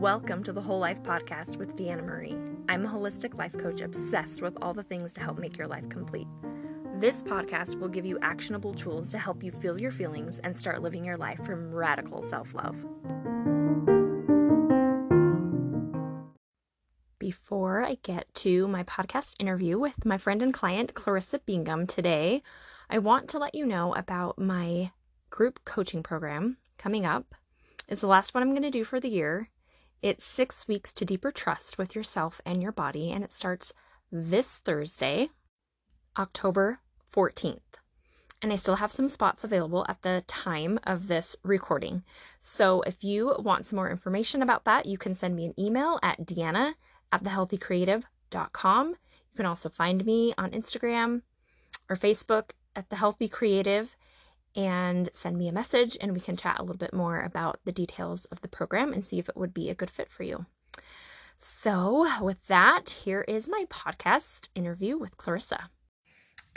Welcome 0.00 0.42
to 0.44 0.52
the 0.54 0.62
Whole 0.62 0.78
Life 0.78 1.02
Podcast 1.02 1.58
with 1.58 1.76
Deanna 1.76 2.02
Marie. 2.02 2.34
I'm 2.70 2.86
a 2.86 2.88
holistic 2.88 3.36
life 3.36 3.52
coach 3.58 3.82
obsessed 3.82 4.40
with 4.40 4.56
all 4.62 4.72
the 4.72 4.82
things 4.82 5.12
to 5.12 5.20
help 5.20 5.38
make 5.38 5.58
your 5.58 5.66
life 5.66 5.90
complete. 5.90 6.26
This 6.96 7.22
podcast 7.22 7.78
will 7.78 7.90
give 7.90 8.06
you 8.06 8.18
actionable 8.22 8.72
tools 8.72 9.10
to 9.10 9.18
help 9.18 9.42
you 9.42 9.52
feel 9.52 9.78
your 9.78 9.92
feelings 9.92 10.38
and 10.38 10.56
start 10.56 10.80
living 10.80 11.04
your 11.04 11.18
life 11.18 11.44
from 11.44 11.70
radical 11.70 12.22
self 12.22 12.54
love. 12.54 12.82
Before 17.18 17.84
I 17.84 17.98
get 18.02 18.32
to 18.36 18.66
my 18.68 18.84
podcast 18.84 19.34
interview 19.38 19.78
with 19.78 20.06
my 20.06 20.16
friend 20.16 20.42
and 20.42 20.54
client 20.54 20.94
Clarisa 20.94 21.40
Bingham 21.44 21.86
today, 21.86 22.40
I 22.88 22.96
want 22.96 23.28
to 23.28 23.38
let 23.38 23.54
you 23.54 23.66
know 23.66 23.94
about 23.94 24.38
my 24.38 24.92
group 25.28 25.60
coaching 25.66 26.02
program 26.02 26.56
coming 26.78 27.04
up. 27.04 27.34
It's 27.86 28.00
the 28.00 28.06
last 28.06 28.32
one 28.32 28.42
I'm 28.42 28.52
going 28.52 28.62
to 28.62 28.70
do 28.70 28.84
for 28.84 28.98
the 28.98 29.10
year. 29.10 29.50
It's 30.02 30.24
six 30.24 30.66
weeks 30.66 30.94
to 30.94 31.04
deeper 31.04 31.30
trust 31.30 31.76
with 31.76 31.94
yourself 31.94 32.40
and 32.46 32.62
your 32.62 32.72
body, 32.72 33.12
and 33.12 33.22
it 33.22 33.30
starts 33.30 33.74
this 34.10 34.56
Thursday, 34.58 35.28
October 36.18 36.80
14th. 37.14 37.60
And 38.40 38.50
I 38.50 38.56
still 38.56 38.76
have 38.76 38.92
some 38.92 39.08
spots 39.08 39.44
available 39.44 39.84
at 39.90 40.00
the 40.00 40.24
time 40.26 40.80
of 40.84 41.08
this 41.08 41.36
recording. 41.42 42.02
So 42.40 42.80
if 42.82 43.04
you 43.04 43.36
want 43.38 43.66
some 43.66 43.76
more 43.76 43.90
information 43.90 44.40
about 44.40 44.64
that, 44.64 44.86
you 44.86 44.96
can 44.96 45.14
send 45.14 45.36
me 45.36 45.44
an 45.44 45.60
email 45.60 45.98
at 46.02 46.24
deanna 46.24 46.74
at 47.12 47.22
thehealthycreative.com. 47.22 48.88
You 48.88 49.36
can 49.36 49.46
also 49.46 49.68
find 49.68 50.06
me 50.06 50.32
on 50.38 50.52
Instagram 50.52 51.20
or 51.90 51.96
Facebook 51.96 52.52
at 52.74 52.88
The 52.88 52.96
Healthy 52.96 53.28
Creative 53.28 53.94
and 54.56 55.08
send 55.12 55.38
me 55.38 55.48
a 55.48 55.52
message 55.52 55.96
and 56.00 56.12
we 56.12 56.20
can 56.20 56.36
chat 56.36 56.58
a 56.58 56.62
little 56.62 56.76
bit 56.76 56.92
more 56.92 57.20
about 57.20 57.60
the 57.64 57.72
details 57.72 58.24
of 58.26 58.40
the 58.40 58.48
program 58.48 58.92
and 58.92 59.04
see 59.04 59.18
if 59.18 59.28
it 59.28 59.36
would 59.36 59.54
be 59.54 59.70
a 59.70 59.74
good 59.74 59.90
fit 59.90 60.10
for 60.10 60.22
you. 60.22 60.46
So, 61.36 62.06
with 62.22 62.46
that, 62.48 62.90
here 63.04 63.22
is 63.22 63.48
my 63.48 63.64
podcast 63.70 64.48
interview 64.54 64.98
with 64.98 65.16
Clarisa. 65.16 65.68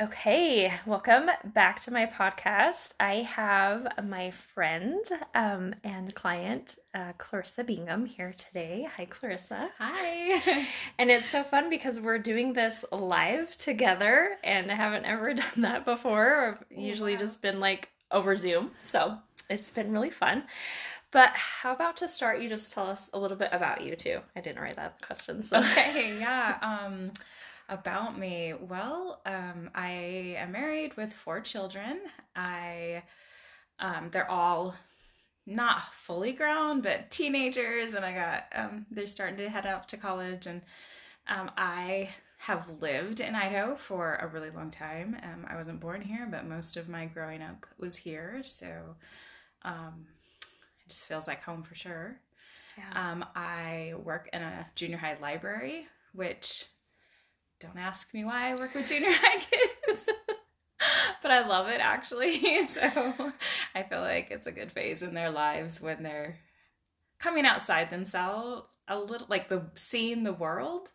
Okay, 0.02 0.74
welcome 0.88 1.30
back 1.54 1.80
to 1.82 1.92
my 1.94 2.08
podcast. 2.08 2.94
I 3.00 3.18
have 3.18 3.88
my 4.04 4.32
friend 4.32 5.06
um, 5.36 5.76
and 5.84 6.14
client, 6.16 6.80
uh, 6.96 7.14
Clarisa 7.20 7.64
Bingham, 7.64 8.08
here 8.08 8.34
today. 8.36 8.88
Hi, 8.98 9.06
Clarisa. 9.06 9.70
Hi. 9.78 10.66
and 10.98 11.12
it's 11.12 11.30
so 11.30 11.44
fun 11.44 11.70
because 11.70 12.00
we're 12.00 12.18
doing 12.18 12.54
this 12.54 12.84
live 12.92 13.56
together, 13.58 14.38
and 14.44 14.72
I 14.72 14.76
haven't 14.76 15.06
ever 15.06 15.32
done 15.36 15.62
that 15.62 15.86
before. 15.86 16.48
I've 16.48 16.64
usually 16.76 17.14
wow. 17.14 17.20
just 17.20 17.44
been 17.44 17.60
like 17.60 17.90
over 18.10 18.36
Zoom. 18.36 18.72
So 18.84 19.20
it's 19.48 19.70
been 19.70 19.92
really 19.92 20.10
fun. 20.10 20.46
But 21.12 21.30
how 21.36 21.72
about 21.72 21.98
to 21.98 22.08
start, 22.08 22.42
you 22.42 22.50
just 22.50 22.74
tell 22.74 22.88
us 22.88 23.12
a 23.14 23.20
little 23.20 23.38
bit 23.38 23.50
about 23.52 23.86
you 23.86 23.96
too? 23.96 24.22
I 24.36 24.42
didn't 24.42 24.60
write 24.60 24.78
that 24.78 25.00
question. 25.06 25.44
So. 25.44 25.58
Okay, 25.58 26.18
yeah. 26.20 26.58
Um, 26.64 27.12
about 27.70 28.18
me. 28.18 28.54
Well, 28.54 29.22
um, 29.26 29.70
I 29.74 30.36
am 30.38 30.52
married 30.52 30.96
with 30.98 31.14
four 31.14 31.42
children. 31.42 32.00
I, 32.36 33.04
um, 33.80 34.10
they're 34.12 34.30
all 34.30 34.76
not 35.46 35.82
fully 35.82 36.32
grown, 36.32 36.82
but 36.82 37.12
teenagers, 37.12 37.94
and 37.94 38.06
I 38.06 38.14
got 38.14 38.44
um, 38.56 38.86
they're 38.92 39.08
starting 39.08 39.38
to 39.38 39.50
head 39.50 39.66
out 39.66 39.90
to 39.90 39.98
college, 39.98 40.46
and 40.48 40.62
um, 41.28 41.52
I 41.58 42.10
have 42.38 42.82
lived 42.82 43.20
in 43.20 43.36
Idaho 43.36 43.76
for 43.76 44.16
a 44.16 44.28
really 44.28 44.50
long 44.50 44.70
time. 44.70 45.18
Um, 45.24 45.46
I 45.50 45.56
wasn't 45.56 45.80
born 45.80 46.02
here, 46.02 46.28
but 46.30 46.46
most 46.46 46.78
of 46.78 46.90
my 46.90 47.06
growing 47.06 47.42
up 47.42 47.66
was 47.80 47.98
here, 47.98 48.42
so 48.44 48.96
um, 49.64 50.06
it 50.42 50.90
just 50.90 51.06
feels 51.06 51.28
like 51.28 51.44
home 51.44 51.64
for 51.64 51.76
sure. 51.76 52.20
Yeah. 52.78 53.12
Um, 53.12 53.26
I 53.36 53.94
work 54.04 54.30
in 54.34 54.42
a 54.42 54.66
junior 54.76 54.98
high 54.98 55.18
library, 55.22 55.88
which 56.14 56.66
don't 57.64 57.78
ask 57.78 58.14
me 58.14 58.26
why 58.26 58.50
I 58.50 58.56
work 58.56 58.74
with 58.74 58.88
junior 58.88 59.10
high 59.12 59.40
kids. 59.40 60.10
but 61.22 61.32
I 61.32 61.48
love 61.48 61.70
it 61.70 61.80
actually. 61.80 62.68
so 62.68 62.82
I 63.74 63.84
feel 63.84 64.02
like 64.02 64.30
it's 64.32 64.48
a 64.48 64.52
good 64.52 64.72
phase 64.72 65.02
in 65.02 65.14
their 65.14 65.32
lives 65.32 65.82
when 65.82 66.04
they're 66.04 66.38
coming 67.20 67.46
outside 67.46 67.90
themselves 67.90 68.78
a 68.88 69.00
little 69.00 69.28
like 69.30 69.48
the 69.48 69.64
seeing 69.76 70.24
the 70.24 70.34
world 70.34 70.92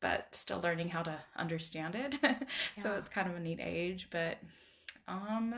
but 0.00 0.34
still 0.34 0.60
learning 0.60 0.88
how 0.88 1.02
to 1.02 1.16
understand 1.36 1.94
it. 1.94 2.18
yeah. 2.22 2.36
So 2.76 2.92
it's 2.92 3.08
kind 3.08 3.28
of 3.28 3.36
a 3.36 3.40
neat 3.40 3.60
age, 3.60 4.08
but 4.10 4.38
um 5.08 5.54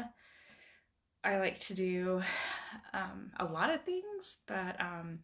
I 1.25 1.38
like 1.38 1.58
to 1.60 1.75
do 1.75 2.22
um, 2.92 3.31
a 3.38 3.46
lot 3.46 3.70
of 3.70 3.82
things, 3.82 4.36
but 4.46 4.78
um, 4.78 5.20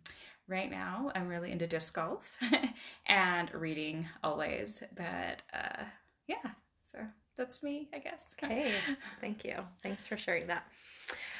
right 0.50 0.70
now 0.70 1.12
I'm 1.14 1.28
really 1.28 1.52
into 1.52 1.66
disc 1.66 1.94
golf 1.94 2.36
and 3.06 3.50
reading 3.54 4.06
always. 4.22 4.82
But 4.96 5.42
uh, 5.54 5.84
yeah, 6.26 6.50
so 6.82 6.98
that's 7.38 7.62
me, 7.62 7.88
I 7.94 8.00
guess. 8.00 8.34
Okay, 8.42 8.72
thank 9.20 9.44
you. 9.44 9.56
Thanks 9.82 10.06
for 10.06 10.18
sharing 10.18 10.48
that. 10.48 10.64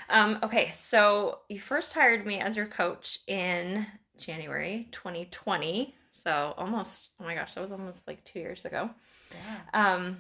Um, 0.09 0.39
okay, 0.43 0.71
so 0.71 1.41
you 1.49 1.61
first 1.61 1.93
hired 1.93 2.25
me 2.25 2.41
as 2.41 2.57
your 2.57 2.67
coach 2.67 3.19
in 3.27 3.87
January 4.17 4.89
2020. 4.93 5.95
So 6.13 6.55
almost, 6.57 7.11
oh 7.21 7.25
my 7.25 7.35
gosh, 7.35 7.55
that 7.55 7.63
was 7.63 7.73
almost 7.73 8.07
like 8.07 8.25
two 8.25 8.39
years 8.39 8.65
ago. 8.65 8.91
Yeah. 9.33 9.95
Um, 9.95 10.19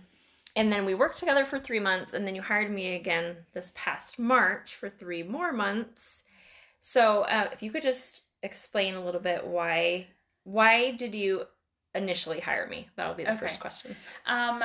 and 0.56 0.72
then 0.72 0.84
we 0.84 0.94
worked 0.94 1.18
together 1.18 1.44
for 1.44 1.58
three 1.58 1.80
months, 1.80 2.12
and 2.12 2.26
then 2.26 2.34
you 2.34 2.42
hired 2.42 2.70
me 2.70 2.96
again 2.96 3.36
this 3.52 3.72
past 3.76 4.18
March 4.18 4.74
for 4.74 4.88
three 4.88 5.22
more 5.22 5.52
months. 5.52 6.22
So 6.80 7.22
uh, 7.22 7.48
if 7.52 7.62
you 7.62 7.70
could 7.70 7.82
just 7.82 8.22
explain 8.42 8.94
a 8.94 9.04
little 9.04 9.20
bit 9.20 9.46
why 9.46 10.06
why 10.44 10.92
did 10.92 11.14
you 11.14 11.44
initially 11.94 12.40
hire 12.40 12.66
me? 12.66 12.88
That'll 12.96 13.14
be 13.14 13.24
the 13.24 13.32
okay. 13.32 13.40
first 13.40 13.60
question. 13.60 13.96
Um, 14.26 14.62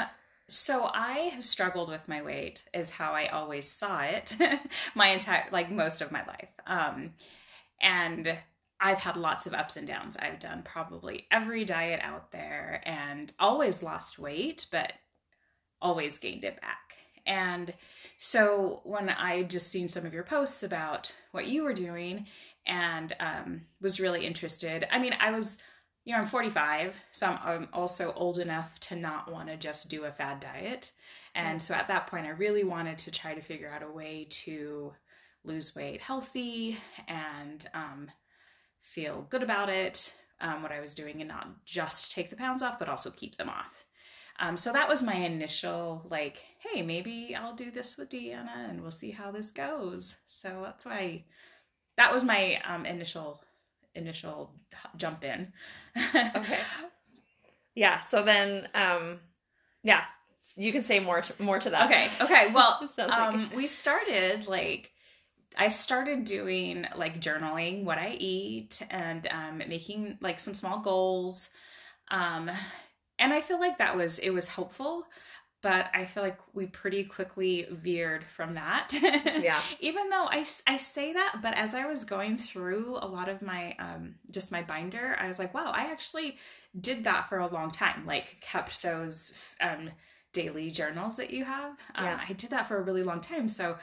so 0.48 0.90
I 0.94 1.32
have 1.34 1.44
struggled 1.44 1.90
with 1.90 2.08
my 2.08 2.22
weight, 2.22 2.64
is 2.74 2.92
how 2.92 3.14
I 3.14 3.28
always 3.28 3.68
saw 3.68 4.02
it, 4.02 4.38
my 4.96 5.08
entire 5.08 5.46
like 5.52 5.72
most 5.72 6.02
of 6.02 6.12
my 6.12 6.26
life. 6.26 6.50
Um, 6.68 7.14
and 7.82 8.38
I've 8.80 9.00
had 9.00 9.18
lots 9.18 9.48
of 9.48 9.54
ups 9.54 9.78
and 9.78 9.88
downs. 9.88 10.18
I've 10.18 10.40
done 10.40 10.62
probably 10.64 11.28
every 11.32 11.66
diet 11.66 12.00
out 12.04 12.32
there 12.32 12.82
and 12.86 13.32
always 13.40 13.82
lost 13.82 14.20
weight, 14.20 14.68
but 14.72 14.94
always 15.82 16.18
gained 16.18 16.44
it 16.44 16.62
back. 16.62 16.80
And 17.26 17.74
so 18.20 18.82
when 18.84 19.10
I 19.10 19.44
just 19.44 19.72
seen 19.72 19.88
some 19.88 20.06
of 20.06 20.14
your 20.14 20.24
posts 20.24 20.62
about 20.62 21.14
what 21.32 21.48
you 21.48 21.64
were 21.64 21.74
doing 21.74 22.28
and 22.66 23.16
um, 23.20 23.62
was 23.82 24.00
really 24.00 24.26
interested, 24.26 24.88
I 24.92 25.00
mean, 25.00 25.16
I 25.20 25.32
was, 25.32 25.58
you 26.04 26.14
know, 26.14 26.20
I'm 26.20 26.28
45, 26.28 26.96
so 27.12 27.28
I'm, 27.28 27.40
I'm 27.44 27.68
also 27.74 28.14
old 28.16 28.40
enough 28.40 28.80
to 28.82 28.96
not 28.96 29.32
want 29.32 29.50
to 29.50 29.58
just 29.58 29.90
do 29.90 30.06
a 30.06 30.12
fad 30.12 30.40
diet. 30.40 30.92
And 31.36 31.62
so 31.62 31.74
at 31.74 31.88
that 31.90 32.08
point, 32.08 32.26
I 32.26 32.30
really 32.30 32.64
wanted 32.64 32.98
to 33.00 33.12
try 33.12 33.34
to 33.34 33.42
figure 33.42 33.70
out 33.70 33.84
a 33.84 33.92
way 33.92 34.28
to 34.30 34.94
lose 35.44 35.76
weight 35.76 36.02
healthy 36.02 36.78
and 37.08 37.68
um, 37.74 38.10
feel 38.82 39.28
good 39.30 39.44
about 39.44 39.70
it, 39.70 40.14
um, 40.42 40.64
what 40.64 40.72
I 40.72 40.80
was 40.80 40.96
doing, 40.96 41.22
and 41.22 41.28
not 41.28 41.66
just 41.66 42.12
take 42.12 42.30
the 42.30 42.36
pounds 42.36 42.64
off, 42.64 42.80
but 42.80 42.90
also 42.90 43.12
keep 43.12 43.38
them 43.38 43.50
off. 43.50 43.86
Um, 44.40 44.58
so 44.58 44.74
that 44.74 44.90
was 44.90 45.02
my 45.02 45.14
initial, 45.14 46.06
like, 46.10 46.44
hey, 46.60 46.82
maybe 46.82 47.36
I'll 47.40 47.56
do 47.56 47.72
this 47.72 47.98
with 47.98 48.10
Deanna 48.10 48.70
and 48.70 48.82
we'll 48.82 48.92
see 48.92 49.12
how 49.12 49.32
this 49.32 49.50
goes. 49.50 50.16
So 50.28 50.62
that's 50.64 50.86
why 50.86 51.24
that 51.98 52.14
was 52.14 52.24
my 52.24 52.62
um, 52.68 52.86
initial 52.86 53.42
initial 53.94 54.52
jump 54.98 55.24
in. 55.24 55.54
okay. 56.16 56.60
Yeah. 57.76 58.02
So 58.02 58.24
then, 58.24 58.68
um, 58.74 59.20
yeah, 59.84 60.04
you 60.56 60.72
can 60.72 60.84
say 60.84 61.00
more 61.00 61.22
to, 61.22 61.34
more 61.42 61.60
to 61.60 61.70
that. 61.70 61.86
Okay. 61.86 62.10
Okay. 62.22 62.52
Well, 62.54 62.90
um, 63.10 63.44
like... 63.44 63.56
we 63.56 63.68
started 63.68 64.48
like 64.48 64.92
I 65.58 65.70
started 65.70 66.26
doing 66.26 66.86
like 66.96 67.22
journaling 67.22 67.84
what 67.84 67.98
I 67.98 68.16
eat 68.20 68.82
and 68.90 69.28
um, 69.32 69.58
making 69.60 70.18
like 70.22 70.40
some 70.40 70.54
small 70.54 70.80
goals. 70.80 71.50
Um, 72.10 72.50
and 73.18 73.34
I 73.34 73.42
feel 73.42 73.60
like 73.60 73.78
that 73.78 73.96
was 73.96 74.20
it 74.20 74.32
was 74.32 74.48
helpful, 74.48 75.06
but 75.66 75.88
I 75.96 76.06
feel 76.06 76.22
like 76.22 76.38
we 76.54 76.68
pretty 76.68 77.04
quickly 77.04 77.66
veered 77.72 78.24
from 78.24 78.54
that. 78.54 78.94
Yeah. 79.42 79.60
Even 79.80 80.12
though 80.12 80.28
I, 80.30 80.46
I 80.68 80.78
say 80.78 81.12
that, 81.12 81.40
but 81.42 81.56
as 81.56 81.74
I 81.74 81.88
was 81.88 82.06
going 82.06 82.38
through 82.38 83.00
a 83.02 83.08
lot 83.08 83.30
of 83.30 83.42
my 83.42 83.76
um, 83.80 84.14
just 84.30 84.52
my 84.52 84.62
binder, 84.62 85.18
I 85.20 85.28
was 85.28 85.40
like, 85.40 85.56
wow, 85.56 85.72
I 85.74 85.92
actually 85.92 86.38
did 86.80 87.06
that 87.06 87.30
for 87.30 87.40
a 87.40 87.48
long 87.48 87.72
time. 87.72 88.06
Like 88.06 88.40
kept 88.42 88.84
those 88.84 89.34
um, 89.60 89.90
daily 90.34 90.70
journals 90.70 91.18
that 91.18 91.32
you 91.32 91.44
have. 91.46 91.80
Um, 91.96 92.06
yeah. 92.06 92.20
I 92.30 92.34
did 92.34 92.52
that 92.52 92.68
for 92.68 92.78
a 92.78 92.84
really 92.84 93.02
long 93.02 93.20
time. 93.20 93.48
So 93.48 93.76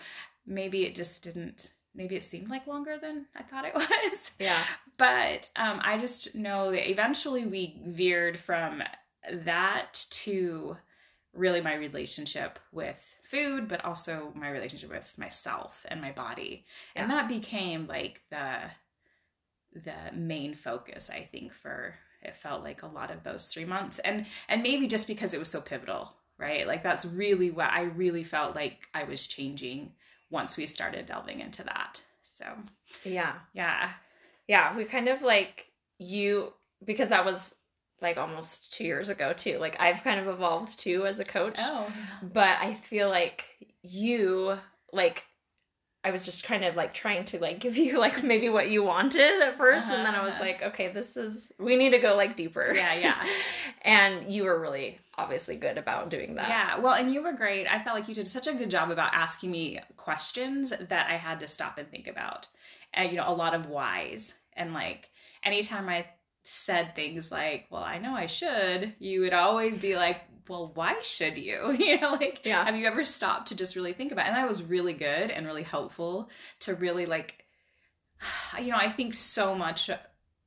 maybe 0.46 0.84
it 0.84 0.94
just 0.94 1.20
didn't 1.24 1.70
maybe 1.96 2.14
it 2.14 2.22
seemed 2.22 2.48
like 2.48 2.68
longer 2.68 2.96
than 2.96 3.26
I 3.34 3.42
thought 3.42 3.64
it 3.64 3.74
was. 4.12 4.30
Yeah. 4.38 4.62
But 4.98 5.50
um, 5.56 5.80
I 5.82 5.98
just 5.98 6.36
know 6.36 6.70
that 6.70 6.88
eventually 6.88 7.44
we 7.44 7.80
veered 7.84 8.38
from 8.38 8.84
that 9.32 10.06
to 10.10 10.76
really 11.34 11.60
my 11.60 11.74
relationship 11.74 12.58
with 12.72 13.16
food, 13.24 13.68
but 13.68 13.84
also 13.84 14.32
my 14.34 14.50
relationship 14.50 14.90
with 14.90 15.16
myself 15.16 15.86
and 15.88 16.00
my 16.00 16.12
body. 16.12 16.64
Yeah. 16.94 17.02
And 17.02 17.10
that 17.10 17.28
became 17.28 17.86
like 17.86 18.22
the 18.30 18.56
the 19.74 20.14
main 20.14 20.54
focus 20.54 21.08
i 21.08 21.26
think 21.32 21.50
for 21.50 21.94
it 22.20 22.36
felt 22.36 22.62
like 22.62 22.82
a 22.82 22.86
lot 22.86 23.10
of 23.10 23.24
those 23.24 23.48
three 23.48 23.64
months. 23.64 23.98
And 24.00 24.26
and 24.48 24.62
maybe 24.62 24.86
just 24.86 25.06
because 25.06 25.34
it 25.34 25.40
was 25.40 25.48
so 25.48 25.60
pivotal 25.60 26.14
right? 26.38 26.66
Like 26.66 26.82
that's 26.82 27.04
really 27.04 27.50
what 27.50 27.70
i 27.70 27.82
really 27.82 28.24
felt 28.24 28.54
like 28.54 28.88
i 28.94 29.04
was 29.04 29.26
changing 29.26 29.92
once 30.30 30.56
we 30.56 30.66
started 30.66 31.06
delving 31.06 31.40
into 31.40 31.62
that. 31.64 32.02
So 32.22 32.44
yeah. 33.04 33.34
yeah. 33.54 33.90
Yeah 34.46 34.76
we 34.76 34.84
kind 34.84 35.08
of 35.08 35.22
like 35.22 35.66
you 35.98 36.52
because 36.84 37.08
that 37.10 37.24
was 37.24 37.54
like 38.02 38.16
almost 38.16 38.72
two 38.72 38.84
years 38.84 39.08
ago 39.08 39.32
too 39.32 39.58
like 39.58 39.80
i've 39.80 40.02
kind 40.02 40.20
of 40.20 40.28
evolved 40.28 40.78
too 40.78 41.06
as 41.06 41.18
a 41.18 41.24
coach 41.24 41.56
oh 41.58 41.90
but 42.22 42.58
i 42.60 42.74
feel 42.74 43.08
like 43.08 43.46
you 43.82 44.58
like 44.92 45.24
I 46.04 46.10
was 46.10 46.24
just 46.24 46.42
kind 46.42 46.64
of 46.64 46.74
like 46.74 46.92
trying 46.92 47.24
to 47.26 47.38
like 47.38 47.58
give 47.60 47.76
you 47.76 47.98
like 47.98 48.22
maybe 48.22 48.48
what 48.48 48.70
you 48.70 48.82
wanted 48.82 49.42
at 49.42 49.58
1st 49.58 49.76
Uh-huh, 49.78 49.94
and 49.94 50.06
then 50.06 50.14
I 50.14 50.22
was 50.22 50.34
uh-huh. 50.34 50.44
like, 50.44 50.62
okay, 50.62 50.88
this 50.88 51.16
is 51.16 51.52
we 51.58 51.76
need 51.76 51.90
to 51.90 51.98
go 51.98 52.16
like 52.16 52.36
deeper. 52.36 52.72
Yeah, 52.74 52.94
yeah. 52.94 53.26
and 53.82 54.30
you 54.30 54.44
were 54.44 54.60
really 54.60 54.98
obviously 55.16 55.56
good 55.56 55.78
about 55.78 56.10
doing 56.10 56.34
that. 56.34 56.48
Yeah, 56.48 56.78
well, 56.78 56.94
and 56.94 57.12
you 57.12 57.22
were 57.22 57.32
great. 57.32 57.66
I 57.66 57.82
felt 57.82 57.96
like 57.96 58.08
you 58.08 58.14
did 58.14 58.26
such 58.26 58.46
a 58.46 58.54
good 58.54 58.70
job 58.70 58.90
about 58.90 59.14
asking 59.14 59.50
me 59.50 59.80
questions 59.96 60.72
that 60.80 61.10
I 61.10 61.16
had 61.16 61.38
to 61.40 61.48
stop 61.48 61.78
and 61.78 61.88
think 61.90 62.08
about. 62.08 62.48
And, 62.94 63.10
you 63.10 63.16
know, 63.16 63.28
a 63.28 63.34
lot 63.34 63.54
of 63.54 63.66
whys. 63.66 64.34
And 64.54 64.74
like, 64.74 65.10
anytime 65.44 65.88
I 65.88 66.06
said 66.42 66.94
things 66.96 67.30
like, 67.30 67.66
well, 67.70 67.82
I 67.82 67.98
know 67.98 68.14
I 68.14 68.26
should, 68.26 68.94
you 68.98 69.20
would 69.20 69.32
always 69.32 69.76
be 69.78 69.96
like, 69.96 70.20
well, 70.48 70.72
why 70.74 70.96
should 71.02 71.38
you? 71.38 71.72
You 71.78 72.00
know, 72.00 72.12
like, 72.12 72.42
Yeah. 72.44 72.64
have 72.64 72.76
you 72.76 72.86
ever 72.86 73.04
stopped 73.04 73.48
to 73.48 73.54
just 73.54 73.76
really 73.76 73.92
think 73.92 74.12
about 74.12 74.26
it? 74.26 74.30
And 74.30 74.36
that 74.36 74.48
was 74.48 74.62
really 74.62 74.92
good 74.92 75.30
and 75.30 75.46
really 75.46 75.62
helpful 75.62 76.30
to 76.60 76.74
really 76.74 77.06
like, 77.06 77.44
you 78.60 78.70
know, 78.70 78.76
I 78.76 78.90
think 78.90 79.14
so 79.14 79.54
much 79.54 79.88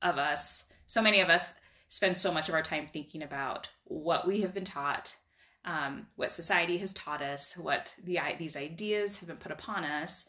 of 0.02 0.18
us, 0.18 0.64
so 0.86 1.02
many 1.02 1.22
of 1.22 1.30
us 1.30 1.54
spend 1.88 2.18
so 2.18 2.32
much 2.32 2.50
of 2.50 2.56
our 2.56 2.62
time 2.62 2.88
thinking 2.92 3.24
about 3.24 3.70
what 3.86 4.28
we 4.28 4.42
have 4.42 4.54
been 4.54 4.66
taught, 4.66 5.16
um, 5.64 6.08
what 6.16 6.34
society 6.34 6.78
has 6.80 6.94
taught 6.94 7.22
us, 7.22 7.56
what 7.56 7.96
the 8.04 8.20
these 8.38 8.56
ideas 8.56 9.18
have 9.18 9.28
been 9.30 9.38
put 9.38 9.52
upon 9.52 9.84
us, 9.86 10.26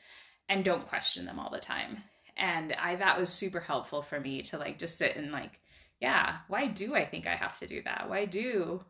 and 0.48 0.64
don't 0.64 0.86
question 0.86 1.26
them 1.26 1.38
all 1.38 1.50
the 1.50 1.58
time. 1.58 2.04
And 2.36 2.72
I 2.74 2.96
that 2.96 3.18
was 3.18 3.30
super 3.30 3.60
helpful 3.60 4.02
for 4.02 4.20
me 4.20 4.42
to 4.42 4.58
like 4.58 4.78
just 4.78 4.98
sit 4.98 5.16
and 5.16 5.32
like, 5.32 5.60
yeah, 6.00 6.36
why 6.48 6.66
do 6.66 6.94
I 6.94 7.04
think 7.06 7.26
I 7.26 7.34
have 7.36 7.58
to 7.60 7.66
do 7.66 7.82
that? 7.84 8.08
Why 8.10 8.26
do 8.26 8.84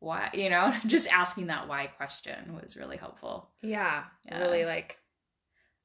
why 0.00 0.30
you 0.32 0.48
know 0.50 0.72
just 0.86 1.08
asking 1.08 1.48
that 1.48 1.68
why 1.68 1.86
question 1.86 2.56
was 2.60 2.76
really 2.76 2.96
helpful 2.96 3.50
Yeah. 3.62 4.04
Yeah. 4.26 4.38
Really 4.38 4.64
like 4.64 4.98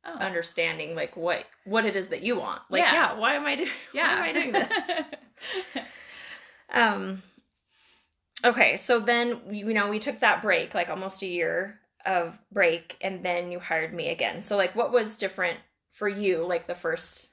oh 0.05 0.13
understanding 0.13 0.95
like 0.95 1.15
what 1.17 1.45
what 1.65 1.85
it 1.85 1.95
is 1.95 2.07
that 2.07 2.21
you 2.23 2.37
want. 2.37 2.61
Like, 2.69 2.81
Yeah. 2.81 2.93
yeah, 2.93 3.19
why 3.19 3.35
am 3.35 3.45
I 3.45 3.55
doing 3.55 3.69
yeah 3.93 4.19
why 4.19 4.27
am 4.27 4.35
I 4.35 4.41
doing 4.41 4.51
this? 4.51 5.83
Um 6.71 7.21
okay, 8.43 8.77
so 8.77 8.99
then 8.99 9.39
you 9.51 9.73
know, 9.73 9.89
we 9.89 9.99
took 9.99 10.19
that 10.19 10.41
break, 10.41 10.73
like 10.73 10.89
almost 10.89 11.21
a 11.21 11.27
year 11.27 11.79
of 12.05 12.37
break, 12.51 12.97
and 13.01 13.23
then 13.23 13.51
you 13.51 13.59
hired 13.59 13.93
me 13.93 14.09
again. 14.09 14.41
So 14.41 14.57
like 14.57 14.75
what 14.75 14.91
was 14.91 15.17
different 15.17 15.59
for 15.93 16.09
you 16.09 16.45
like 16.45 16.67
the 16.67 16.75
first 16.75 17.29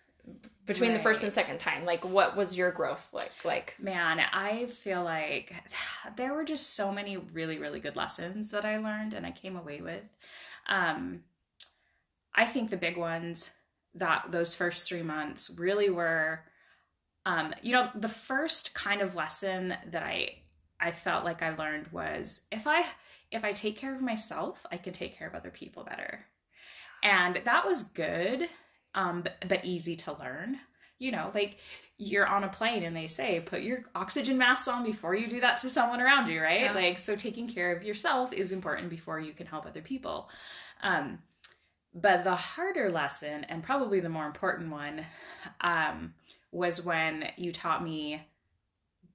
between 0.67 0.93
the 0.93 1.01
first 1.01 1.23
and 1.23 1.33
second 1.33 1.59
time? 1.59 1.85
Like 1.85 2.05
what 2.05 2.37
was 2.37 2.57
your 2.57 2.71
growth 2.71 3.13
like? 3.13 3.33
Like 3.45 3.75
Man, 3.81 4.21
I 4.21 4.67
feel 4.67 5.03
like 5.03 5.53
there 6.17 6.33
were 6.33 6.45
just 6.45 6.75
so 6.75 6.93
many 6.93 7.17
really, 7.17 7.59
really 7.59 7.81
good 7.81 7.97
lessons 7.97 8.51
that 8.53 8.65
I 8.65 8.79
learned 8.79 9.15
and 9.15 9.27
I 9.27 9.33
came 9.33 9.57
away 9.57 9.81
with. 9.81 10.05
Um, 10.69 11.25
I 12.35 12.47
think 12.47 12.71
the 12.71 12.77
big 12.77 12.97
ones 12.97 13.51
that 13.95 14.27
those 14.31 14.55
first 14.55 14.87
three 14.87 15.03
months 15.03 15.51
really 15.51 15.91
were, 15.91 16.45
um, 17.27 17.53
you 17.61 17.73
know, 17.73 17.91
the 17.95 18.09
first 18.09 18.73
kind 18.73 19.01
of 19.01 19.17
lesson 19.17 19.75
that 19.91 20.03
I 20.03 20.37
I 20.79 20.93
felt 20.93 21.25
like 21.25 21.43
I 21.43 21.55
learned 21.55 21.89
was 21.89 22.43
if 22.53 22.67
I 22.67 22.85
if 23.31 23.45
I 23.45 23.53
take 23.53 23.77
care 23.77 23.95
of 23.95 24.03
myself, 24.03 24.67
I 24.71 24.77
can 24.77 24.93
take 24.93 25.17
care 25.17 25.29
of 25.29 25.35
other 25.35 25.51
people 25.51 25.85
better, 25.85 26.27
and 27.03 27.41
that 27.45 27.67
was 27.67 27.83
good, 27.85 28.49
um, 28.95 29.23
but, 29.23 29.45
but 29.49 29.65
easy 29.65 29.97
to 29.97 30.13
learn. 30.19 30.59
You 30.99 31.13
know, 31.13 31.31
like 31.35 31.59
you're 31.97 32.27
on 32.27 32.45
a 32.45 32.49
plane 32.49 32.83
and 32.83 32.97
they 32.97 33.07
say 33.07 33.41
put 33.41 33.63
your 33.63 33.85
oxygen 33.95 34.39
mask 34.39 34.69
on 34.69 34.85
before 34.85 35.15
you 35.15 35.27
do 35.29 35.41
that 35.41 35.59
to 35.59 35.69
someone 35.71 36.01
around 36.01 36.29
you 36.29 36.41
right 36.41 36.63
Yeah. 36.63 36.73
like 36.73 36.99
so 36.99 37.15
taking 37.15 37.47
care 37.47 37.77
of 37.77 37.85
yourself 37.85 38.33
is 38.33 38.53
important 38.53 38.89
before 38.89 39.21
you 39.21 39.35
can 39.35 39.47
help 39.47 39.67
other 39.67 39.83
people 39.83 40.31
um 40.83 41.19
but 41.95 42.25
the 42.25 42.35
harder 42.35 42.91
lesson 42.91 43.45
and 43.45 43.63
probably 43.63 44.01
the 44.01 44.09
more 44.09 44.25
important 44.25 44.71
one 44.71 45.05
um 45.61 46.15
was 46.53 46.83
when 46.83 47.31
you 47.37 47.53
taught 47.53 47.85
me 47.85 48.23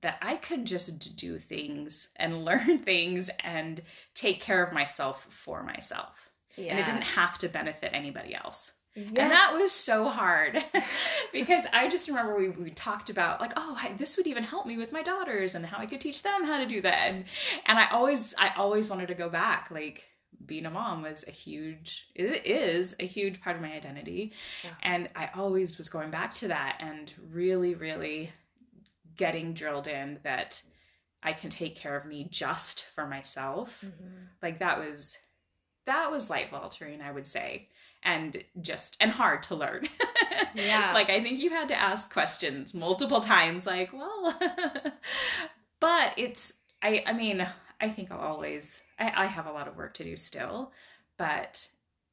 that 0.02 0.20
I 0.22 0.36
could 0.36 0.66
just 0.66 1.16
do 1.16 1.40
things 1.40 2.10
and 2.16 2.46
learn 2.46 2.80
things 2.80 3.30
and 3.44 3.82
take 4.14 4.40
care 4.42 4.64
of 4.64 4.72
myself 4.74 5.26
for 5.30 5.64
myself. 5.64 6.30
Yeah. 6.57 6.72
And 6.72 6.80
it 6.80 6.86
didn't 6.86 7.04
have 7.04 7.38
to 7.40 7.50
benefit 7.50 7.92
anybody 7.94 8.34
else. 8.36 8.72
Yes. 8.96 9.07
And 9.18 9.31
that 9.31 9.54
was 9.54 9.74
so 9.74 10.07
hard 10.07 10.63
because 11.34 11.66
I 11.74 11.90
just 11.90 12.07
remember 12.07 12.38
we, 12.38 12.48
we 12.50 12.69
talked 12.69 13.10
about 13.10 13.42
like, 13.42 13.52
oh, 13.57 13.78
I, 13.81 13.92
this 13.98 14.16
would 14.16 14.25
even 14.25 14.44
help 14.44 14.66
me 14.66 14.78
with 14.78 14.94
my 14.94 15.04
daughters 15.04 15.54
and 15.54 15.66
how 15.66 15.80
I 15.80 15.86
could 15.86 16.00
teach 16.00 16.24
them 16.24 16.46
how 16.46 16.60
to 16.60 16.66
do 16.66 16.80
that. 16.81 17.10
And, 17.10 17.25
and 17.66 17.78
I 17.78 17.90
always, 17.90 18.34
I 18.38 18.54
always 18.56 18.90
wanted 18.90 19.07
to 19.10 19.13
go 19.13 19.28
back. 19.30 19.69
Like 19.69 20.06
being 20.46 20.66
a 20.66 20.72
mom 20.72 21.02
was 21.02 21.25
a 21.28 21.31
huge, 21.31 22.07
it 22.16 22.46
is 22.46 22.96
a 23.00 23.06
huge 23.06 23.42
part 23.42 23.58
of 23.58 23.62
my 23.62 23.74
identity. 23.74 24.31
Yeah. 24.63 24.69
And 24.81 25.10
I 25.13 25.30
always 25.36 25.78
was 25.78 25.90
going 25.90 26.10
back 26.10 26.34
to 26.36 26.48
that 26.48 26.78
and 26.80 27.12
really, 27.31 27.75
really 27.75 28.31
getting 29.18 29.54
drilled 29.54 29.88
in 29.88 30.19
that 30.24 30.62
I 31.22 31.34
can 31.34 31.50
take 31.50 31.75
care 31.75 31.98
of 31.98 32.06
me 32.06 32.28
just 32.30 32.86
for 32.94 33.08
myself 33.08 33.84
Mhm. 33.86 34.28
like 34.42 34.60
that 34.60 34.78
was 34.80 35.18
that 35.86 36.12
was 36.12 36.30
life 36.30 36.54
altering 36.54 37.02
i 37.02 37.12
would 37.12 37.28
say 37.28 37.68
and 38.04 38.44
just 38.62 38.96
and 39.00 39.12
hard 39.12 39.42
to 39.44 39.56
learn. 39.56 39.88
Yeah. 40.54 40.92
like 40.94 41.10
i 41.10 41.22
think 41.22 41.40
you 41.40 41.50
had 41.50 41.68
to 41.70 41.76
ask 41.76 42.12
questions 42.12 42.74
multiple 42.74 43.20
times 43.20 43.66
like 43.66 43.92
well 43.92 44.38
but 45.80 46.14
it's 46.18 46.54
i 46.82 47.04
i 47.06 47.14
mean 47.14 47.46
i 47.82 47.90
think 47.90 48.12
i'll 48.12 48.20
always 48.20 48.82
I, 48.98 49.24
I 49.24 49.26
have 49.26 49.46
a 49.48 49.52
lot 49.52 49.68
of 49.68 49.76
work 49.76 49.94
to 49.96 50.04
do 50.04 50.16
still 50.16 50.72
but 51.18 51.68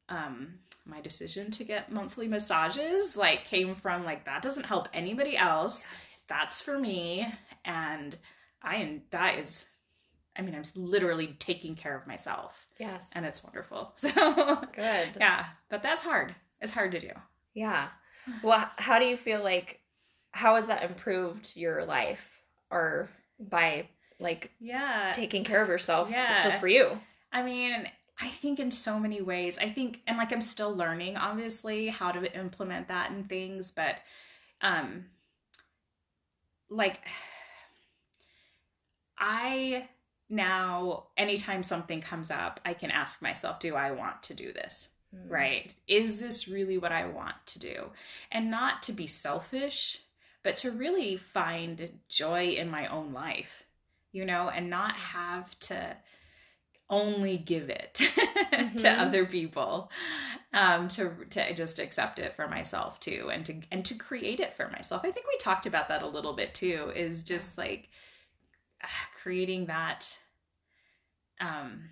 um 0.08 0.54
my 0.84 1.00
decision 1.00 1.50
to 1.52 1.64
get 1.64 1.92
monthly 1.92 2.26
massages 2.26 3.16
like 3.16 3.44
came 3.44 3.74
from 3.74 4.04
like 4.04 4.24
that 4.24 4.42
doesn't 4.42 4.66
help 4.66 4.88
anybody 4.92 5.36
else. 5.36 5.84
That's 6.28 6.60
for 6.60 6.78
me 6.78 7.26
and 7.64 8.16
i 8.62 8.76
am 8.76 9.02
that 9.10 9.38
is 9.38 9.66
i 10.36 10.42
mean 10.42 10.54
i'm 10.54 10.62
literally 10.74 11.36
taking 11.38 11.74
care 11.74 11.96
of 11.96 12.06
myself 12.06 12.66
Yes. 12.78 13.02
and 13.12 13.26
it's 13.26 13.44
wonderful 13.44 13.92
so 13.96 14.10
good. 14.72 15.10
yeah 15.18 15.46
but 15.68 15.82
that's 15.82 16.02
hard 16.02 16.34
it's 16.60 16.72
hard 16.72 16.92
to 16.92 17.00
do 17.00 17.10
Yeah. 17.54 17.88
Well, 18.42 18.70
how 18.76 18.98
do 19.00 19.04
you 19.06 19.16
feel 19.16 19.42
like 19.42 19.80
how 20.30 20.54
has 20.56 20.68
that 20.68 20.84
improved 20.84 21.50
your 21.56 21.84
life 21.84 22.40
or 22.70 23.10
by 23.40 23.88
like 24.20 24.52
yeah 24.60 25.10
taking 25.14 25.42
care 25.44 25.60
of 25.60 25.68
yourself 25.68 26.08
Yeah. 26.08 26.40
just 26.42 26.60
for 26.60 26.68
you? 26.68 27.00
I 27.32 27.42
mean, 27.42 27.88
I 28.20 28.28
think 28.28 28.60
in 28.60 28.70
so 28.70 29.00
many 29.00 29.20
ways. 29.20 29.58
I 29.58 29.68
think 29.70 30.02
and 30.06 30.18
like 30.18 30.32
I'm 30.32 30.40
still 30.40 30.72
learning 30.72 31.16
obviously 31.16 31.88
how 31.88 32.12
to 32.12 32.38
implement 32.38 32.86
that 32.88 33.10
and 33.10 33.28
things, 33.28 33.72
but 33.72 33.96
um 34.60 35.06
like 36.70 37.00
I 39.18 39.88
now 40.28 41.04
anytime 41.16 41.62
something 41.62 42.00
comes 42.00 42.30
up, 42.30 42.60
I 42.64 42.74
can 42.74 42.90
ask 42.90 43.20
myself, 43.22 43.60
do 43.60 43.74
I 43.74 43.90
want 43.90 44.22
to 44.24 44.34
do 44.34 44.52
this? 44.52 44.88
Right? 45.28 45.74
Is 45.86 46.18
this 46.20 46.48
really 46.48 46.78
what 46.78 46.92
I 46.92 47.06
want 47.06 47.36
to 47.46 47.58
do? 47.58 47.90
And 48.30 48.50
not 48.50 48.82
to 48.84 48.92
be 48.92 49.06
selfish, 49.06 50.00
but 50.42 50.56
to 50.58 50.70
really 50.70 51.16
find 51.16 51.98
joy 52.08 52.48
in 52.48 52.70
my 52.70 52.86
own 52.86 53.12
life, 53.12 53.64
you 54.10 54.24
know, 54.24 54.48
and 54.48 54.70
not 54.70 54.96
have 54.96 55.58
to 55.60 55.96
only 56.90 57.38
give 57.38 57.70
it 57.70 57.94
to 57.96 58.08
Mhm. 58.58 58.98
other 58.98 59.24
people 59.24 59.90
um 60.52 60.88
to 60.88 61.10
to 61.30 61.54
just 61.54 61.78
accept 61.78 62.18
it 62.18 62.34
for 62.34 62.46
myself 62.48 63.00
too 63.00 63.30
and 63.32 63.46
to 63.46 63.54
and 63.70 63.82
to 63.84 63.94
create 63.94 64.40
it 64.40 64.54
for 64.54 64.68
myself 64.68 65.00
i 65.04 65.10
think 65.10 65.26
we 65.26 65.38
talked 65.38 65.64
about 65.64 65.88
that 65.88 66.02
a 66.02 66.06
little 66.06 66.34
bit 66.34 66.52
too 66.52 66.92
is 66.94 67.24
just 67.24 67.56
like 67.56 67.88
creating 69.22 69.66
that 69.66 70.18
um 71.40 71.90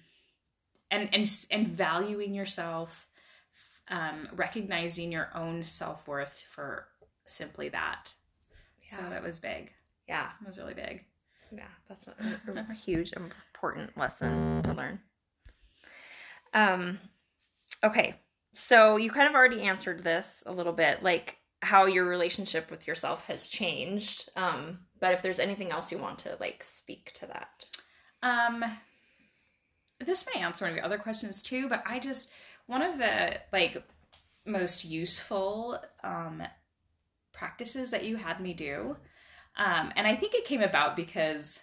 and 0.90 1.08
and 1.12 1.30
and 1.50 1.68
valuing 1.68 2.34
yourself 2.34 3.06
um 3.88 4.28
recognizing 4.34 5.12
your 5.12 5.28
own 5.34 5.62
self-worth 5.62 6.42
for 6.50 6.86
simply 7.26 7.68
that 7.68 8.12
yeah. 8.82 8.96
so 8.96 9.10
that 9.10 9.22
was 9.22 9.38
big 9.38 9.72
Yeah. 10.08 10.28
it 10.42 10.46
was 10.46 10.58
really 10.58 10.74
big 10.74 11.04
Yeah, 11.52 11.64
that's 11.88 12.06
a, 12.08 12.14
a 12.70 12.74
huge 12.86 13.12
important 13.12 13.96
lesson 13.96 14.62
to 14.62 14.72
learn. 14.72 15.00
Um 16.54 16.98
okay. 17.82 18.14
So 18.54 18.96
you 18.96 19.10
kind 19.10 19.28
of 19.28 19.34
already 19.34 19.62
answered 19.62 20.02
this 20.02 20.42
a 20.46 20.52
little 20.52 20.72
bit. 20.72 21.02
Like 21.02 21.38
how 21.62 21.86
your 21.86 22.06
relationship 22.06 22.70
with 22.70 22.86
yourself 22.86 23.26
has 23.26 23.46
changed. 23.46 24.30
Um, 24.36 24.80
but 24.98 25.12
if 25.12 25.22
there's 25.22 25.38
anything 25.38 25.70
else 25.70 25.92
you 25.92 25.98
want 25.98 26.18
to 26.20 26.36
like 26.40 26.62
speak 26.62 27.12
to 27.14 27.26
that. 27.26 27.66
Um, 28.22 28.64
this 29.98 30.26
may 30.34 30.40
answer 30.40 30.64
one 30.64 30.70
of 30.70 30.76
your 30.76 30.84
other 30.84 30.98
questions 30.98 31.42
too, 31.42 31.68
but 31.68 31.82
I 31.86 31.98
just 31.98 32.30
one 32.66 32.82
of 32.82 32.98
the 32.98 33.38
like 33.52 33.82
most 34.46 34.84
useful 34.84 35.78
um, 36.02 36.42
practices 37.32 37.90
that 37.90 38.04
you 38.04 38.16
had 38.16 38.40
me 38.40 38.54
do, 38.54 38.96
um, 39.56 39.92
and 39.96 40.06
I 40.06 40.16
think 40.16 40.34
it 40.34 40.44
came 40.44 40.62
about 40.62 40.96
because 40.96 41.60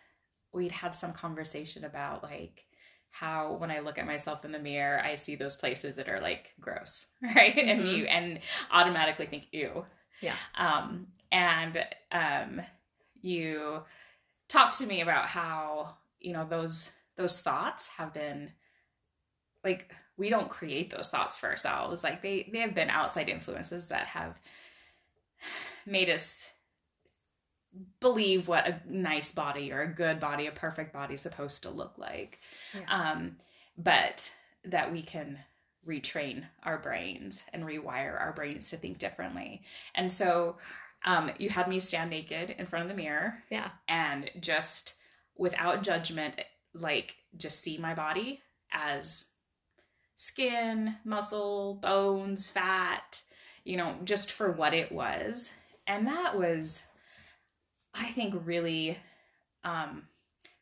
we'd 0.54 0.72
had 0.72 0.94
some 0.94 1.14
conversation 1.14 1.84
about 1.84 2.24
like 2.24 2.67
how 3.20 3.54
when 3.54 3.72
I 3.72 3.80
look 3.80 3.98
at 3.98 4.06
myself 4.06 4.46
in 4.46 4.52
the 4.52 4.60
mirror, 4.60 5.02
I 5.04 5.16
see 5.16 5.36
those 5.36 5.56
places 5.56 5.96
that 5.96 6.10
are 6.10 6.22
like 6.22 6.54
gross, 6.60 7.08
right? 7.22 7.56
Mm-hmm. 7.56 7.70
And 7.70 7.88
you 7.90 8.06
and 8.06 8.40
automatically 8.72 9.26
think 9.26 9.48
ew. 9.52 9.86
Yeah. 10.22 10.36
Um, 10.56 11.08
and 11.32 11.84
um, 12.12 12.62
you 13.22 13.82
talk 14.48 14.76
to 14.78 14.86
me 14.86 15.02
about 15.02 15.28
how 15.28 15.96
you 16.20 16.34
know 16.34 16.46
those 16.48 16.92
those 17.16 17.42
thoughts 17.42 17.88
have 17.90 18.14
been 18.14 18.52
like 19.64 19.94
we 20.18 20.30
don't 20.30 20.50
create 20.50 20.90
those 20.90 21.10
thoughts 21.10 21.38
for 21.38 21.48
ourselves 21.48 22.04
like 22.04 22.22
they 22.22 22.50
they 22.52 22.60
have 22.60 22.74
been 22.74 22.90
outside 22.90 23.30
influences 23.30 23.90
that 23.90 24.08
have 24.08 24.40
made 25.86 26.10
us 26.10 26.54
believe 28.00 28.48
what 28.48 28.68
a 28.68 28.82
nice 28.90 29.32
body 29.32 29.72
or 29.72 29.82
a 29.82 29.94
good 29.94 30.20
body 30.20 30.48
a 30.48 30.52
perfect 30.52 30.94
body 30.94 31.14
is 31.14 31.22
supposed 31.22 31.64
to 31.64 31.70
look 31.70 31.98
like 31.98 32.40
yeah. 32.74 33.12
um 33.12 33.36
but 33.78 34.32
that 34.64 34.92
we 34.92 35.02
can 35.02 35.40
retrain 35.88 36.44
our 36.64 36.78
brains 36.78 37.44
and 37.54 37.64
rewire 37.64 38.20
our 38.20 38.34
brains 38.34 38.70
to 38.70 38.78
think 38.78 38.98
differently 38.98 39.62
and 39.96 40.12
so 40.12 40.58
um 41.06 41.32
you 41.38 41.50
had 41.50 41.68
me 41.68 41.80
stand 41.80 42.10
naked 42.10 42.50
in 42.52 42.66
front 42.66 42.84
of 42.84 42.90
the 42.90 43.02
mirror 43.02 43.36
yeah 43.50 43.70
and 43.88 44.30
just 44.40 44.94
without 45.38 45.84
judgment 45.84 46.36
like 46.74 47.16
just 47.36 47.60
see 47.60 47.78
my 47.78 47.94
body 47.94 48.42
as 48.72 49.28
skin, 50.18 50.96
muscle, 51.06 51.76
bones, 51.76 52.48
fat, 52.48 53.22
you 53.64 53.78
know, 53.78 53.96
just 54.04 54.32
for 54.32 54.52
what 54.52 54.74
it 54.74 54.92
was. 54.92 55.52
And 55.86 56.08
that 56.08 56.38
was, 56.38 56.84
I 57.94 58.12
think, 58.12 58.36
really, 58.46 58.98
um, 59.64 60.04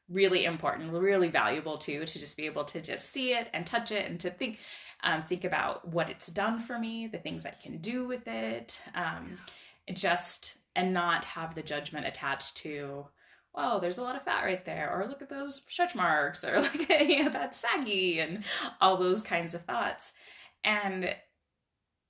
really 0.09 0.45
important, 0.45 0.93
really 0.93 1.29
valuable 1.29 1.77
too, 1.77 2.05
to 2.05 2.19
just 2.19 2.37
be 2.37 2.45
able 2.45 2.63
to 2.65 2.81
just 2.81 3.11
see 3.11 3.33
it 3.33 3.49
and 3.53 3.65
touch 3.65 3.91
it 3.91 4.09
and 4.09 4.19
to 4.19 4.29
think, 4.29 4.59
um, 5.03 5.21
think 5.21 5.43
about 5.43 5.87
what 5.87 6.09
it's 6.09 6.27
done 6.27 6.59
for 6.59 6.77
me, 6.79 7.07
the 7.07 7.17
things 7.17 7.45
I 7.45 7.51
can 7.51 7.77
do 7.77 8.05
with 8.07 8.27
it, 8.27 8.79
um, 8.93 9.37
just 9.93 10.57
and 10.75 10.93
not 10.93 11.25
have 11.25 11.55
the 11.55 11.63
judgment 11.63 12.05
attached 12.05 12.57
to 12.57 13.05
well, 13.55 13.79
there's 13.79 13.97
a 13.97 14.03
lot 14.03 14.15
of 14.15 14.23
fat 14.23 14.43
right 14.43 14.63
there, 14.65 14.91
or 14.93 15.07
look 15.07 15.21
at 15.21 15.29
those 15.29 15.61
stretch 15.67 15.95
marks, 15.95 16.43
or 16.43 16.59
like, 16.61 16.89
you 16.89 17.23
know, 17.23 17.29
that's 17.29 17.57
saggy, 17.57 18.19
and 18.19 18.43
all 18.81 18.97
those 18.97 19.21
kinds 19.21 19.53
of 19.53 19.61
thoughts. 19.63 20.11
And 20.63 21.15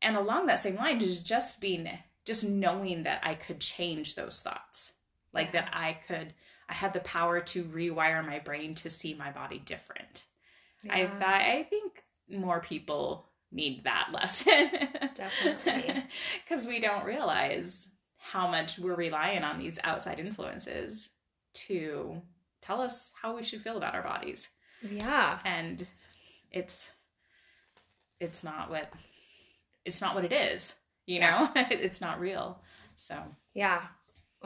and 0.01 0.17
along 0.17 0.47
that 0.47 0.59
same 0.59 0.75
line 0.75 1.01
is 1.01 1.21
just 1.21 1.61
being 1.61 1.87
just 2.25 2.43
knowing 2.43 3.03
that 3.03 3.21
I 3.23 3.35
could 3.35 3.59
change 3.59 4.15
those 4.15 4.41
thoughts. 4.41 4.93
Like 5.35 5.53
yeah. 5.53 5.61
that 5.61 5.69
I 5.73 5.97
could 6.07 6.33
I 6.67 6.73
had 6.73 6.93
the 6.93 6.99
power 7.01 7.41
to 7.41 7.63
rewire 7.65 8.25
my 8.25 8.39
brain 8.39 8.73
to 8.75 8.89
see 8.89 9.13
my 9.13 9.31
body 9.31 9.59
different. 9.59 10.25
Yeah. 10.83 10.95
I 10.95 11.19
that 11.19 11.41
I 11.41 11.63
think 11.63 12.03
more 12.29 12.59
people 12.61 13.27
need 13.51 13.83
that 13.83 14.09
lesson. 14.13 14.71
Definitely. 15.13 16.03
Cuz 16.49 16.65
we 16.65 16.79
don't 16.79 17.05
realize 17.05 17.87
how 18.17 18.47
much 18.47 18.79
we're 18.79 18.95
relying 18.95 19.43
on 19.43 19.59
these 19.59 19.77
outside 19.83 20.19
influences 20.19 21.11
to 21.53 22.21
tell 22.61 22.81
us 22.81 23.13
how 23.21 23.35
we 23.35 23.43
should 23.43 23.61
feel 23.61 23.77
about 23.77 23.93
our 23.93 24.01
bodies. 24.01 24.49
Yeah. 24.81 25.39
And 25.45 25.85
it's 26.51 26.91
it's 28.19 28.43
not 28.43 28.69
what 28.69 28.91
it's 29.85 30.01
not 30.01 30.15
what 30.15 30.25
it 30.25 30.33
is, 30.33 30.75
you 31.05 31.19
yeah. 31.19 31.51
know? 31.55 31.61
it's 31.69 32.01
not 32.01 32.19
real. 32.19 32.59
So, 32.95 33.21
yeah. 33.53 33.83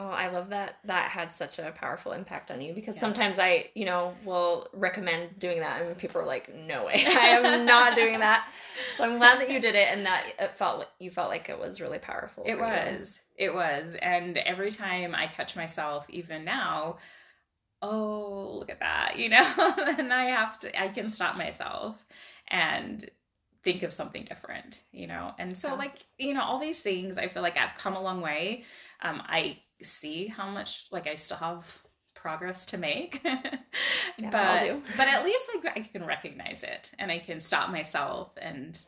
Well, 0.00 0.12
I 0.12 0.28
love 0.28 0.48
that 0.48 0.76
that 0.84 1.10
had 1.10 1.34
such 1.34 1.58
a 1.58 1.72
powerful 1.72 2.12
impact 2.12 2.50
on 2.50 2.62
you 2.62 2.72
because 2.72 2.94
yeah. 2.96 3.02
sometimes 3.02 3.38
I, 3.38 3.68
you 3.74 3.84
know, 3.84 4.14
will 4.24 4.66
recommend 4.72 5.38
doing 5.38 5.60
that 5.60 5.82
and 5.82 5.98
people 5.98 6.22
are 6.22 6.26
like, 6.26 6.54
"No 6.54 6.86
way. 6.86 7.04
I 7.06 7.26
am 7.26 7.66
not 7.66 7.96
doing 7.96 8.18
that." 8.20 8.48
So 8.96 9.04
I'm 9.04 9.18
glad 9.18 9.42
that 9.42 9.50
you 9.50 9.60
did 9.60 9.74
it 9.74 9.88
and 9.90 10.06
that 10.06 10.24
it 10.38 10.56
felt 10.56 10.78
like 10.78 10.88
you 11.00 11.10
felt 11.10 11.28
like 11.28 11.50
it 11.50 11.58
was 11.58 11.82
really 11.82 11.98
powerful. 11.98 12.44
It 12.46 12.58
was. 12.58 13.20
You. 13.38 13.48
It 13.48 13.54
was. 13.54 13.94
And 13.96 14.38
every 14.38 14.70
time 14.70 15.14
I 15.14 15.26
catch 15.26 15.54
myself 15.54 16.08
even 16.08 16.46
now, 16.46 16.96
oh, 17.82 18.56
look 18.58 18.70
at 18.70 18.80
that, 18.80 19.18
you 19.18 19.28
know, 19.28 19.54
and 19.98 20.14
I 20.14 20.24
have 20.24 20.58
to 20.60 20.80
I 20.80 20.88
can 20.88 21.10
stop 21.10 21.36
myself 21.36 22.06
and 22.48 23.04
think 23.62 23.82
of 23.82 23.92
something 23.92 24.24
different, 24.24 24.82
you 24.92 25.06
know. 25.06 25.34
And 25.38 25.54
so 25.54 25.68
yeah. 25.68 25.74
like, 25.74 25.98
you 26.16 26.32
know, 26.32 26.42
all 26.42 26.58
these 26.58 26.80
things 26.80 27.18
I 27.18 27.28
feel 27.28 27.42
like 27.42 27.58
I've 27.58 27.74
come 27.74 27.96
a 27.96 28.02
long 28.02 28.22
way. 28.22 28.64
Um 29.02 29.20
I 29.26 29.58
see 29.82 30.26
how 30.26 30.50
much 30.50 30.86
like 30.90 31.06
I 31.06 31.14
still 31.14 31.38
have 31.38 31.82
progress 32.14 32.66
to 32.66 32.78
make. 32.78 33.20
yeah, 33.24 34.30
but 34.30 34.96
but 34.96 35.08
at 35.08 35.24
least 35.24 35.46
like 35.54 35.76
I 35.76 35.80
can 35.80 36.04
recognize 36.04 36.62
it 36.62 36.90
and 36.98 37.10
I 37.10 37.18
can 37.18 37.40
stop 37.40 37.70
myself 37.70 38.32
and 38.40 38.82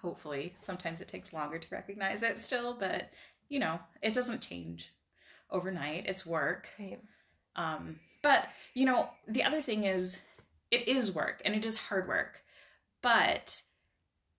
hopefully 0.00 0.54
sometimes 0.60 1.00
it 1.00 1.08
takes 1.08 1.32
longer 1.32 1.58
to 1.58 1.68
recognize 1.70 2.22
it 2.22 2.38
still, 2.38 2.74
but 2.78 3.10
you 3.48 3.58
know, 3.58 3.80
it 4.02 4.14
doesn't 4.14 4.42
change 4.42 4.92
overnight. 5.50 6.06
It's 6.06 6.26
work. 6.26 6.68
Right. 6.78 7.00
Um 7.56 8.00
but 8.22 8.46
you 8.74 8.84
know, 8.84 9.08
the 9.26 9.44
other 9.44 9.62
thing 9.62 9.84
is 9.84 10.20
it 10.70 10.88
is 10.88 11.12
work 11.12 11.40
and 11.44 11.54
it 11.54 11.64
is 11.64 11.76
hard 11.76 12.08
work, 12.08 12.42
but 13.02 13.62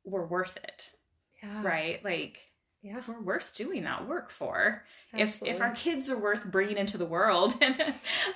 we're 0.03 0.25
worth 0.25 0.57
it. 0.57 0.91
Yeah. 1.41 1.63
Right? 1.63 2.03
Like 2.03 2.46
yeah 2.88 3.01
we're 3.08 3.22
worth 3.22 3.53
doing 3.53 3.84
that 3.84 4.08
work 4.08 4.29
for 4.29 4.84
Absolutely. 5.13 5.50
if 5.50 5.56
if 5.56 5.62
our 5.62 5.72
kids 5.72 6.10
are 6.10 6.17
worth 6.17 6.46
bringing 6.46 6.77
into 6.77 6.98
the 6.98 7.06
world 7.06 7.53
and 7.62 7.75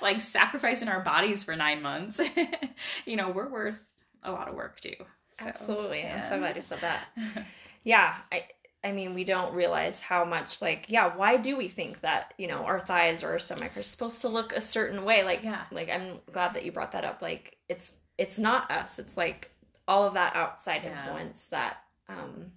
like 0.00 0.20
sacrificing 0.20 0.88
our 0.88 1.00
bodies 1.00 1.42
for 1.42 1.56
nine 1.56 1.82
months 1.82 2.20
you 3.06 3.16
know 3.16 3.30
we're 3.30 3.48
worth 3.48 3.82
a 4.22 4.30
lot 4.30 4.48
of 4.48 4.54
work 4.54 4.80
too 4.80 4.94
so, 5.42 5.48
Absolutely. 5.48 6.00
Yeah. 6.00 6.16
I'm 6.16 6.28
so 6.28 6.38
glad 6.38 6.56
you 6.56 6.62
said 6.62 6.80
that. 6.80 7.04
yeah. 7.84 8.14
I 8.30 8.44
I 8.84 8.90
mean, 8.90 9.14
we 9.14 9.22
don't 9.22 9.54
realize 9.54 10.00
how 10.00 10.24
much 10.24 10.60
like, 10.60 10.86
yeah, 10.88 11.14
why 11.14 11.36
do 11.36 11.56
we 11.56 11.68
think 11.68 12.00
that, 12.00 12.34
you 12.36 12.48
know, 12.48 12.64
our 12.64 12.80
thighs 12.80 13.22
or 13.22 13.30
our 13.30 13.38
stomach 13.38 13.76
are 13.76 13.82
supposed 13.84 14.20
to 14.22 14.28
look 14.28 14.52
a 14.52 14.60
certain 14.60 15.04
way? 15.04 15.22
Like, 15.22 15.44
yeah. 15.44 15.62
like 15.70 15.88
I'm 15.88 16.18
glad 16.32 16.54
that 16.54 16.64
you 16.64 16.72
brought 16.72 16.92
that 16.92 17.04
up. 17.04 17.22
Like 17.22 17.56
it's 17.68 17.92
it's 18.18 18.38
not 18.38 18.70
us. 18.70 18.98
It's 18.98 19.16
like 19.16 19.50
all 19.86 20.06
of 20.06 20.14
that 20.14 20.34
outside 20.34 20.82
yeah. 20.84 20.92
influence 20.92 21.46
that 21.48 21.78
um 22.08 22.52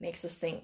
makes 0.00 0.24
us 0.24 0.34
think 0.34 0.62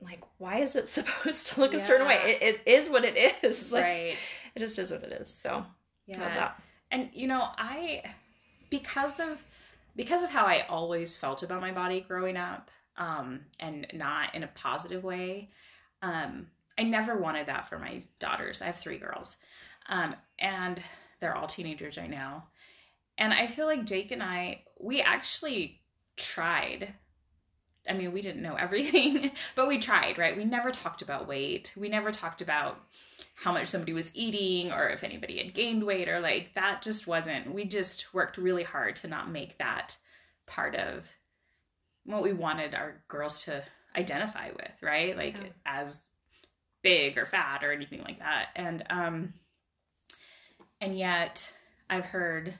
like 0.00 0.22
why 0.38 0.60
is 0.60 0.76
it 0.76 0.88
supposed 0.88 1.48
to 1.48 1.60
look 1.60 1.72
yeah. 1.72 1.78
a 1.78 1.82
certain 1.82 2.06
way? 2.06 2.38
It, 2.40 2.42
it 2.66 2.70
is 2.70 2.88
what 2.88 3.04
it 3.04 3.36
is. 3.42 3.70
Like, 3.72 3.84
right. 3.84 4.36
it 4.54 4.58
just 4.60 4.78
is 4.78 4.90
what 4.90 5.02
it 5.02 5.12
is. 5.12 5.28
So 5.28 5.64
yeah. 6.06 6.52
and 6.90 7.10
you 7.12 7.26
know 7.26 7.48
i 7.58 8.02
because 8.70 9.20
of 9.20 9.44
because 9.94 10.22
of 10.22 10.30
how 10.30 10.44
i 10.44 10.64
always 10.68 11.16
felt 11.16 11.42
about 11.42 11.60
my 11.60 11.72
body 11.72 12.00
growing 12.00 12.36
up 12.36 12.70
um 12.96 13.40
and 13.60 13.86
not 13.92 14.34
in 14.34 14.42
a 14.42 14.48
positive 14.48 15.02
way 15.04 15.50
um 16.02 16.46
i 16.78 16.82
never 16.82 17.16
wanted 17.16 17.46
that 17.46 17.68
for 17.68 17.78
my 17.78 18.02
daughters. 18.18 18.60
I 18.62 18.66
have 18.66 18.76
three 18.76 18.98
girls. 18.98 19.36
Um 19.88 20.14
and 20.38 20.80
they're 21.20 21.34
all 21.34 21.46
teenagers 21.46 21.96
right 21.96 22.10
now. 22.10 22.44
And 23.18 23.32
i 23.32 23.46
feel 23.46 23.66
like 23.66 23.84
jake 23.84 24.12
and 24.12 24.22
i 24.22 24.62
we 24.78 25.00
actually 25.00 25.80
tried 26.16 26.94
I 27.88 27.92
mean, 27.92 28.12
we 28.12 28.22
didn't 28.22 28.42
know 28.42 28.54
everything, 28.54 29.32
but 29.54 29.68
we 29.68 29.78
tried, 29.78 30.18
right? 30.18 30.36
We 30.36 30.44
never 30.44 30.70
talked 30.70 31.02
about 31.02 31.28
weight. 31.28 31.72
We 31.76 31.88
never 31.88 32.10
talked 32.10 32.42
about 32.42 32.80
how 33.36 33.52
much 33.52 33.68
somebody 33.68 33.92
was 33.92 34.10
eating 34.14 34.72
or 34.72 34.88
if 34.88 35.04
anybody 35.04 35.38
had 35.38 35.54
gained 35.54 35.84
weight 35.84 36.08
or 36.08 36.20
like 36.20 36.54
that 36.54 36.82
just 36.82 37.06
wasn't. 37.06 37.52
We 37.52 37.64
just 37.64 38.12
worked 38.14 38.38
really 38.38 38.62
hard 38.62 38.96
to 38.96 39.08
not 39.08 39.30
make 39.30 39.58
that 39.58 39.96
part 40.46 40.74
of 40.74 41.12
what 42.04 42.22
we 42.22 42.32
wanted 42.32 42.74
our 42.74 43.02
girls 43.08 43.44
to 43.44 43.62
identify 43.94 44.48
with, 44.48 44.82
right? 44.82 45.16
Like 45.16 45.36
yeah. 45.36 45.48
as 45.66 46.00
big 46.82 47.18
or 47.18 47.26
fat 47.26 47.62
or 47.62 47.72
anything 47.72 48.02
like 48.02 48.20
that. 48.20 48.48
And 48.56 48.84
um 48.88 49.34
and 50.80 50.96
yet 50.96 51.52
I've 51.90 52.06
heard 52.06 52.54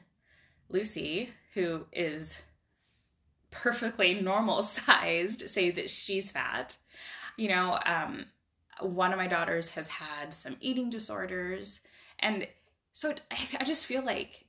Lucy 0.68 1.30
who 1.54 1.86
is 1.90 2.42
perfectly 3.62 4.14
normal 4.14 4.62
sized 4.62 5.48
say 5.48 5.70
that 5.70 5.90
she's 5.90 6.30
fat. 6.30 6.76
You 7.36 7.48
know, 7.48 7.78
um, 7.84 8.26
one 8.80 9.12
of 9.12 9.18
my 9.18 9.26
daughters 9.26 9.70
has 9.70 9.88
had 9.88 10.32
some 10.32 10.56
eating 10.60 10.90
disorders. 10.90 11.80
And 12.18 12.46
so 12.92 13.14
I 13.58 13.64
just 13.64 13.86
feel 13.86 14.04
like 14.04 14.46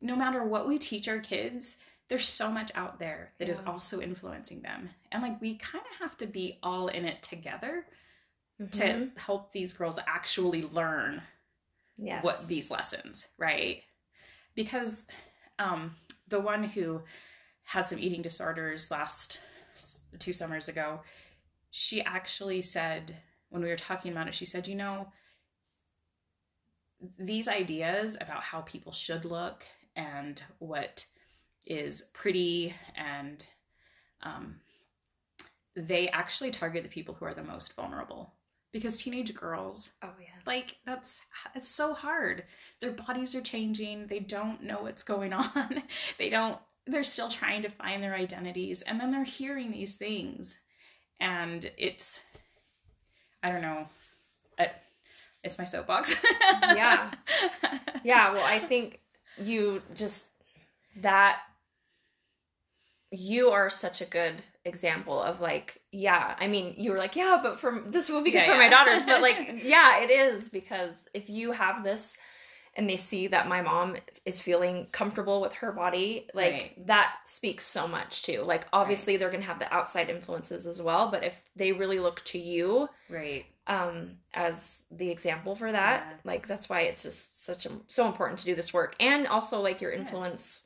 no 0.00 0.16
matter 0.16 0.42
what 0.44 0.68
we 0.68 0.78
teach 0.78 1.08
our 1.08 1.20
kids, 1.20 1.76
there's 2.08 2.28
so 2.28 2.50
much 2.50 2.70
out 2.74 2.98
there 2.98 3.32
that 3.38 3.48
yeah. 3.48 3.54
is 3.54 3.60
also 3.66 4.00
influencing 4.00 4.62
them. 4.62 4.90
And 5.10 5.22
like 5.22 5.40
we 5.40 5.56
kind 5.56 5.84
of 5.92 5.98
have 6.00 6.18
to 6.18 6.26
be 6.26 6.58
all 6.62 6.88
in 6.88 7.04
it 7.04 7.22
together 7.22 7.86
Mm-hmm. 8.62 8.78
to 8.78 9.08
help 9.16 9.50
these 9.50 9.72
girls 9.72 9.98
actually 10.06 10.62
learn 10.62 11.22
yes. 11.98 12.22
what 12.22 12.46
these 12.46 12.70
lessons, 12.70 13.26
right? 13.36 13.82
Because 14.54 15.06
um, 15.58 15.96
the 16.28 16.38
one 16.38 16.62
who 16.62 17.02
had 17.64 17.82
some 17.82 17.98
eating 17.98 18.22
disorders 18.22 18.90
last 18.90 19.40
two 20.18 20.32
summers 20.32 20.68
ago, 20.68 21.00
she 21.70 22.02
actually 22.02 22.62
said 22.62 23.16
when 23.48 23.62
we 23.62 23.68
were 23.68 23.76
talking 23.76 24.12
about 24.12 24.28
it, 24.28 24.34
she 24.34 24.44
said, 24.44 24.66
you 24.66 24.74
know, 24.74 25.08
these 27.18 27.48
ideas 27.48 28.16
about 28.20 28.42
how 28.42 28.60
people 28.60 28.92
should 28.92 29.24
look 29.24 29.64
and 29.96 30.42
what 30.58 31.04
is 31.66 32.04
pretty 32.12 32.74
and 32.96 33.46
um, 34.22 34.56
they 35.76 36.08
actually 36.08 36.50
target 36.50 36.82
the 36.82 36.88
people 36.88 37.14
who 37.14 37.24
are 37.24 37.34
the 37.34 37.42
most 37.42 37.74
vulnerable. 37.74 38.32
Because 38.72 38.96
teenage 38.96 39.32
girls 39.34 39.90
Oh 40.02 40.10
yeah 40.20 40.34
like 40.46 40.76
that's 40.84 41.20
it's 41.54 41.68
so 41.68 41.94
hard. 41.94 42.44
Their 42.80 42.90
bodies 42.90 43.34
are 43.36 43.40
changing. 43.40 44.08
They 44.08 44.18
don't 44.18 44.64
know 44.64 44.82
what's 44.82 45.04
going 45.04 45.32
on. 45.32 45.84
They 46.18 46.28
don't 46.28 46.58
they're 46.86 47.02
still 47.02 47.28
trying 47.28 47.62
to 47.62 47.68
find 47.70 48.02
their 48.02 48.14
identities 48.14 48.82
and 48.82 49.00
then 49.00 49.10
they're 49.10 49.24
hearing 49.24 49.70
these 49.70 49.96
things 49.96 50.56
and 51.20 51.70
it's 51.78 52.20
i 53.42 53.50
don't 53.50 53.62
know 53.62 53.86
it's 55.44 55.58
my 55.58 55.64
soapbox 55.64 56.16
Yeah. 56.62 57.10
yeah, 58.04 58.32
well, 58.32 58.44
I 58.44 58.58
think 58.58 59.00
you 59.42 59.82
just 59.94 60.26
that 61.02 61.40
you 63.10 63.50
are 63.50 63.70
such 63.70 64.00
a 64.00 64.06
good 64.06 64.42
example 64.64 65.22
of 65.22 65.40
like, 65.40 65.80
yeah, 65.92 66.34
I 66.38 66.46
mean, 66.48 66.74
you 66.76 66.90
were 66.90 66.98
like, 66.98 67.14
yeah, 67.14 67.38
but 67.42 67.60
for 67.60 67.82
this 67.86 68.08
will 68.08 68.22
be 68.22 68.30
good 68.30 68.38
Yeah, 68.38 68.46
for 68.46 68.52
yeah. 68.54 68.58
my 68.58 68.68
daughters, 68.70 69.04
but 69.04 69.20
like, 69.20 69.60
yeah, 69.64 70.00
it 70.02 70.10
is 70.10 70.48
because 70.48 70.96
if 71.12 71.28
you 71.28 71.52
have 71.52 71.84
this 71.84 72.16
and 72.76 72.88
they 72.90 72.96
see 72.96 73.26
that 73.28 73.46
my 73.48 73.62
mom 73.62 73.96
is 74.24 74.40
feeling 74.40 74.88
comfortable 74.90 75.40
with 75.40 75.52
her 75.54 75.70
body, 75.72 76.28
like 76.34 76.52
Right. 76.52 76.86
that 76.86 77.16
speaks 77.24 77.64
so 77.66 77.86
much 77.86 78.22
too. 78.22 78.42
Like 78.42 78.66
obviously 78.72 79.16
they're 79.16 79.30
going 79.30 79.42
to 79.42 79.46
have 79.48 79.60
the 79.60 79.72
outside 79.72 80.10
influences 80.10 80.66
as 80.66 80.82
well, 80.82 81.10
but 81.10 81.22
if 81.24 81.40
they 81.54 81.72
really 81.72 82.00
look 82.00 82.24
to 82.26 82.38
you 82.38 82.88
right 83.10 83.44
um 83.66 84.16
as 84.34 84.82
the 84.90 85.08
example 85.10 85.54
for 85.56 85.70
that 85.72 86.04
Yeah. 86.06 86.16
like 86.24 86.46
that's 86.46 86.68
why 86.68 86.82
it's 86.82 87.02
just 87.02 87.44
such 87.44 87.64
a 87.64 87.70
so 87.86 88.06
important 88.06 88.38
to 88.40 88.44
do 88.44 88.54
this 88.54 88.74
work 88.74 88.94
and 89.00 89.26
also 89.26 89.60
like 89.60 89.80
your 89.80 89.90
Yeah. 89.92 90.00
influence 90.00 90.60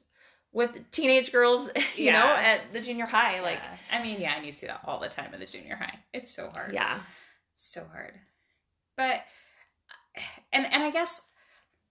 with 0.53 0.91
teenage 0.91 1.31
girls 1.31 1.69
you 1.97 2.07
Yeah. 2.07 2.13
know 2.21 2.35
at 2.35 2.73
the 2.73 2.81
junior 2.81 3.07
high 3.07 3.41
like 3.41 3.61
Yeah. 3.63 3.77
i 3.99 4.03
mean 4.03 4.21
yeah 4.21 4.35
and 4.37 4.45
you 4.47 4.51
see 4.51 4.67
that 4.67 4.81
all 4.85 4.99
the 4.99 5.09
time 5.09 5.31
at 5.33 5.39
the 5.39 5.47
junior 5.47 5.77
high 5.77 5.97
it's 6.13 6.31
so 6.35 6.51
hard 6.55 6.73
yeah 6.75 6.99
It's 7.55 7.73
so 7.73 7.85
hard 7.93 8.15
but 8.97 9.21
and 10.53 10.67
and 10.67 10.83
i 10.83 10.91
guess 10.91 11.21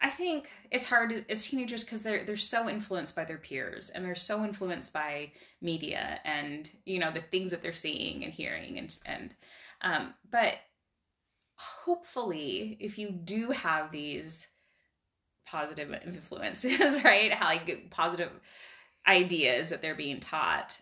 i 0.01 0.09
think 0.09 0.49
it's 0.71 0.85
hard 0.85 1.11
as, 1.29 1.45
teenagers 1.45 1.83
because 1.83 2.03
they're 2.03 2.23
they're 2.23 2.37
so 2.37 2.69
influenced 2.69 3.15
by 3.15 3.23
their 3.23 3.37
peers 3.37 3.89
and 3.89 4.05
they're 4.05 4.15
so 4.15 4.43
influenced 4.43 4.93
by 4.93 5.31
media 5.61 6.19
and 6.25 6.71
you 6.85 6.99
know 6.99 7.11
the 7.11 7.21
things 7.21 7.51
that 7.51 7.61
they're 7.61 7.73
seeing 7.73 8.23
and 8.23 8.33
hearing 8.33 8.77
and 8.77 8.97
and 9.05 9.35
um 9.81 10.13
but 10.29 10.55
hopefully 11.55 12.77
if 12.79 12.97
you 12.97 13.09
do 13.09 13.51
have 13.51 13.91
these 13.91 14.47
positive 15.47 15.91
influences 16.05 17.01
right 17.03 17.33
how 17.33 17.47
like 17.47 17.89
positive 17.89 18.31
ideas 19.07 19.69
that 19.69 19.81
they're 19.81 19.95
being 19.95 20.19
taught 20.19 20.79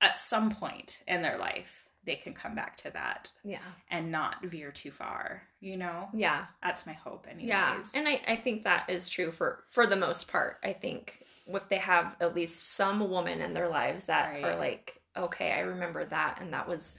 at 0.00 0.18
some 0.18 0.50
point 0.50 1.02
in 1.08 1.22
their 1.22 1.38
life 1.38 1.83
they 2.06 2.14
can 2.16 2.32
come 2.34 2.54
back 2.54 2.76
to 2.76 2.90
that 2.90 3.30
yeah. 3.44 3.58
and 3.90 4.10
not 4.10 4.44
veer 4.44 4.70
too 4.70 4.90
far 4.90 5.42
you 5.60 5.78
know? 5.78 6.10
Yeah. 6.12 6.44
That's 6.62 6.86
my 6.86 6.92
hope 6.92 7.26
anyways. 7.26 7.48
Yeah. 7.48 7.80
And 7.94 8.06
I, 8.06 8.20
I 8.28 8.36
think 8.36 8.64
that 8.64 8.90
is 8.90 9.08
true 9.08 9.30
for 9.30 9.64
for 9.68 9.86
the 9.86 9.96
most 9.96 10.28
part. 10.28 10.58
I 10.62 10.74
think 10.74 11.24
if 11.46 11.68
they 11.70 11.78
have 11.78 12.16
at 12.20 12.34
least 12.34 12.72
some 12.72 13.08
woman 13.08 13.40
in 13.40 13.54
their 13.54 13.68
lives 13.68 14.04
that 14.04 14.30
Right. 14.30 14.44
are 14.44 14.58
like 14.58 15.00
okay 15.16 15.52
i 15.52 15.60
remember 15.60 16.04
that 16.04 16.38
and 16.40 16.52
that 16.52 16.68
was 16.68 16.96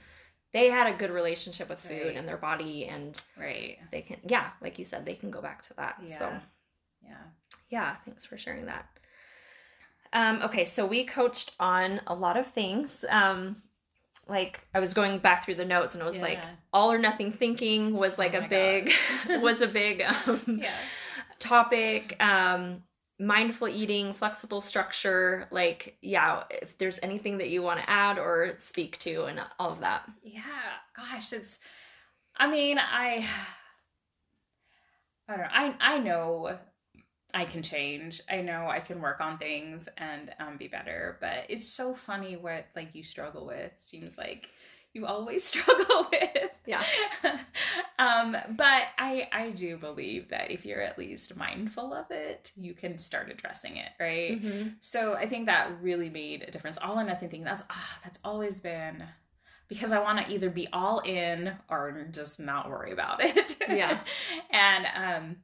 they 0.52 0.70
had 0.70 0.86
a 0.86 0.96
good 0.96 1.10
relationship 1.10 1.68
with 1.68 1.78
food 1.80 2.06
Right. 2.06 2.16
and 2.16 2.26
their 2.26 2.36
body 2.36 2.86
and 2.86 3.20
right. 3.36 3.76
they 3.92 4.00
can 4.02 4.18
yeah 4.26 4.50
like 4.62 4.78
you 4.78 4.84
said 4.84 5.04
they 5.04 5.14
can 5.14 5.30
go 5.30 5.42
back 5.42 5.62
to 5.62 5.74
that 5.74 5.96
yeah. 6.02 6.18
So 6.18 6.32
yeah. 7.02 7.16
Yeah, 7.68 7.96
thanks 8.04 8.24
for 8.24 8.36
sharing 8.36 8.66
that. 8.66 8.86
Um, 10.12 10.40
okay, 10.42 10.64
so 10.64 10.86
we 10.86 11.04
coached 11.04 11.52
on 11.58 12.00
a 12.06 12.14
lot 12.14 12.36
of 12.36 12.46
things. 12.46 13.04
Um, 13.08 13.62
like 14.28 14.66
I 14.74 14.80
was 14.80 14.94
going 14.94 15.18
back 15.18 15.44
through 15.44 15.54
the 15.54 15.64
notes 15.64 15.94
and 15.94 16.02
it 16.02 16.06
was 16.06 16.18
like 16.18 16.40
all 16.72 16.90
or 16.90 16.98
nothing 16.98 17.32
thinking 17.32 17.94
was 17.94 18.18
like 18.18 18.34
Oh 18.34 18.38
a 18.38 18.48
big 18.48 18.92
was 19.40 19.62
a 19.62 19.68
big 19.68 20.02
um, 20.02 20.40
yeah 20.62 20.70
topic. 21.38 22.16
Um, 22.22 22.82
mindful 23.18 23.68
eating, 23.68 24.12
flexible 24.12 24.60
structure. 24.60 25.48
Like 25.50 25.96
yeah, 26.02 26.44
if 26.50 26.76
there's 26.78 26.98
anything 27.02 27.38
that 27.38 27.48
you 27.48 27.62
want 27.62 27.80
to 27.80 27.88
add 27.88 28.18
or 28.18 28.54
speak 28.58 28.98
to 29.00 29.24
and 29.24 29.40
all 29.58 29.70
of 29.70 29.80
that. 29.80 30.08
yeah 30.22 30.42
gosh 30.94 31.32
it's 31.32 31.58
i 32.36 32.46
mean 32.46 32.78
i 32.78 33.26
i 35.28 35.36
don't 35.36 35.40
know 35.40 35.48
i 35.50 35.74
i 35.80 35.98
know 35.98 36.58
i 37.36 37.44
can 37.44 37.62
change 37.62 38.20
i 38.30 38.40
know 38.40 38.66
i 38.68 38.80
can 38.80 39.00
work 39.00 39.20
on 39.20 39.38
things 39.38 39.88
and 39.98 40.34
um, 40.40 40.56
be 40.56 40.68
better 40.68 41.16
but 41.20 41.44
it's 41.48 41.68
so 41.68 41.94
funny 41.94 42.36
what 42.36 42.66
like 42.74 42.94
you 42.94 43.02
struggle 43.04 43.46
with 43.46 43.72
seems 43.76 44.16
like 44.18 44.50
you 44.92 45.04
always 45.06 45.44
struggle 45.52 46.06
with 46.10 46.50
Yeah. 46.66 46.82
um 47.98 48.36
but 48.56 48.82
i 48.98 49.28
i 49.32 49.50
do 49.50 49.76
believe 49.76 50.28
that 50.30 50.50
if 50.50 50.64
you're 50.66 50.80
at 50.80 50.98
least 50.98 51.36
mindful 51.36 51.92
of 51.92 52.06
it 52.10 52.52
you 52.56 52.74
can 52.74 52.98
start 52.98 53.30
addressing 53.30 53.76
it 53.76 53.90
right 54.00 54.40
Mm-hmm. 54.42 54.68
so 54.80 55.14
I 55.14 55.26
think 55.28 55.46
that 55.46 55.70
really 55.80 56.10
made 56.10 56.42
a 56.42 56.50
difference. 56.50 56.78
All 56.78 56.98
or 56.98 57.04
nothing 57.04 57.28
thing. 57.28 57.44
That's 57.44 57.62
ah, 57.70 57.98
that's 58.02 58.18
always 58.24 58.58
been 58.60 59.04
because 59.68 59.92
I 59.92 59.98
want 60.00 60.24
to 60.24 60.32
either 60.32 60.50
be 60.50 60.68
all 60.72 60.98
in 61.00 61.52
or 61.68 62.06
just 62.10 62.38
not 62.40 62.68
worry 62.68 62.92
about 62.92 63.22
it. 63.22 63.56
Yeah. 63.68 64.00
and 64.50 64.86
um, 64.94 65.36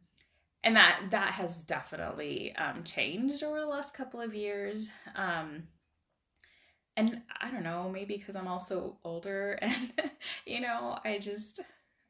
and 0.64 0.76
that 0.76 1.00
that 1.10 1.30
has 1.32 1.62
definitely 1.62 2.54
um 2.56 2.84
changed 2.84 3.42
over 3.42 3.60
the 3.60 3.66
last 3.66 3.94
couple 3.94 4.20
of 4.20 4.34
years. 4.34 4.90
Um, 5.16 5.64
and 6.96 7.22
I 7.40 7.50
don't 7.50 7.62
know, 7.62 7.88
maybe 7.90 8.16
because 8.16 8.36
I'm 8.36 8.48
also 8.48 8.98
older, 9.04 9.58
and 9.62 9.92
you 10.46 10.60
know, 10.60 10.98
I 11.04 11.18
just. 11.18 11.60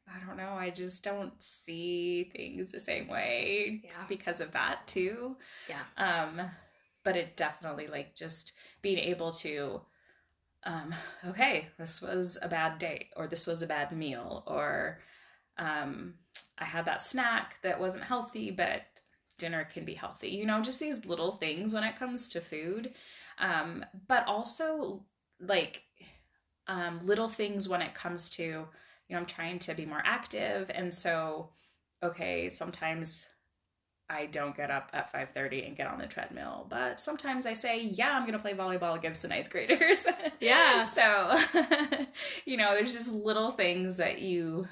I 0.05 0.19
don't 0.27 0.35
know. 0.35 0.49
I 0.49 0.69
just 0.69 1.01
don't 1.01 1.41
see 1.41 2.25
things 2.35 2.73
the 2.73 2.79
same 2.81 3.07
way 3.07 3.79
Yeah. 3.85 4.05
because 4.09 4.41
of 4.41 4.51
that 4.51 4.85
too 4.85 5.37
Yeah. 5.69 5.83
um 5.97 6.41
but 7.03 7.15
it 7.15 7.37
definitely 7.37 7.87
like 7.87 8.15
just 8.15 8.53
being 8.81 8.97
able 8.97 9.31
to 9.31 9.81
um 10.65 10.93
okay 11.25 11.69
this 11.77 12.01
was 12.01 12.37
a 12.41 12.47
bad 12.47 12.77
day 12.77 13.09
or 13.15 13.27
this 13.27 13.47
was 13.47 13.61
a 13.61 13.67
bad 13.67 13.91
meal 13.91 14.43
or 14.47 14.99
um 15.57 16.15
i 16.57 16.65
had 16.65 16.85
that 16.85 17.01
snack 17.01 17.57
that 17.61 17.79
wasn't 17.79 18.03
healthy 18.03 18.51
but 18.51 18.83
dinner 19.37 19.67
can 19.73 19.83
be 19.85 19.93
healthy 19.93 20.29
you 20.29 20.45
know 20.45 20.61
just 20.61 20.79
these 20.79 21.05
little 21.05 21.33
things 21.33 21.73
when 21.73 21.83
it 21.83 21.97
comes 21.97 22.29
to 22.29 22.39
food 22.39 22.93
um 23.39 23.83
but 24.07 24.25
also 24.27 25.03
like 25.39 25.83
um 26.67 26.99
little 27.05 27.29
things 27.29 27.67
when 27.67 27.81
it 27.81 27.93
comes 27.93 28.29
to 28.29 28.43
you 28.43 28.67
know 29.09 29.17
i'm 29.17 29.25
trying 29.25 29.59
to 29.59 29.73
be 29.73 29.85
more 29.85 30.03
active 30.05 30.69
and 30.73 30.93
so 30.93 31.49
okay 32.03 32.49
sometimes 32.49 33.27
I 34.09 34.25
don't 34.27 34.55
get 34.55 34.69
up 34.69 34.89
at 34.93 35.11
5:30 35.11 35.65
and 35.65 35.75
get 35.75 35.87
on 35.87 35.97
the 35.97 36.07
treadmill, 36.07 36.67
but 36.69 36.99
sometimes 36.99 37.45
I 37.45 37.53
say, 37.53 37.81
"Yeah, 37.83 38.15
I'm 38.15 38.23
going 38.23 38.33
to 38.33 38.39
play 38.39 38.53
volleyball 38.53 38.95
against 38.95 39.21
the 39.21 39.27
ninth 39.27 39.49
graders." 39.49 40.03
Yeah. 40.39 40.83
So, 40.83 41.39
you 42.45 42.57
know, 42.57 42.73
there's 42.73 42.93
just 42.93 43.13
little 43.13 43.51
things 43.51 43.95
that 43.97 44.19
you 44.19 44.67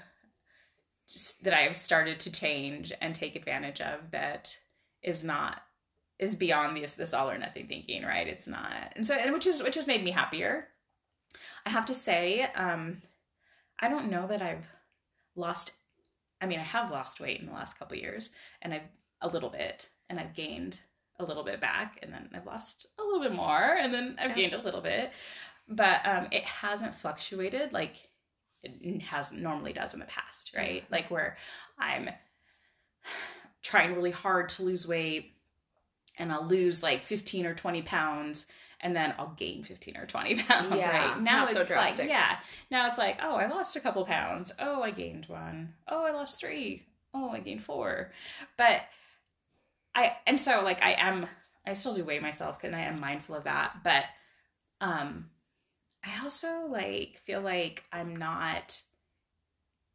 that 1.44 1.54
I 1.54 1.62
have 1.62 1.78
started 1.78 2.20
to 2.22 2.32
change 2.32 2.94
and 3.02 3.14
take 3.14 3.36
advantage 3.36 3.82
of 3.82 4.12
that 4.12 4.58
is 5.02 5.24
not 5.24 5.62
is 6.20 6.36
beyond 6.36 6.78
this 6.78 6.96
this 6.96 7.14
all 7.14 7.30
or 7.30 7.38
nothing 7.38 7.68
thinking, 7.68 8.04
right? 8.04 8.28
It's 8.28 8.48
not. 8.48 8.94
And 8.96 9.06
so 9.06 9.16
and 9.16 9.34
which 9.34 9.48
is 9.48 9.64
which 9.64 9.76
has 9.76 9.88
made 9.88 10.04
me 10.04 10.12
happier. 10.12 10.68
I 11.66 11.72
have 11.72 11.86
to 11.88 11.94
say, 11.94 12.44
um 12.56 13.02
I 13.80 13.90
don't 13.90 14.12
know 14.12 14.28
that 14.28 14.42
I've 14.42 14.68
lost 15.36 15.74
I 16.40 16.46
mean, 16.46 16.60
I 16.60 16.64
have 16.64 16.92
lost 16.92 17.20
weight 17.20 17.40
in 17.40 17.48
the 17.48 17.54
last 17.54 17.78
couple 17.78 17.98
years 17.98 18.30
and 18.62 18.74
I've 18.74 18.88
a 19.22 19.28
little 19.28 19.50
bit 19.50 19.90
and 20.10 20.20
I've 20.20 20.34
gained 20.34 20.80
a 21.20 21.26
little 21.26 21.44
bit 21.44 21.60
back 21.62 22.00
and 22.02 22.14
then 22.14 22.30
I've 22.34 22.48
lost 22.48 22.88
a 23.00 23.04
little 23.04 23.20
bit 23.20 23.34
more 23.34 23.78
and 23.80 23.94
then 23.94 24.18
I've 24.20 24.36
gained 24.36 24.54
a 24.54 24.62
little 24.62 24.82
bit. 24.82 25.12
But 25.68 26.06
um 26.06 26.28
it 26.32 26.44
hasn't 26.44 27.00
fluctuated 27.00 27.74
like 27.74 28.11
has 29.04 29.32
normally 29.32 29.74
does 29.74 29.94
in 29.94 30.00
the 30.00 30.06
past, 30.06 30.52
right? 30.56 30.84
Like 30.92 31.10
where 31.10 31.38
I'm 31.80 32.10
trying 33.64 33.96
really 33.96 34.12
hard 34.12 34.50
to 34.50 34.64
lose 34.64 34.88
weight 34.88 35.34
and 36.18 36.32
I'll 36.32 36.46
lose 36.46 36.84
like 36.84 37.04
15 37.04 37.46
or 37.46 37.56
20 37.56 37.82
pounds 37.84 38.46
and 38.80 38.96
then 38.96 39.14
I'll 39.18 39.34
gain 39.38 39.64
15 39.64 39.98
or 39.98 40.06
20 40.06 40.36
pounds, 40.44 40.76
Yeah, 40.76 41.10
right? 41.12 41.22
Now 41.22 41.40
not 41.40 41.50
so 41.50 41.62
it's 41.62 41.70
like, 41.70 41.98
yeah. 42.00 42.38
Now 42.70 42.88
it's 42.88 42.98
like, 42.98 43.20
oh, 43.22 43.36
I 43.36 43.48
lost 43.48 43.76
a 43.76 43.80
couple 43.80 44.04
pounds. 44.06 44.52
Oh, 44.60 44.82
I 44.82 44.92
gained 44.92 45.26
one. 45.26 45.74
Oh, 45.88 46.04
I 46.04 46.12
lost 46.12 46.40
three. 46.40 46.86
Oh, 47.14 47.30
I 47.30 47.40
gained 47.40 47.64
four. 47.64 48.12
But 48.58 48.82
I, 49.94 50.14
and 50.26 50.40
so 50.40 50.62
like 50.64 50.82
I 50.82 50.94
am, 50.94 51.28
I 51.66 51.74
still 51.74 51.94
do 51.94 52.04
weigh 52.04 52.20
myself 52.20 52.64
and 52.64 52.76
I 52.76 52.82
am 52.82 53.00
mindful 53.00 53.36
of 53.36 53.44
that. 53.44 53.78
But 53.84 54.06
um, 54.80 55.30
I 56.04 56.22
also 56.24 56.66
like 56.68 57.20
feel 57.26 57.42
like 57.42 57.84
I'm 57.92 58.16
not, 58.16 58.82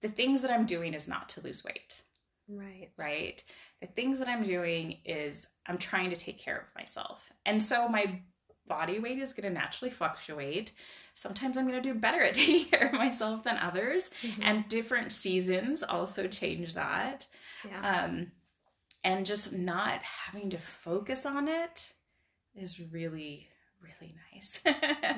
the 0.03 0.09
things 0.09 0.43
that 0.43 0.51
I'm 0.51 0.67
doing 0.67 0.95
is 0.95 1.09
not 1.09 1.29
to 1.31 1.41
lose 1.41 1.65
weight 1.65 2.03
Right. 2.49 2.91
right? 2.97 3.43
The 3.81 3.89
things 3.89 4.21
that 4.21 4.29
I'm 4.29 4.45
doing 4.45 4.99
is 5.05 5.49
I'm 5.67 5.79
trying 5.79 6.11
to 6.11 6.17
take 6.17 6.39
care 6.39 6.57
of 6.59 6.73
myself. 6.77 7.31
And 7.45 7.61
so 7.61 7.89
my 7.89 8.21
body 8.69 8.99
weight 9.01 9.19
is 9.19 9.33
going 9.33 9.53
to 9.53 9.59
naturally 9.61 9.91
fluctuate. 9.91 10.71
Sometimes 11.15 11.57
I'm 11.59 11.67
going 11.69 11.83
to 11.83 11.93
do 11.93 11.99
better 11.99 12.23
at 12.23 12.35
taking 12.41 12.67
care 12.67 12.87
of 12.87 12.93
myself 12.93 13.43
than 13.43 13.57
others, 13.59 14.11
Mm-hmm. 14.23 14.43
and 14.43 14.69
different 14.69 15.11
seasons 15.13 15.83
also 15.83 16.29
change 16.29 16.75
that. 16.75 17.27
Yeah. 17.69 18.05
Um, 18.05 18.31
and 19.03 19.27
just 19.27 19.53
not 19.53 20.03
having 20.03 20.51
to 20.51 20.59
focus 20.59 21.27
on 21.27 21.49
it 21.49 21.93
is 22.55 22.81
really, 22.93 23.49
really 23.83 24.15
nice. 24.33 24.61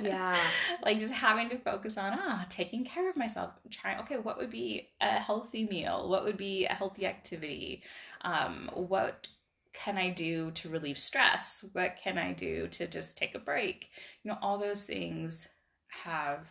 yeah. 0.03 0.39
like 0.83 0.99
just 0.99 1.15
having 1.15 1.49
to 1.51 1.59
focus 1.59 1.97
on 1.97 2.13
ah 2.19 2.47
taking 2.49 2.85
care 2.85 3.09
of 3.09 3.17
myself 3.17 3.51
trying 3.71 3.99
okay 3.99 4.19
what 4.19 4.39
would 4.39 4.51
be 4.51 4.89
a 5.01 5.19
healthy 5.19 5.67
meal 5.67 6.09
what 6.09 6.25
would 6.25 6.37
be 6.37 6.67
a 6.67 6.73
healthy 6.73 7.07
activity 7.07 7.83
um 8.23 8.71
what 8.75 9.29
can 9.73 9.97
i 9.97 10.09
do 10.11 10.51
to 10.53 10.69
relieve 10.69 10.99
stress 10.99 11.65
what 11.73 11.97
can 12.03 12.19
i 12.19 12.33
do 12.33 12.67
to 12.69 12.87
just 12.87 13.17
take 13.17 13.35
a 13.35 13.39
break 13.39 13.91
you 14.23 14.31
know 14.31 14.39
all 14.43 14.59
those 14.59 14.85
things 14.85 15.49
have 15.89 16.47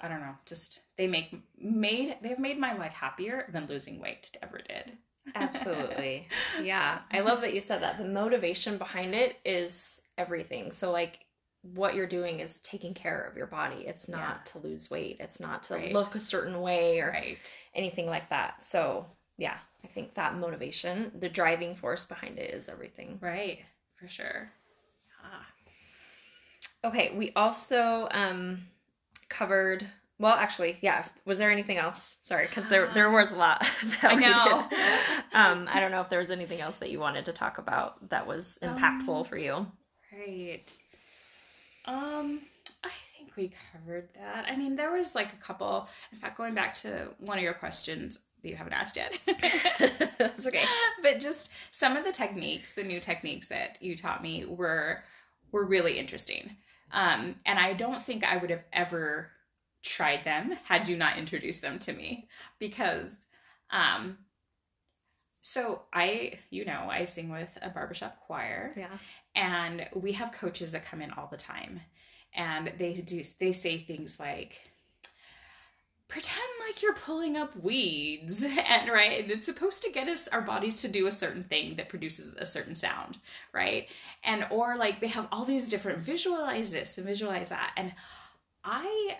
i 0.00 0.08
don't 0.08 0.20
know 0.20 0.34
just 0.46 0.80
they 0.96 1.06
make 1.06 1.34
made 1.58 2.16
they've 2.22 2.38
made 2.38 2.58
my 2.58 2.76
life 2.76 2.92
happier 2.92 3.46
than 3.52 3.66
losing 3.66 4.00
weight 4.00 4.36
ever 4.42 4.58
did 4.58 4.92
Absolutely. 5.34 6.26
Yeah. 6.62 6.98
I 7.10 7.20
love 7.20 7.40
that 7.42 7.54
you 7.54 7.60
said 7.60 7.82
that. 7.82 7.98
The 7.98 8.04
motivation 8.04 8.76
behind 8.76 9.14
it 9.14 9.36
is 9.44 10.00
everything. 10.18 10.72
So, 10.72 10.90
like, 10.90 11.26
what 11.62 11.94
you're 11.94 12.06
doing 12.08 12.40
is 12.40 12.58
taking 12.60 12.92
care 12.94 13.22
of 13.22 13.36
your 13.36 13.46
body. 13.46 13.84
It's 13.86 14.08
not 14.08 14.46
to 14.46 14.58
lose 14.58 14.90
weight, 14.90 15.18
it's 15.20 15.38
not 15.40 15.62
to 15.64 15.74
Right. 15.74 15.92
look 15.92 16.14
a 16.14 16.20
certain 16.20 16.60
way 16.60 17.00
or 17.00 17.10
right 17.10 17.58
anything 17.74 18.06
like 18.06 18.28
that. 18.30 18.62
So, 18.62 19.06
yeah, 19.38 19.58
I 19.84 19.86
think 19.86 20.14
that 20.14 20.34
motivation, 20.36 21.12
the 21.18 21.28
driving 21.28 21.76
force 21.76 22.04
behind 22.04 22.38
it 22.38 22.52
is 22.52 22.68
everything. 22.68 23.18
right 23.20 23.60
for 23.96 24.08
sure 24.08 24.50
Yeah. 25.22 26.88
Okay, 26.88 27.12
we 27.16 27.32
also 27.36 28.08
um 28.10 28.66
covered 29.28 29.86
well, 30.18 30.34
actually, 30.34 30.76
yeah. 30.82 31.04
Was 31.24 31.38
there 31.38 31.50
anything 31.50 31.78
else? 31.78 32.16
Sorry, 32.22 32.46
because 32.46 32.68
there 32.68 32.86
there 32.88 33.10
was 33.10 33.32
a 33.32 33.36
lot. 33.36 33.66
That 34.02 34.12
I 34.12 34.14
know. 34.14 34.68
Um, 35.32 35.68
I 35.72 35.80
don't 35.80 35.90
know 35.90 36.00
if 36.00 36.10
there 36.10 36.18
was 36.20 36.30
anything 36.30 36.60
else 36.60 36.76
that 36.76 36.90
you 36.90 37.00
wanted 37.00 37.24
to 37.24 37.32
talk 37.32 37.58
about 37.58 38.10
that 38.10 38.26
was 38.26 38.56
impactful 38.62 39.18
Um, 39.20 39.24
for 39.24 39.36
you. 39.36 39.66
Right. 40.12 40.76
Um, 41.84 42.40
I 42.84 42.90
think 43.16 43.36
we 43.36 43.52
covered 43.72 44.08
that. 44.14 44.46
I 44.48 44.56
mean, 44.56 44.76
there 44.76 44.92
was 44.92 45.14
like 45.14 45.32
a 45.32 45.36
couple. 45.36 45.88
In 46.12 46.18
fact, 46.18 46.36
going 46.36 46.54
back 46.54 46.74
to 46.74 47.08
one 47.18 47.38
of 47.38 47.44
your 47.44 47.54
questions 47.54 48.18
that 48.42 48.48
you 48.48 48.56
haven't 48.56 48.72
asked 48.72 48.96
yet. 48.96 49.18
That's 50.18 50.46
okay. 50.46 50.64
but 51.02 51.20
just 51.20 51.50
some 51.70 51.96
of 51.96 52.04
the 52.04 52.12
techniques, 52.12 52.72
the 52.72 52.82
new 52.82 53.00
techniques 53.00 53.48
that 53.48 53.78
you 53.80 53.96
taught 53.96 54.22
me 54.22 54.44
were 54.44 55.02
were 55.50 55.64
really 55.64 55.98
interesting. 55.98 56.56
Um, 56.92 57.36
and 57.46 57.58
I 57.58 57.72
don't 57.72 58.02
think 58.02 58.24
I 58.24 58.36
would 58.36 58.50
have 58.50 58.64
ever 58.72 59.30
tried 59.82 60.24
them 60.24 60.56
had 60.64 60.88
you 60.88 60.96
not 60.96 61.18
introduced 61.18 61.60
them 61.62 61.78
to 61.80 61.92
me 61.92 62.28
because 62.60 63.26
um 63.72 64.16
so 65.40 65.82
I, 65.92 66.34
you 66.50 66.64
know, 66.64 66.86
I 66.88 67.04
sing 67.04 67.28
with 67.28 67.58
a 67.60 67.68
barbershop 67.68 68.20
choir 68.26 68.70
Yeah. 68.76 68.86
And 69.34 69.88
we 69.94 70.12
have 70.12 70.32
coaches 70.32 70.72
that 70.72 70.84
come 70.84 71.00
in 71.00 71.10
all 71.12 71.28
the 71.30 71.36
time 71.36 71.80
and 72.34 72.72
they 72.78 72.92
do 72.92 73.22
they 73.38 73.52
say 73.52 73.78
things 73.78 74.18
like 74.20 74.60
pretend 76.08 76.38
like 76.66 76.82
you're 76.82 76.94
pulling 76.94 77.36
up 77.36 77.56
weeds 77.56 78.44
and 78.68 78.90
right 78.90 79.30
it's 79.30 79.46
supposed 79.46 79.82
to 79.82 79.90
get 79.90 80.08
us 80.08 80.28
our 80.28 80.42
bodies 80.42 80.78
to 80.78 80.88
do 80.88 81.06
a 81.06 81.12
certain 81.12 81.42
thing 81.42 81.76
that 81.76 81.88
produces 81.88 82.34
a 82.34 82.44
certain 82.44 82.74
sound 82.74 83.18
right? 83.52 83.88
And 84.24 84.46
or 84.50 84.76
like 84.76 85.00
they 85.00 85.08
have 85.08 85.28
all 85.32 85.44
these 85.44 85.68
different 85.68 85.98
visualize 85.98 86.72
this 86.72 86.98
and 86.98 87.06
visualize 87.06 87.48
that. 87.50 87.72
And 87.76 87.92
i 88.64 89.16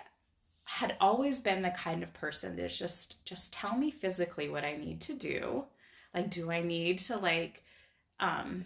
had 0.64 0.96
always 1.00 1.40
been 1.40 1.62
the 1.62 1.70
kind 1.70 2.02
of 2.02 2.14
person 2.14 2.56
that's 2.56 2.78
just 2.78 3.24
just 3.24 3.52
tell 3.52 3.76
me 3.76 3.90
physically 3.90 4.48
what 4.48 4.64
i 4.64 4.76
need 4.76 5.00
to 5.02 5.14
do. 5.14 5.64
Like 6.14 6.30
do 6.30 6.50
i 6.50 6.60
need 6.60 6.98
to 7.00 7.16
like 7.16 7.62
um 8.20 8.64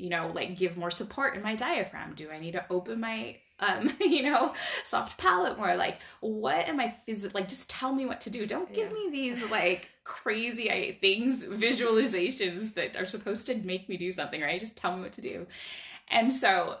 you 0.00 0.08
know 0.10 0.30
like 0.34 0.56
give 0.56 0.76
more 0.76 0.90
support 0.90 1.36
in 1.36 1.42
my 1.42 1.54
diaphragm? 1.54 2.14
Do 2.14 2.30
i 2.30 2.38
need 2.38 2.52
to 2.52 2.64
open 2.70 3.00
my 3.00 3.36
um 3.60 3.92
you 4.00 4.22
know 4.22 4.54
soft 4.84 5.18
palate 5.18 5.58
more? 5.58 5.74
Like 5.76 5.98
what 6.20 6.66
am 6.68 6.80
i 6.80 6.94
phys- 7.06 7.34
like 7.34 7.48
just 7.48 7.68
tell 7.70 7.92
me 7.94 8.06
what 8.06 8.20
to 8.22 8.30
do. 8.30 8.46
Don't 8.46 8.72
give 8.72 8.88
Yeah. 8.88 8.94
me 8.94 9.10
these 9.10 9.44
like 9.50 9.90
crazy 10.04 10.96
things 11.00 11.44
visualizations 11.44 12.74
that 12.74 12.96
are 12.96 13.06
supposed 13.06 13.46
to 13.46 13.54
make 13.56 13.88
me 13.88 13.96
do 13.96 14.10
something 14.12 14.40
right? 14.40 14.58
Just 14.60 14.76
tell 14.76 14.96
me 14.96 15.02
what 15.02 15.12
to 15.12 15.20
do. 15.20 15.46
And 16.08 16.32
so 16.32 16.76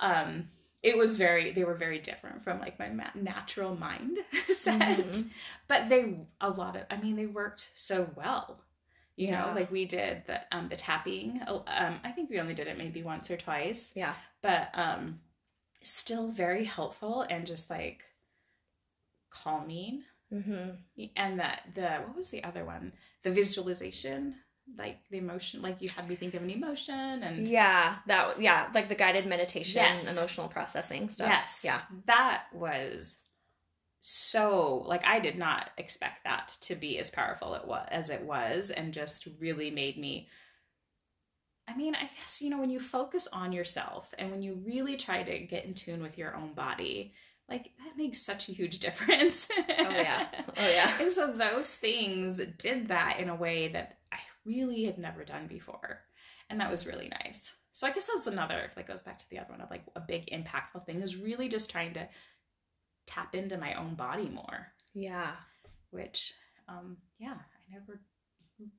um 0.00 0.48
it 0.82 0.98
was 0.98 1.16
very 1.16 1.50
they 1.52 1.64
were 1.64 1.74
very 1.74 1.98
different 1.98 2.42
from 2.44 2.58
like 2.60 2.78
my 2.78 2.88
ma- 2.90 3.10
natural 3.14 3.74
mind 3.76 4.18
set. 4.52 4.80
Mhm. 4.98 5.28
but 5.68 5.88
they 5.88 6.16
a 6.40 6.50
lot 6.50 6.76
of 6.76 6.82
i 6.90 6.96
mean 6.96 7.16
they 7.16 7.26
worked 7.26 7.70
so 7.74 8.08
well 8.16 8.60
you 9.16 9.28
Yeah. 9.28 9.46
know 9.46 9.52
like 9.54 9.70
we 9.70 9.84
did 9.84 10.22
the 10.26 10.40
um 10.56 10.68
the 10.68 10.76
tapping 10.76 11.40
um 11.46 12.00
i 12.04 12.10
think 12.10 12.30
we 12.30 12.40
only 12.40 12.54
did 12.54 12.66
it 12.66 12.76
maybe 12.78 13.02
once 13.02 13.30
or 13.30 13.36
twice 13.36 13.92
Yeah. 13.94 14.14
but 14.42 14.70
um 14.74 15.20
still 15.82 16.28
very 16.28 16.64
helpful 16.64 17.22
and 17.22 17.46
just 17.46 17.70
like 17.70 18.02
calming 19.30 20.02
Mm-hmm. 20.32 20.70
and 21.14 21.38
that 21.38 21.60
the 21.74 21.88
what 22.06 22.16
was 22.16 22.30
the 22.30 22.42
other 22.42 22.64
one 22.64 22.92
the 23.22 23.30
visualization 23.30 24.34
like 24.76 24.98
the 25.10 25.18
emotion 25.18 25.62
like 25.62 25.80
you 25.80 25.88
had 25.94 26.08
me 26.08 26.16
think 26.16 26.34
of 26.34 26.42
an 26.42 26.50
emotion 26.50 27.22
and 27.22 27.46
Yeah. 27.46 27.96
That. 28.06 28.40
Yeah. 28.40 28.68
Like 28.74 28.88
the 28.88 28.94
guided 28.96 29.26
meditation, 29.26 29.82
Yes. 29.82 30.16
emotional 30.16 30.48
processing 30.48 31.08
stuff. 31.10 31.28
yes 31.28 31.60
Yeah. 31.62 31.82
that 32.06 32.44
was 32.52 33.16
so 34.06 34.82
like 34.86 35.02
i 35.06 35.18
did 35.18 35.38
not 35.38 35.70
expect 35.78 36.24
that 36.24 36.54
to 36.60 36.74
be 36.74 36.98
as 36.98 37.08
powerful 37.08 37.54
it 37.54 37.66
was 37.66 37.88
as 37.90 38.10
it 38.10 38.20
was 38.22 38.70
and 38.70 38.92
just 38.92 39.26
really 39.40 39.70
made 39.70 39.96
me 39.96 40.28
i 41.66 41.74
mean 41.74 41.94
i 41.94 42.02
guess 42.02 42.42
you 42.42 42.50
know 42.50 42.58
when 42.58 42.68
you 42.68 42.78
focus 42.78 43.26
on 43.32 43.50
yourself 43.50 44.12
and 44.18 44.30
when 44.30 44.42
you 44.42 44.60
really 44.66 44.96
try 44.96 45.22
to 45.22 45.38
get 45.38 45.64
in 45.64 45.72
tune 45.72 46.02
with 46.02 46.18
your 46.18 46.36
own 46.36 46.52
body 46.52 47.14
like 47.48 47.70
that 47.78 47.96
makes 47.96 48.20
such 48.20 48.50
a 48.50 48.52
huge 48.52 48.78
difference 48.86 49.48
Oh 49.50 49.90
yeah. 49.90 50.26
Oh 50.56 50.68
yeah. 50.68 50.92
and 51.00 51.10
so 51.12 51.32
those 51.32 51.74
things 51.74 52.40
did 52.58 52.88
that 52.88 53.18
in 53.20 53.28
a 53.28 53.34
way 53.34 53.68
that 53.68 53.98
I 54.12 54.18
really 54.44 54.84
had 54.84 54.98
never 54.98 55.24
done 55.24 55.46
before. 55.46 56.00
And 56.50 56.60
that 56.60 56.70
was 56.70 56.86
really 56.86 57.08
nice. 57.08 57.52
So 57.72 57.86
I 57.86 57.90
guess 57.90 58.06
that's 58.06 58.26
another 58.26 58.70
that 58.76 58.86
goes 58.86 59.02
back 59.02 59.18
to 59.18 59.28
the 59.30 59.38
other 59.38 59.50
one 59.50 59.60
of 59.60 59.70
like 59.70 59.82
a 59.96 60.00
big 60.00 60.26
impactful 60.30 60.86
thing 60.86 61.02
is 61.02 61.16
really 61.16 61.48
just 61.48 61.70
trying 61.70 61.94
to 61.94 62.08
tap 63.06 63.34
into 63.34 63.56
my 63.58 63.74
own 63.74 63.94
body 63.94 64.28
more, 64.28 64.72
Yeah. 64.92 65.32
which 65.90 66.34
um 66.68 66.96
yeah, 67.18 67.34
I 67.34 67.72
never 67.72 68.00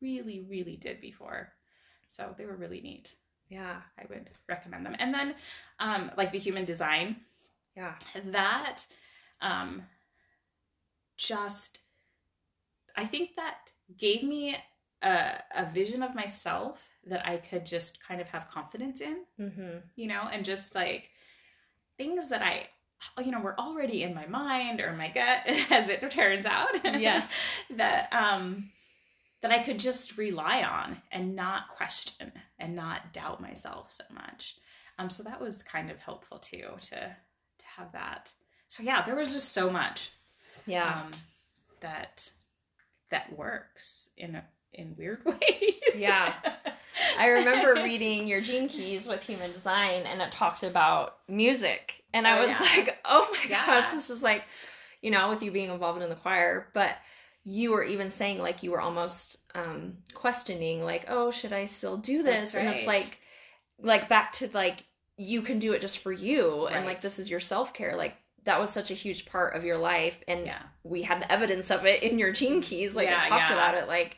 really, 0.01 0.41
really 0.49 0.77
did 0.77 1.01
before. 1.01 1.51
So 2.09 2.33
they 2.37 2.45
were 2.45 2.55
really 2.55 2.81
neat. 2.81 3.15
Yeah. 3.49 3.81
I 3.99 4.03
would 4.09 4.29
recommend 4.49 4.85
them. 4.85 4.95
And 4.99 5.13
then 5.13 5.35
um 5.79 6.11
like 6.17 6.31
the 6.31 6.39
human 6.39 6.65
design 6.65 7.17
Yeah. 7.75 7.95
that 8.31 8.85
um 9.41 9.83
just 11.17 11.79
i 12.97 13.05
think 13.05 13.35
that 13.35 13.71
gave 13.97 14.23
me 14.23 14.55
a, 15.01 15.31
a 15.55 15.71
vision 15.73 16.03
of 16.03 16.13
myself 16.15 16.81
that 17.05 17.25
i 17.25 17.37
could 17.37 17.65
just 17.65 18.03
kind 18.05 18.19
of 18.19 18.27
have 18.29 18.49
confidence 18.49 18.99
in 19.01 19.17
Mm-hmm. 19.39 19.77
you 19.95 20.07
know 20.07 20.23
and 20.31 20.43
just 20.43 20.75
like 20.75 21.09
things 21.97 22.29
that 22.29 22.41
i 22.41 22.67
you 23.23 23.31
know 23.31 23.39
were 23.39 23.59
already 23.59 24.03
in 24.03 24.13
my 24.13 24.25
mind 24.27 24.81
or 24.81 24.93
my 24.93 25.07
gut 25.09 25.41
as 25.71 25.89
it 25.89 26.09
turns 26.11 26.45
out 26.45 26.69
Yeah. 26.99 27.27
that 27.75 28.11
um 28.13 28.71
that 29.41 29.51
i 29.51 29.59
could 29.63 29.79
just 29.79 30.17
rely 30.17 30.63
on 30.63 31.01
and 31.11 31.35
not 31.35 31.69
question 31.69 32.31
and 32.59 32.75
not 32.75 33.13
doubt 33.13 33.41
myself 33.41 33.91
so 33.93 34.03
much 34.13 34.55
um 34.99 35.09
so 35.09 35.23
that 35.23 35.39
was 35.41 35.61
kind 35.61 35.89
of 35.91 35.99
helpful 35.99 36.39
too 36.39 36.69
to 36.81 36.95
to 36.95 37.65
have 37.77 37.91
that 37.93 38.33
so 38.67 38.81
yeah 38.83 39.01
there 39.03 39.15
was 39.15 39.31
just 39.31 39.53
so 39.53 39.69
much 39.69 40.11
Yeah. 40.65 41.01
um 41.05 41.11
that 41.81 42.31
that 43.11 43.37
works 43.37 44.09
in 44.17 44.35
a, 44.35 44.43
in 44.73 44.95
weird 44.97 45.23
ways 45.25 45.73
Yeah. 45.95 46.33
I 47.19 47.27
remember 47.27 47.73
reading 47.83 48.27
your 48.27 48.41
Gene 48.41 48.67
Keys 48.67 49.07
with 49.07 49.23
Human 49.23 49.51
Design, 49.51 50.03
and 50.03 50.21
it 50.21 50.31
talked 50.31 50.63
about 50.63 51.17
music, 51.27 52.03
and 52.13 52.27
I 52.27 52.37
Oh, 52.37 52.41
was 52.41 52.49
yeah. 52.49 52.59
like, 52.75 52.97
"Oh 53.05 53.27
my 53.31 53.49
Yeah. 53.49 53.65
gosh, 53.65 53.89
this 53.91 54.09
is 54.09 54.21
like, 54.23 54.43
you 55.01 55.11
know, 55.11 55.29
with 55.29 55.43
you 55.43 55.51
being 55.51 55.69
involved 55.69 56.01
in 56.01 56.09
the 56.09 56.15
choir." 56.15 56.69
But 56.73 56.95
you 57.43 57.71
were 57.71 57.83
even 57.83 58.09
saying 58.11 58.39
like 58.39 58.63
you 58.63 58.71
were 58.71 58.81
almost 58.81 59.37
um, 59.53 59.97
questioning, 60.13 60.83
like, 60.83 61.05
"Oh, 61.07 61.31
should 61.31 61.53
I 61.53 61.65
still 61.65 61.97
do 61.97 62.23
this?" 62.23 62.53
That's 62.53 62.55
And 62.55 62.69
it's 62.69 62.87
like, 62.87 63.19
like 63.79 64.09
back 64.09 64.31
to 64.33 64.49
like 64.53 64.85
you 65.17 65.41
can 65.41 65.59
do 65.59 65.73
it 65.73 65.81
just 65.81 65.99
for 65.99 66.11
you, 66.11 66.67
and 66.67 66.85
like 66.85 67.01
this 67.01 67.19
is 67.19 67.29
your 67.29 67.39
self 67.39 67.73
care, 67.73 67.95
like. 67.95 68.15
That 68.43 68.59
was 68.59 68.69
such 68.69 68.91
a 68.91 68.93
huge 68.93 69.25
part 69.25 69.55
of 69.55 69.63
your 69.65 69.79
life, 69.79 70.19
and 70.27 70.45
Yeah. 70.45 70.61
we 70.83 71.01
had 71.01 71.19
the 71.19 71.31
evidence 71.31 71.71
of 71.71 71.83
it 71.87 72.03
in 72.03 72.19
your 72.19 72.31
gene 72.31 72.61
keys. 72.61 72.95
Like 72.95 73.07
Yeah, 73.07 73.25
it 73.25 73.27
talked 73.27 73.49
yeah. 73.49 73.53
about 73.53 73.73
it. 73.73 73.87
Like, 73.87 74.17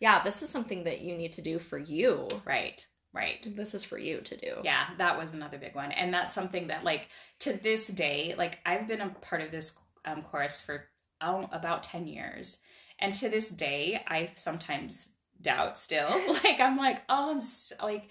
yeah, 0.00 0.22
this 0.22 0.42
is 0.42 0.50
something 0.50 0.84
that 0.84 1.00
you 1.00 1.16
need 1.16 1.32
to 1.34 1.42
do 1.42 1.58
for 1.58 1.78
you. 1.78 2.28
Right. 2.44 2.84
Right. 3.12 3.56
This 3.56 3.74
is 3.74 3.82
for 3.82 3.96
you 3.96 4.20
to 4.20 4.36
do. 4.36 4.56
Yeah, 4.62 4.88
that 4.98 5.16
was 5.16 5.32
another 5.32 5.56
big 5.56 5.74
one. 5.74 5.90
And 5.90 6.12
that's 6.12 6.34
something 6.34 6.66
that, 6.66 6.84
like, 6.84 7.08
to 7.40 7.54
this 7.54 7.88
day, 7.88 8.34
like, 8.36 8.58
I've 8.66 8.86
been 8.86 9.00
a 9.00 9.08
part 9.08 9.40
of 9.40 9.50
this 9.50 9.72
um, 10.04 10.20
chorus 10.20 10.60
for 10.60 10.84
oh, 11.22 11.48
about 11.50 11.82
10 11.82 12.06
years. 12.06 12.58
And 12.98 13.14
to 13.14 13.30
this 13.30 13.50
day, 13.50 14.02
I 14.06 14.30
sometimes 14.34 15.08
doubt 15.40 15.78
still. 15.78 16.08
like, 16.44 16.60
I'm 16.60 16.76
like, 16.76 17.02
oh, 17.08 17.30
I'm 17.30 17.40
so, 17.40 17.74
like, 17.82 18.10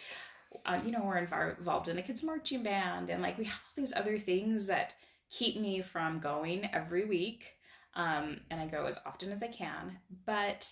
uh, 0.66 0.80
you 0.84 0.92
know, 0.92 1.04
we're 1.04 1.24
inv- 1.24 1.60
involved 1.60 1.88
in 1.88 1.96
the 1.96 2.02
kids' 2.02 2.24
marching 2.24 2.64
band, 2.64 3.10
and 3.10 3.22
like, 3.22 3.38
we 3.38 3.46
have 3.46 3.54
all 3.54 3.74
these 3.76 3.94
other 3.94 4.18
things 4.18 4.68
that 4.68 4.96
keep 5.30 5.60
me 5.60 5.82
from 5.82 6.20
going 6.20 6.70
every 6.74 7.06
week. 7.06 7.54
Um, 7.94 8.42
and 8.50 8.60
I 8.60 8.68
go 8.68 8.86
as 8.86 9.00
often 9.06 9.32
as 9.32 9.42
I 9.42 9.48
can. 9.48 9.98
But 10.26 10.72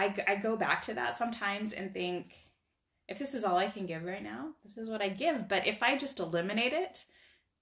I, 0.00 0.14
I 0.26 0.34
go 0.36 0.56
back 0.56 0.82
to 0.82 0.94
that 0.94 1.16
sometimes 1.16 1.72
and 1.72 1.92
think, 1.92 2.34
if 3.08 3.18
this 3.18 3.34
is 3.34 3.44
all 3.44 3.56
I 3.56 3.66
can 3.66 3.86
give 3.86 4.04
right 4.04 4.22
now, 4.22 4.50
this 4.64 4.78
is 4.78 4.88
what 4.88 5.02
I 5.02 5.08
give. 5.08 5.48
But 5.48 5.66
if 5.66 5.82
I 5.82 5.96
just 5.96 6.20
eliminate 6.20 6.72
it, 6.72 7.04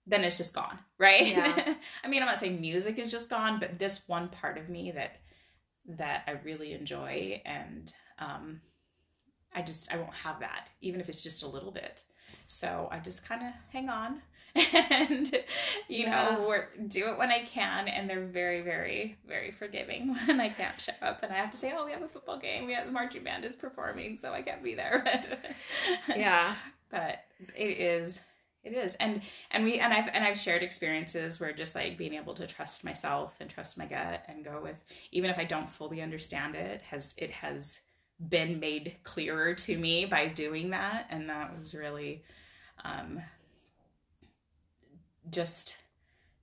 then 0.06 0.22
it's 0.24 0.36
just 0.36 0.54
gone, 0.54 0.78
right? 0.98 1.26
Yeah. 1.26 1.74
I 2.04 2.08
mean, 2.08 2.22
I'm 2.22 2.28
not 2.28 2.38
saying 2.38 2.60
music 2.60 2.98
is 2.98 3.10
just 3.10 3.30
gone, 3.30 3.58
but 3.58 3.78
this 3.78 4.02
one 4.06 4.28
part 4.28 4.58
of 4.58 4.68
me 4.68 4.90
that 4.92 5.16
that 5.90 6.22
I 6.26 6.32
really 6.44 6.74
enjoy 6.74 7.40
and 7.46 7.90
um 8.18 8.60
I 9.54 9.62
just 9.62 9.90
I 9.90 9.96
won't 9.96 10.12
have 10.12 10.40
that, 10.40 10.70
even 10.82 11.00
if 11.00 11.08
it's 11.08 11.22
just 11.22 11.42
a 11.42 11.48
little 11.48 11.72
bit. 11.72 12.02
So 12.46 12.88
I 12.92 12.98
just 12.98 13.24
kind 13.24 13.42
of 13.42 13.52
hang 13.72 13.88
on 13.88 14.20
and 14.90 15.32
you 15.88 16.06
Yeah. 16.06 16.10
know 16.10 16.44
work, 16.48 16.76
do 16.88 17.08
it 17.08 17.18
when 17.18 17.30
I 17.30 17.44
can, 17.44 17.88
and 17.88 18.08
they're 18.08 18.26
very, 18.26 18.60
very, 18.60 19.16
very 19.26 19.50
forgiving 19.52 20.16
when 20.26 20.40
I 20.40 20.48
can't 20.50 20.80
show 20.80 20.92
up 21.02 21.22
and 21.22 21.32
I 21.32 21.36
have 21.36 21.50
to 21.52 21.56
say, 21.56 21.72
"Oh, 21.76 21.84
we 21.84 21.92
have 21.92 22.02
a 22.02 22.08
football 22.08 22.38
game. 22.38 22.66
We 22.66 22.74
have 22.74 22.86
the 22.86 22.92
marching 22.92 23.24
band 23.24 23.44
is 23.44 23.54
performing, 23.54 24.16
so 24.18 24.32
I 24.32 24.42
can't 24.42 24.62
be 24.62 24.74
there." 24.74 25.04
But 26.08 26.18
Yeah. 26.18 26.56
but 26.90 27.18
it 27.54 27.78
is 27.80 28.20
it 28.64 28.72
is 28.72 28.94
and 28.96 29.22
and 29.50 29.64
we 29.64 29.78
and 29.78 29.92
i've 29.92 30.08
and 30.12 30.24
i've 30.24 30.38
shared 30.38 30.62
experiences 30.62 31.38
where 31.38 31.52
just 31.52 31.74
like 31.74 31.96
being 31.96 32.14
able 32.14 32.34
to 32.34 32.46
trust 32.46 32.84
myself 32.84 33.34
and 33.40 33.48
trust 33.48 33.78
my 33.78 33.86
gut 33.86 34.24
and 34.28 34.44
go 34.44 34.60
with 34.62 34.82
even 35.12 35.30
if 35.30 35.38
i 35.38 35.44
don't 35.44 35.68
fully 35.68 36.02
understand 36.02 36.54
it 36.54 36.82
has 36.82 37.14
it 37.16 37.30
has 37.30 37.80
been 38.28 38.58
made 38.58 38.96
clearer 39.04 39.54
to 39.54 39.78
me 39.78 40.04
by 40.04 40.26
doing 40.26 40.70
that 40.70 41.06
and 41.10 41.28
that 41.30 41.56
was 41.56 41.74
really 41.74 42.24
um 42.84 43.20
just 45.30 45.76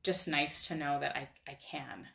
just 0.04 0.28
nice 0.28 0.68
to 0.68 0.76
know 0.76 1.00
that 1.00 1.16
i 1.18 1.28
i 1.48 1.58
can 1.72 2.06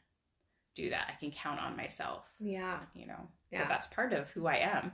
do 0.74 0.90
that 0.90 1.06
i 1.09 1.18
can 1.18 1.30
count 1.30 1.61
on 1.61 1.76
myself 1.76 2.33
Yeah. 2.38 2.78
you 2.94 3.06
know 3.06 3.28
Yeah. 3.50 3.59
that 3.61 3.68
that's 3.68 3.87
part 3.88 4.12
of 4.12 4.30
who 4.30 4.46
i 4.46 4.56
am 4.56 4.92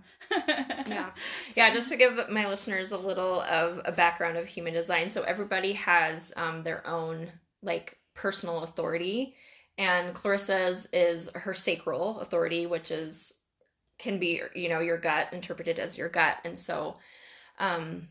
Yeah. 0.86 1.10
Yeah, 1.56 1.70
just 1.70 1.88
to 1.90 1.96
give 1.96 2.28
my 2.30 2.46
listeners 2.48 2.92
a 2.92 2.98
little 2.98 3.40
of 3.42 3.80
a 3.84 3.92
background 3.92 4.36
of 4.36 4.46
human 4.46 4.72
design. 4.74 5.08
So 5.10 5.22
everybody 5.22 5.72
has 5.74 6.32
um, 6.36 6.62
their 6.62 6.86
own 6.86 7.30
like 7.62 7.98
personal 8.14 8.62
authority, 8.62 9.34
and 9.78 10.14
Clarisa's 10.14 10.86
is 10.92 11.28
her 11.34 11.54
sacral 11.54 12.20
authority, 12.20 12.66
which 12.66 12.90
is 12.90 13.32
can 13.98 14.18
be 14.18 14.42
you 14.54 14.68
know 14.68 14.80
your 14.80 14.98
gut 14.98 15.32
interpreted 15.32 15.78
as 15.78 15.96
your 15.98 16.08
gut, 16.08 16.36
and 16.44 16.56
so 16.58 16.96
um 17.58 18.08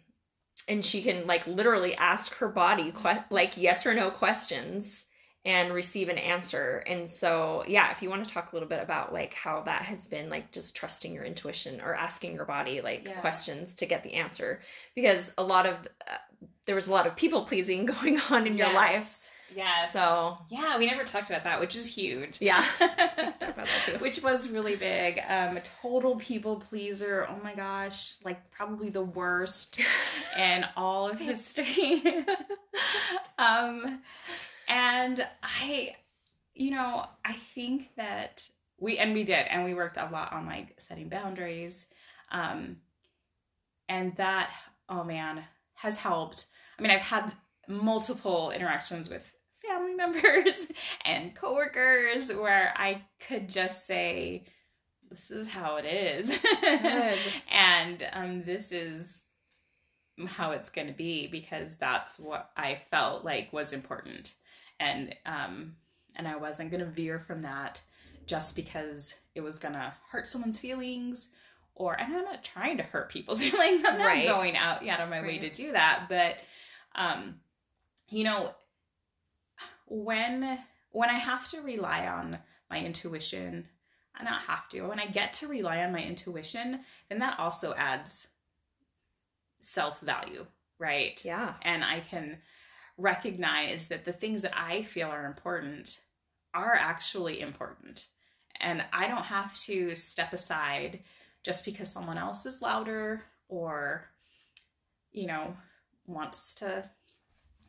and 0.68 0.84
she 0.84 1.02
can 1.02 1.28
like 1.28 1.46
literally 1.48 1.96
ask 1.96 2.36
her 2.36 2.48
body 2.48 2.92
que- 2.92 3.24
like 3.30 3.54
yes 3.58 3.86
or 3.86 3.94
no 3.94 4.10
questions 4.10 5.06
and 5.44 5.74
receive 5.74 6.10
an 6.10 6.18
answer. 6.18 6.84
And 6.88 7.08
so, 7.08 7.64
yeah, 7.68 7.92
if 7.92 8.02
you 8.02 8.10
want 8.10 8.28
to 8.28 8.34
talk 8.34 8.52
a 8.52 8.56
little 8.56 8.68
bit 8.68 8.82
about 8.82 9.14
like 9.14 9.34
how 9.36 9.62
that 9.64 9.84
has 9.84 10.08
been 10.08 10.28
like 10.28 10.52
just 10.52 10.76
trusting 10.76 11.14
your 11.14 11.24
intuition 11.24 11.80
or 11.82 11.94
asking 11.94 12.34
your 12.34 12.46
body 12.46 12.82
like 12.82 13.08
Yeah. 13.08 13.20
questions 13.20 13.76
to 13.76 13.86
get 13.86 14.02
the 14.04 14.14
answer 14.14 14.62
because 14.96 15.32
a 15.38 15.44
lot 15.44 15.68
of 15.68 15.76
uh, 16.10 16.18
there 16.66 16.76
was 16.76 16.88
a 16.88 16.92
lot 16.92 17.06
of 17.06 17.16
people 17.16 17.44
pleasing 17.44 17.86
going 18.02 18.20
on 18.32 18.48
in 18.48 18.58
your 18.58 18.74
life. 18.74 19.30
Yes 19.54 19.92
So, 19.94 20.38
Yeah, 20.50 20.78
we 20.78 20.86
never 20.86 21.04
talked 21.04 21.30
about 21.30 21.44
that, 21.44 21.60
which 21.60 21.76
is 21.76 21.86
huge. 21.86 22.38
yeah. 22.42 22.66
About 22.80 23.32
that 23.42 23.68
too. 23.86 23.98
which 24.00 24.22
was 24.22 24.50
really 24.50 24.76
big. 24.76 25.20
Um, 25.28 25.58
a 25.58 25.62
total 25.82 26.16
people 26.16 26.58
pleaser. 26.58 27.28
Oh 27.30 27.38
my 27.44 27.54
gosh, 27.54 28.16
like 28.24 28.50
probably 28.52 28.90
the 28.90 29.04
worst 29.04 29.80
in 30.40 30.66
all 30.76 31.10
of 31.10 31.20
history. 31.20 32.02
um, 33.38 34.02
and 34.68 35.26
I, 35.44 35.96
you 36.54 36.72
know, 36.72 37.06
I 37.24 37.34
think 37.34 37.90
that 37.98 38.48
we 38.80 38.98
and 38.98 39.14
we 39.14 39.24
did, 39.24 39.46
and 39.48 39.64
we 39.64 39.74
worked 39.74 39.98
a 39.98 40.10
lot 40.12 40.34
on 40.34 40.46
like 40.46 40.76
setting 40.80 41.10
boundaries, 41.10 41.86
um, 42.32 42.78
and 43.88 44.16
that 44.18 44.50
oh 44.90 45.04
man 45.04 45.44
has 45.76 45.98
helped. 45.98 46.46
I 46.78 46.82
mean, 46.82 46.92
I've 46.92 47.02
had 47.02 47.34
multiple 47.68 48.52
interactions 48.52 49.10
with 49.10 49.34
family 49.98 50.22
members 50.22 50.68
and 51.04 51.36
coworkers 51.36 52.30
where 52.34 52.74
I 52.76 53.02
could 53.28 53.50
just 53.50 53.86
say, 53.86 54.46
"This 55.10 55.32
is 55.32 55.48
how 55.48 55.78
it 55.78 55.86
is," 55.86 56.32
and 57.52 58.08
um, 58.14 58.44
this 58.44 58.72
is 58.72 59.24
how 60.28 60.52
it's 60.52 60.70
going 60.70 60.88
to 60.88 60.94
be 60.94 61.28
because 61.28 61.76
that's 61.76 62.20
what 62.20 62.50
I 62.56 62.80
felt 62.90 63.26
like 63.26 63.52
was 63.54 63.74
important, 63.74 64.34
and 64.80 65.14
um, 65.26 65.76
and 66.16 66.28
I 66.28 66.36
wasn't 66.38 66.72
going 66.72 66.84
to 66.84 66.90
veer 66.90 67.20
from 67.20 67.42
that 67.42 67.82
just 68.26 68.56
because 68.56 69.14
it 69.36 69.42
was 69.42 69.60
going 69.60 69.74
to 69.74 69.94
hurt 70.12 70.28
someone's 70.28 70.60
feelings. 70.60 71.28
Or 71.78 71.94
and 72.00 72.16
I'm 72.16 72.24
not 72.24 72.42
trying 72.42 72.78
to 72.78 72.84
hurt 72.84 73.10
people's 73.12 73.42
feelings. 73.44 73.84
I'm 73.86 73.98
not 73.98 74.06
Right. 74.08 74.26
going 74.26 74.56
out 74.56 74.88
out 74.88 75.02
of 75.02 75.10
my 75.10 75.22
way 75.22 75.38
to 75.40 75.50
do 75.50 75.74
that. 75.74 76.06
But 76.08 76.38
um, 76.96 77.36
you 78.08 78.24
know, 78.24 78.52
when 79.88 80.60
when 80.92 81.10
I 81.10 81.18
have 81.18 81.50
to 81.50 81.62
rely 81.62 82.08
on 82.08 82.40
my 82.70 82.80
intuition, 82.80 83.68
I 84.16 84.24
not 84.24 84.44
have 84.44 84.70
to. 84.70 84.84
When 84.84 85.00
I 85.00 85.08
get 85.08 85.34
to 85.34 85.48
rely 85.48 85.84
on 85.84 85.92
my 85.92 86.02
intuition, 86.02 86.82
then 87.10 87.20
that 87.20 87.38
also 87.38 87.74
adds 87.76 88.30
self 89.60 90.00
value, 90.00 90.46
right? 90.80 91.22
Yeah. 91.26 91.56
And 91.64 91.84
I 91.84 92.00
can 92.00 92.38
recognize 92.98 93.90
that 93.90 94.06
the 94.06 94.14
things 94.14 94.42
that 94.44 94.58
I 94.58 94.84
feel 94.84 95.10
are 95.10 95.26
important 95.26 96.00
are 96.54 96.76
actually 96.76 97.42
important. 97.42 98.08
And 98.62 98.86
I 98.94 99.08
don't 99.08 99.24
have 99.24 99.58
to 99.64 99.96
step 99.96 100.32
aside 100.32 101.02
just 101.44 101.66
because 101.66 101.92
someone 101.92 102.18
else 102.18 102.46
is 102.46 102.62
louder 102.62 103.24
or, 103.50 104.10
you 105.12 105.28
know, 105.28 105.58
wants 106.08 106.54
to 106.56 106.90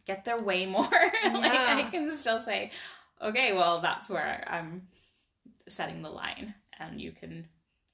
get 0.06 0.24
their 0.24 0.40
way 0.40 0.66
more. 0.66 0.82
like 1.24 1.52
I 1.52 1.88
can 1.90 2.10
still 2.12 2.40
say, 2.40 2.70
okay, 3.20 3.52
well, 3.52 3.80
that's 3.80 4.08
where 4.08 4.44
I'm 4.46 4.88
setting 5.68 6.02
the 6.02 6.10
line, 6.10 6.54
and 6.78 7.00
you 7.00 7.12
can 7.12 7.48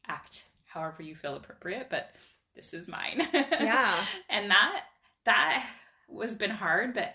act 0.07 0.44
however 0.66 1.03
you 1.03 1.14
feel 1.14 1.37
appropriate, 1.37 1.88
but 1.90 2.12
this 2.55 2.75
is 2.75 2.88
mine. 2.88 3.29
Yeah. 3.33 4.05
and 4.29 4.51
that 4.51 4.83
that 5.25 5.66
was 6.09 6.35
been 6.35 6.51
hard, 6.51 6.94
but 6.94 7.14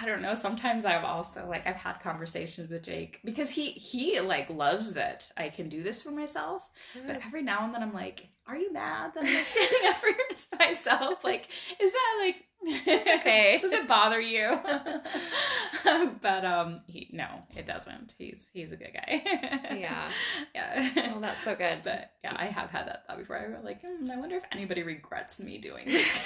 I 0.00 0.04
don't 0.04 0.20
know. 0.20 0.34
Sometimes 0.34 0.84
I've 0.84 1.04
also 1.04 1.46
like 1.48 1.66
I've 1.66 1.76
had 1.76 2.00
conversations 2.00 2.70
with 2.70 2.84
Jake 2.84 3.20
because 3.24 3.50
he 3.50 3.70
he 3.70 4.20
like 4.20 4.50
loves 4.50 4.94
that 4.94 5.30
I 5.36 5.48
can 5.48 5.68
do 5.68 5.82
this 5.82 6.02
for 6.02 6.10
myself. 6.10 6.68
But 7.06 7.20
mm. 7.20 7.26
every 7.26 7.42
now 7.42 7.64
and 7.64 7.74
then 7.74 7.82
I'm 7.82 7.94
like, 7.94 8.28
are 8.46 8.56
you 8.56 8.72
mad 8.72 9.12
that 9.14 9.24
I'm 9.24 9.44
standing 9.44 9.88
up 9.88 9.96
for 9.96 10.56
myself? 10.58 11.24
Like, 11.24 11.48
is 11.80 11.92
that 11.92 12.18
like 12.20 12.44
okay. 12.66 13.58
Does 13.62 13.72
it 13.72 13.86
bother 13.88 14.20
you? 14.20 14.58
but 16.22 16.44
um, 16.44 16.80
he 16.86 17.08
no, 17.12 17.26
it 17.56 17.66
doesn't. 17.66 18.14
He's 18.18 18.50
he's 18.52 18.72
a 18.72 18.76
good 18.76 18.92
guy. 18.94 19.22
Yeah. 19.78 20.10
yeah. 20.54 21.12
Oh, 21.14 21.20
that's 21.20 21.42
so 21.44 21.54
good. 21.54 21.80
But 21.84 22.10
yeah, 22.24 22.34
I 22.36 22.46
have 22.46 22.70
had 22.70 22.86
that 22.88 23.06
thought 23.06 23.18
before. 23.18 23.38
I 23.38 23.46
was 23.54 23.64
like, 23.64 23.80
hmm, 23.82 24.10
I 24.10 24.16
wonder 24.16 24.36
if 24.36 24.42
anybody 24.50 24.82
regrets 24.82 25.38
me 25.38 25.58
doing 25.58 25.86
this. 25.86 26.18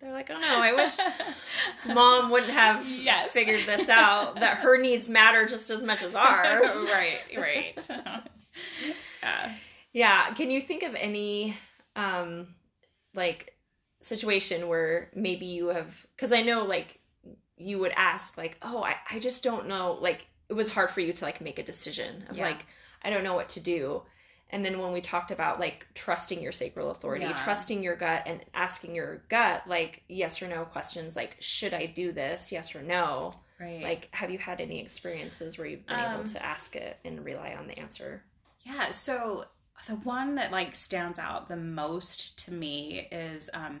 They're 0.00 0.12
like, 0.12 0.30
oh 0.30 0.38
no, 0.38 0.60
I 0.60 0.72
wish 0.72 0.90
mom 1.94 2.30
wouldn't 2.30 2.52
have 2.52 2.88
Yes. 2.88 3.32
figured 3.32 3.64
this 3.66 3.88
out 3.88 4.36
that 4.40 4.58
her 4.58 4.76
needs 4.78 5.08
matter 5.08 5.46
just 5.46 5.70
as 5.70 5.82
much 5.82 6.02
as 6.02 6.14
ours. 6.14 6.70
right, 6.92 7.20
right. 7.36 7.88
yeah. 9.22 9.54
Yeah. 9.92 10.34
Can 10.34 10.50
you 10.50 10.60
think 10.60 10.82
of 10.82 10.94
any 10.94 11.56
um 11.96 12.48
like 13.14 13.54
situation 14.02 14.68
where 14.68 15.10
maybe 15.14 15.46
you 15.46 15.68
have 15.68 16.06
because 16.16 16.32
I 16.32 16.42
know 16.42 16.64
like 16.64 17.00
you 17.56 17.78
would 17.78 17.92
ask 17.96 18.36
like, 18.36 18.58
oh, 18.62 18.82
I, 18.82 18.96
I 19.10 19.18
just 19.18 19.42
don't 19.42 19.68
know 19.68 19.92
like 20.00 20.26
it 20.48 20.54
was 20.54 20.68
hard 20.68 20.90
for 20.90 21.00
you 21.00 21.12
to 21.12 21.24
like 21.24 21.40
make 21.40 21.58
a 21.58 21.62
decision 21.62 22.24
of 22.28 22.36
Yeah. 22.36 22.46
like, 22.46 22.66
I 23.02 23.10
don't 23.10 23.24
know 23.24 23.34
what 23.34 23.48
to 23.50 23.60
do. 23.60 24.02
And 24.50 24.62
then 24.64 24.78
when 24.80 24.92
we 24.92 25.00
talked 25.00 25.30
about 25.30 25.58
like 25.60 25.86
trusting 25.94 26.42
your 26.42 26.52
sacral 26.52 26.90
authority, 26.90 27.24
Yeah. 27.24 27.32
trusting 27.32 27.82
your 27.82 27.96
gut 27.96 28.24
and 28.26 28.44
asking 28.52 28.94
your 28.94 29.22
gut 29.28 29.66
like 29.66 30.02
yes 30.08 30.42
or 30.42 30.48
no 30.48 30.64
questions 30.64 31.16
like 31.16 31.36
should 31.40 31.72
I 31.72 31.86
do 31.86 32.12
this? 32.12 32.52
Yes 32.52 32.74
or 32.74 32.82
no? 32.82 33.32
Right. 33.60 33.82
Like 33.82 34.08
have 34.14 34.30
you 34.30 34.38
had 34.38 34.60
any 34.60 34.80
experiences 34.82 35.56
where 35.56 35.66
you've 35.66 35.86
been 35.86 35.98
able 36.00 36.20
Um, 36.20 36.24
to 36.24 36.44
ask 36.44 36.74
it 36.76 36.98
and 37.04 37.24
rely 37.24 37.54
on 37.54 37.66
the 37.68 37.78
answer? 37.78 38.24
Yeah, 38.64 38.90
so 38.90 39.44
the 39.86 39.96
one 39.96 40.36
that 40.36 40.52
like 40.52 40.74
stands 40.74 41.18
out 41.18 41.48
the 41.48 41.56
most 41.56 42.38
to 42.44 42.52
me 42.52 43.08
is 43.10 43.50
um 43.52 43.80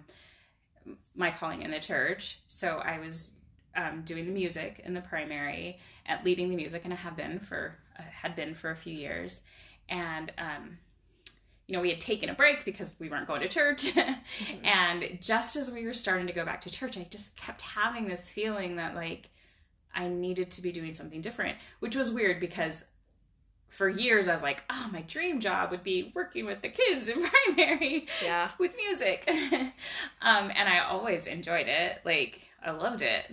my 1.14 1.30
calling 1.30 1.62
in 1.62 1.70
the 1.70 1.80
church. 1.80 2.40
So 2.48 2.78
I 2.78 2.98
was 2.98 3.30
um, 3.76 4.02
doing 4.02 4.26
the 4.26 4.32
music 4.32 4.82
in 4.84 4.94
the 4.94 5.00
primary 5.00 5.78
and 6.06 6.24
leading 6.24 6.50
the 6.50 6.56
music, 6.56 6.82
and 6.84 6.92
I 6.92 6.96
have 6.96 7.16
been 7.16 7.38
for 7.38 7.78
uh, 7.98 8.02
had 8.02 8.34
been 8.36 8.54
for 8.54 8.70
a 8.70 8.76
few 8.76 8.94
years, 8.94 9.40
and 9.88 10.32
um, 10.38 10.78
you 11.66 11.76
know 11.76 11.82
we 11.82 11.90
had 11.90 12.00
taken 12.00 12.28
a 12.28 12.34
break 12.34 12.64
because 12.64 12.94
we 12.98 13.08
weren't 13.08 13.26
going 13.26 13.40
to 13.40 13.48
church, 13.48 13.92
and 14.64 15.18
just 15.20 15.56
as 15.56 15.70
we 15.70 15.86
were 15.86 15.94
starting 15.94 16.26
to 16.26 16.32
go 16.32 16.44
back 16.44 16.60
to 16.62 16.70
church, 16.70 16.96
I 16.96 17.06
just 17.08 17.34
kept 17.36 17.60
having 17.60 18.06
this 18.06 18.30
feeling 18.30 18.76
that 18.76 18.94
like 18.94 19.30
I 19.94 20.08
needed 20.08 20.50
to 20.52 20.62
be 20.62 20.72
doing 20.72 20.94
something 20.94 21.20
different, 21.20 21.56
which 21.80 21.96
was 21.96 22.10
weird 22.10 22.40
because 22.40 22.84
for 23.72 23.88
years 23.88 24.28
I 24.28 24.32
was 24.32 24.42
like, 24.42 24.62
oh, 24.68 24.90
my 24.92 25.00
dream 25.02 25.40
job 25.40 25.70
would 25.70 25.82
be 25.82 26.12
working 26.14 26.44
with 26.44 26.60
the 26.60 26.68
kids 26.68 27.08
in 27.08 27.26
primary 27.54 28.06
Yeah. 28.22 28.50
with 28.58 28.72
music. 28.76 29.26
um, 30.20 30.52
and 30.54 30.68
I 30.68 30.80
always 30.80 31.26
enjoyed 31.26 31.68
it. 31.68 32.00
Like, 32.04 32.42
I 32.64 32.72
loved 32.72 33.00
it. 33.00 33.32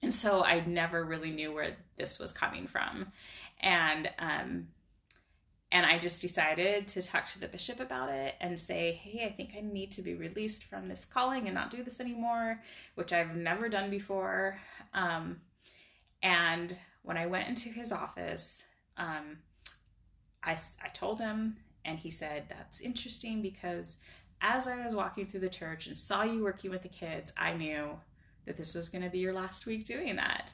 And 0.00 0.14
so 0.14 0.44
I 0.44 0.60
never 0.64 1.04
really 1.04 1.32
knew 1.32 1.52
where 1.52 1.76
this 1.96 2.20
was 2.20 2.32
coming 2.32 2.68
from. 2.68 3.08
And, 3.60 4.08
um, 4.20 4.68
and 5.72 5.84
I 5.84 5.98
just 5.98 6.22
decided 6.22 6.86
to 6.88 7.02
talk 7.02 7.26
to 7.30 7.40
the 7.40 7.48
bishop 7.48 7.80
about 7.80 8.10
it 8.10 8.36
and 8.40 8.58
say, 8.58 8.92
hey, 8.92 9.26
I 9.26 9.32
think 9.32 9.50
I 9.58 9.60
need 9.60 9.90
to 9.92 10.02
be 10.02 10.14
released 10.14 10.62
from 10.64 10.88
this 10.88 11.04
calling 11.04 11.46
and 11.46 11.54
not 11.54 11.72
do 11.72 11.82
this 11.82 11.98
anymore, 12.00 12.62
which 12.94 13.12
I've 13.12 13.34
never 13.34 13.68
done 13.68 13.90
before. 13.90 14.60
Um, 14.94 15.40
and 16.22 16.78
when 17.02 17.16
I 17.16 17.26
went 17.26 17.48
into 17.48 17.70
his 17.70 17.90
office, 17.90 18.62
um, 18.96 19.38
I, 20.42 20.56
I 20.82 20.88
told 20.88 21.20
him, 21.20 21.56
and 21.84 21.98
he 21.98 22.10
said, 22.10 22.44
That's 22.48 22.80
interesting 22.80 23.42
because 23.42 23.96
as 24.40 24.66
I 24.66 24.84
was 24.84 24.94
walking 24.94 25.26
through 25.26 25.40
the 25.40 25.48
church 25.48 25.86
and 25.86 25.98
saw 25.98 26.22
you 26.22 26.44
working 26.44 26.70
with 26.70 26.82
the 26.82 26.88
kids, 26.88 27.32
I 27.36 27.54
knew 27.54 27.98
that 28.46 28.56
this 28.56 28.74
was 28.74 28.88
going 28.88 29.02
to 29.02 29.10
be 29.10 29.18
your 29.18 29.32
last 29.32 29.66
week 29.66 29.84
doing 29.84 30.16
that. 30.16 30.52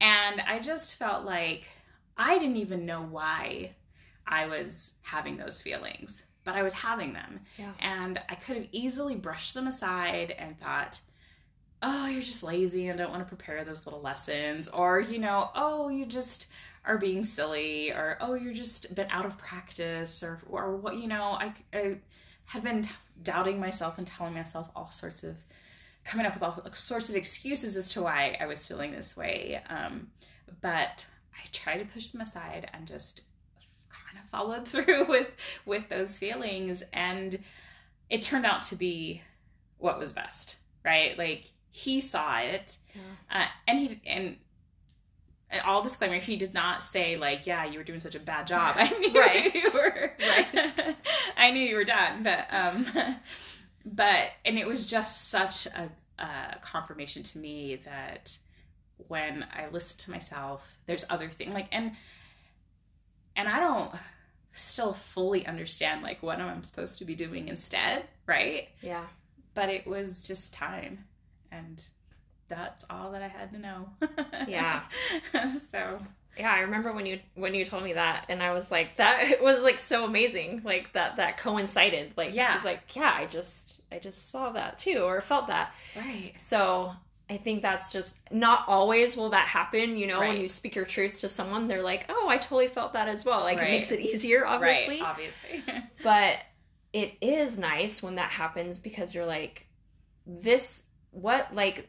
And 0.00 0.40
I 0.40 0.58
just 0.58 0.98
felt 0.98 1.24
like 1.24 1.68
I 2.16 2.38
didn't 2.38 2.56
even 2.56 2.86
know 2.86 3.02
why 3.02 3.72
I 4.26 4.46
was 4.46 4.94
having 5.02 5.36
those 5.36 5.60
feelings, 5.60 6.22
but 6.44 6.54
I 6.54 6.62
was 6.62 6.72
having 6.72 7.12
them. 7.12 7.40
Yeah. 7.58 7.72
And 7.78 8.20
I 8.28 8.34
could 8.34 8.56
have 8.56 8.68
easily 8.72 9.16
brushed 9.16 9.54
them 9.54 9.66
aside 9.66 10.34
and 10.38 10.58
thought, 10.58 11.00
oh, 11.82 12.06
you're 12.06 12.22
just 12.22 12.42
lazy 12.42 12.88
and 12.88 12.98
don't 12.98 13.10
want 13.10 13.22
to 13.22 13.28
prepare 13.28 13.64
those 13.64 13.86
little 13.86 14.00
lessons. 14.00 14.68
Or, 14.68 15.00
you 15.00 15.18
know, 15.18 15.50
oh, 15.54 15.88
you 15.88 16.06
just 16.06 16.46
are 16.84 16.98
being 16.98 17.24
silly. 17.24 17.90
Or, 17.92 18.16
oh, 18.20 18.34
you're 18.34 18.54
just 18.54 18.90
a 18.90 18.94
bit 18.94 19.08
out 19.10 19.24
of 19.24 19.38
practice. 19.38 20.22
Or, 20.22 20.40
or 20.48 20.76
what, 20.76 20.96
you 20.96 21.08
know, 21.08 21.38
I, 21.40 21.52
I 21.72 21.96
had 22.46 22.62
been 22.62 22.84
doubting 23.22 23.60
myself 23.60 23.98
and 23.98 24.06
telling 24.06 24.34
myself 24.34 24.70
all 24.74 24.90
sorts 24.90 25.22
of, 25.22 25.36
coming 26.04 26.26
up 26.26 26.34
with 26.34 26.42
all 26.42 26.62
sorts 26.72 27.10
of 27.10 27.16
excuses 27.16 27.76
as 27.76 27.88
to 27.90 28.02
why 28.02 28.36
I 28.40 28.46
was 28.46 28.66
feeling 28.66 28.92
this 28.92 29.16
way. 29.16 29.60
Um, 29.68 30.08
but 30.60 31.06
I 31.34 31.46
tried 31.52 31.78
to 31.78 31.84
push 31.84 32.08
them 32.10 32.20
aside 32.20 32.70
and 32.72 32.86
just 32.86 33.22
kind 33.88 34.22
of 34.22 34.30
followed 34.30 34.66
through 34.68 35.06
with 35.06 35.28
with 35.64 35.88
those 35.88 36.18
feelings 36.18 36.82
and 36.92 37.38
it 38.08 38.22
turned 38.22 38.46
out 38.46 38.62
to 38.62 38.76
be 38.76 39.22
what 39.78 39.98
was 39.98 40.12
best 40.12 40.56
right 40.84 41.16
like 41.18 41.52
he 41.70 42.00
saw 42.00 42.38
it 42.38 42.76
uh, 43.30 43.46
and 43.66 43.78
he 43.78 44.00
and 44.06 44.36
and 45.50 45.60
all 45.62 45.82
disclaimer 45.82 46.18
he 46.18 46.36
did 46.36 46.54
not 46.54 46.82
say 46.82 47.16
like 47.16 47.46
yeah 47.46 47.64
you 47.64 47.78
were 47.78 47.84
doing 47.84 48.00
such 48.00 48.14
a 48.14 48.20
bad 48.20 48.46
job 48.46 48.74
i 48.78 48.88
knew 48.98 49.12
Right. 49.20 49.54
you 49.54 49.70
were 49.74 50.12
Right. 50.20 50.96
i 51.36 51.50
knew 51.50 51.60
you 51.62 51.76
were 51.76 51.84
done 51.84 52.22
but 52.22 52.46
um 52.52 52.86
but 53.84 54.30
and 54.44 54.58
it 54.58 54.66
was 54.66 54.86
just 54.86 55.28
such 55.28 55.66
a, 55.66 55.90
a 56.18 56.58
confirmation 56.62 57.22
to 57.24 57.38
me 57.38 57.80
that 57.84 58.36
when 59.08 59.44
i 59.52 59.66
listen 59.72 59.98
to 59.98 60.10
myself 60.10 60.78
there's 60.86 61.04
other 61.10 61.28
things 61.30 61.54
like 61.54 61.68
and 61.72 61.92
and 63.36 63.48
i 63.48 63.58
don't 63.58 63.90
still 64.52 64.92
fully 64.92 65.46
understand 65.46 66.02
like 66.02 66.22
what 66.22 66.38
am 66.40 66.48
i'm 66.48 66.64
supposed 66.64 66.98
to 66.98 67.04
be 67.04 67.14
doing 67.14 67.48
instead 67.48 68.04
right 68.26 68.68
Yeah. 68.82 69.04
but 69.54 69.68
it 69.68 69.86
was 69.86 70.22
just 70.22 70.52
time 70.52 71.04
and 71.52 71.84
that's 72.50 72.84
all 72.90 73.12
that 73.12 73.22
i 73.22 73.28
had 73.28 73.50
to 73.52 73.58
know 73.58 73.88
Yeah. 74.46 74.82
so 75.72 75.98
Yeah, 76.38 76.52
I 76.52 76.60
remember 76.60 76.92
when 76.92 77.06
you 77.06 77.20
when 77.34 77.54
you 77.54 77.64
told 77.64 77.82
me 77.84 77.92
that, 77.94 78.26
and 78.28 78.42
I 78.42 78.52
was 78.52 78.70
like, 78.70 78.96
that 78.96 79.42
was 79.42 79.62
like 79.62 79.78
so 79.78 80.04
amazing, 80.04 80.62
like 80.64 80.92
that 80.94 81.16
that 81.16 81.36
coincided. 81.38 82.12
Like, 82.16 82.34
Yeah. 82.34 82.54
Was 82.54 82.64
like, 82.64 82.94
yeah, 82.96 83.12
I 83.14 83.26
just 83.26 83.80
I 83.92 83.98
just 83.98 84.30
saw 84.30 84.50
that 84.52 84.78
too, 84.78 84.98
or 84.98 85.20
felt 85.20 85.48
that. 85.48 85.74
right 85.96 86.32
So 86.38 86.92
I 87.28 87.36
think 87.36 87.62
that's 87.62 87.92
just 87.92 88.14
not 88.30 88.64
always 88.68 89.16
will 89.16 89.30
that 89.30 89.46
happen. 89.48 89.96
You 89.96 90.06
know, 90.06 90.20
when 90.20 90.36
you 90.40 90.48
speak 90.48 90.74
your 90.76 90.84
truth 90.86 91.18
to 91.20 91.28
someone, 91.28 91.68
they're 91.68 91.82
like, 91.82 92.06
oh, 92.08 92.28
I 92.28 92.38
totally 92.38 92.68
felt 92.68 92.92
that 92.94 93.08
as 93.08 93.24
well. 93.24 93.40
Like 93.40 93.58
Right. 93.58 93.68
it 93.68 93.72
makes 93.72 93.92
it 93.92 94.00
easier, 94.00 94.46
obviously. 94.46 95.00
right 95.00 95.08
obviously 95.10 95.62
But 96.02 96.38
it 96.92 97.14
is 97.20 97.58
nice 97.58 98.02
when 98.02 98.14
that 98.16 98.30
happens 98.30 98.78
because 98.78 99.14
you're 99.14 99.26
like, 99.26 99.66
this 100.26 100.82
what 101.12 101.52
like 101.54 101.88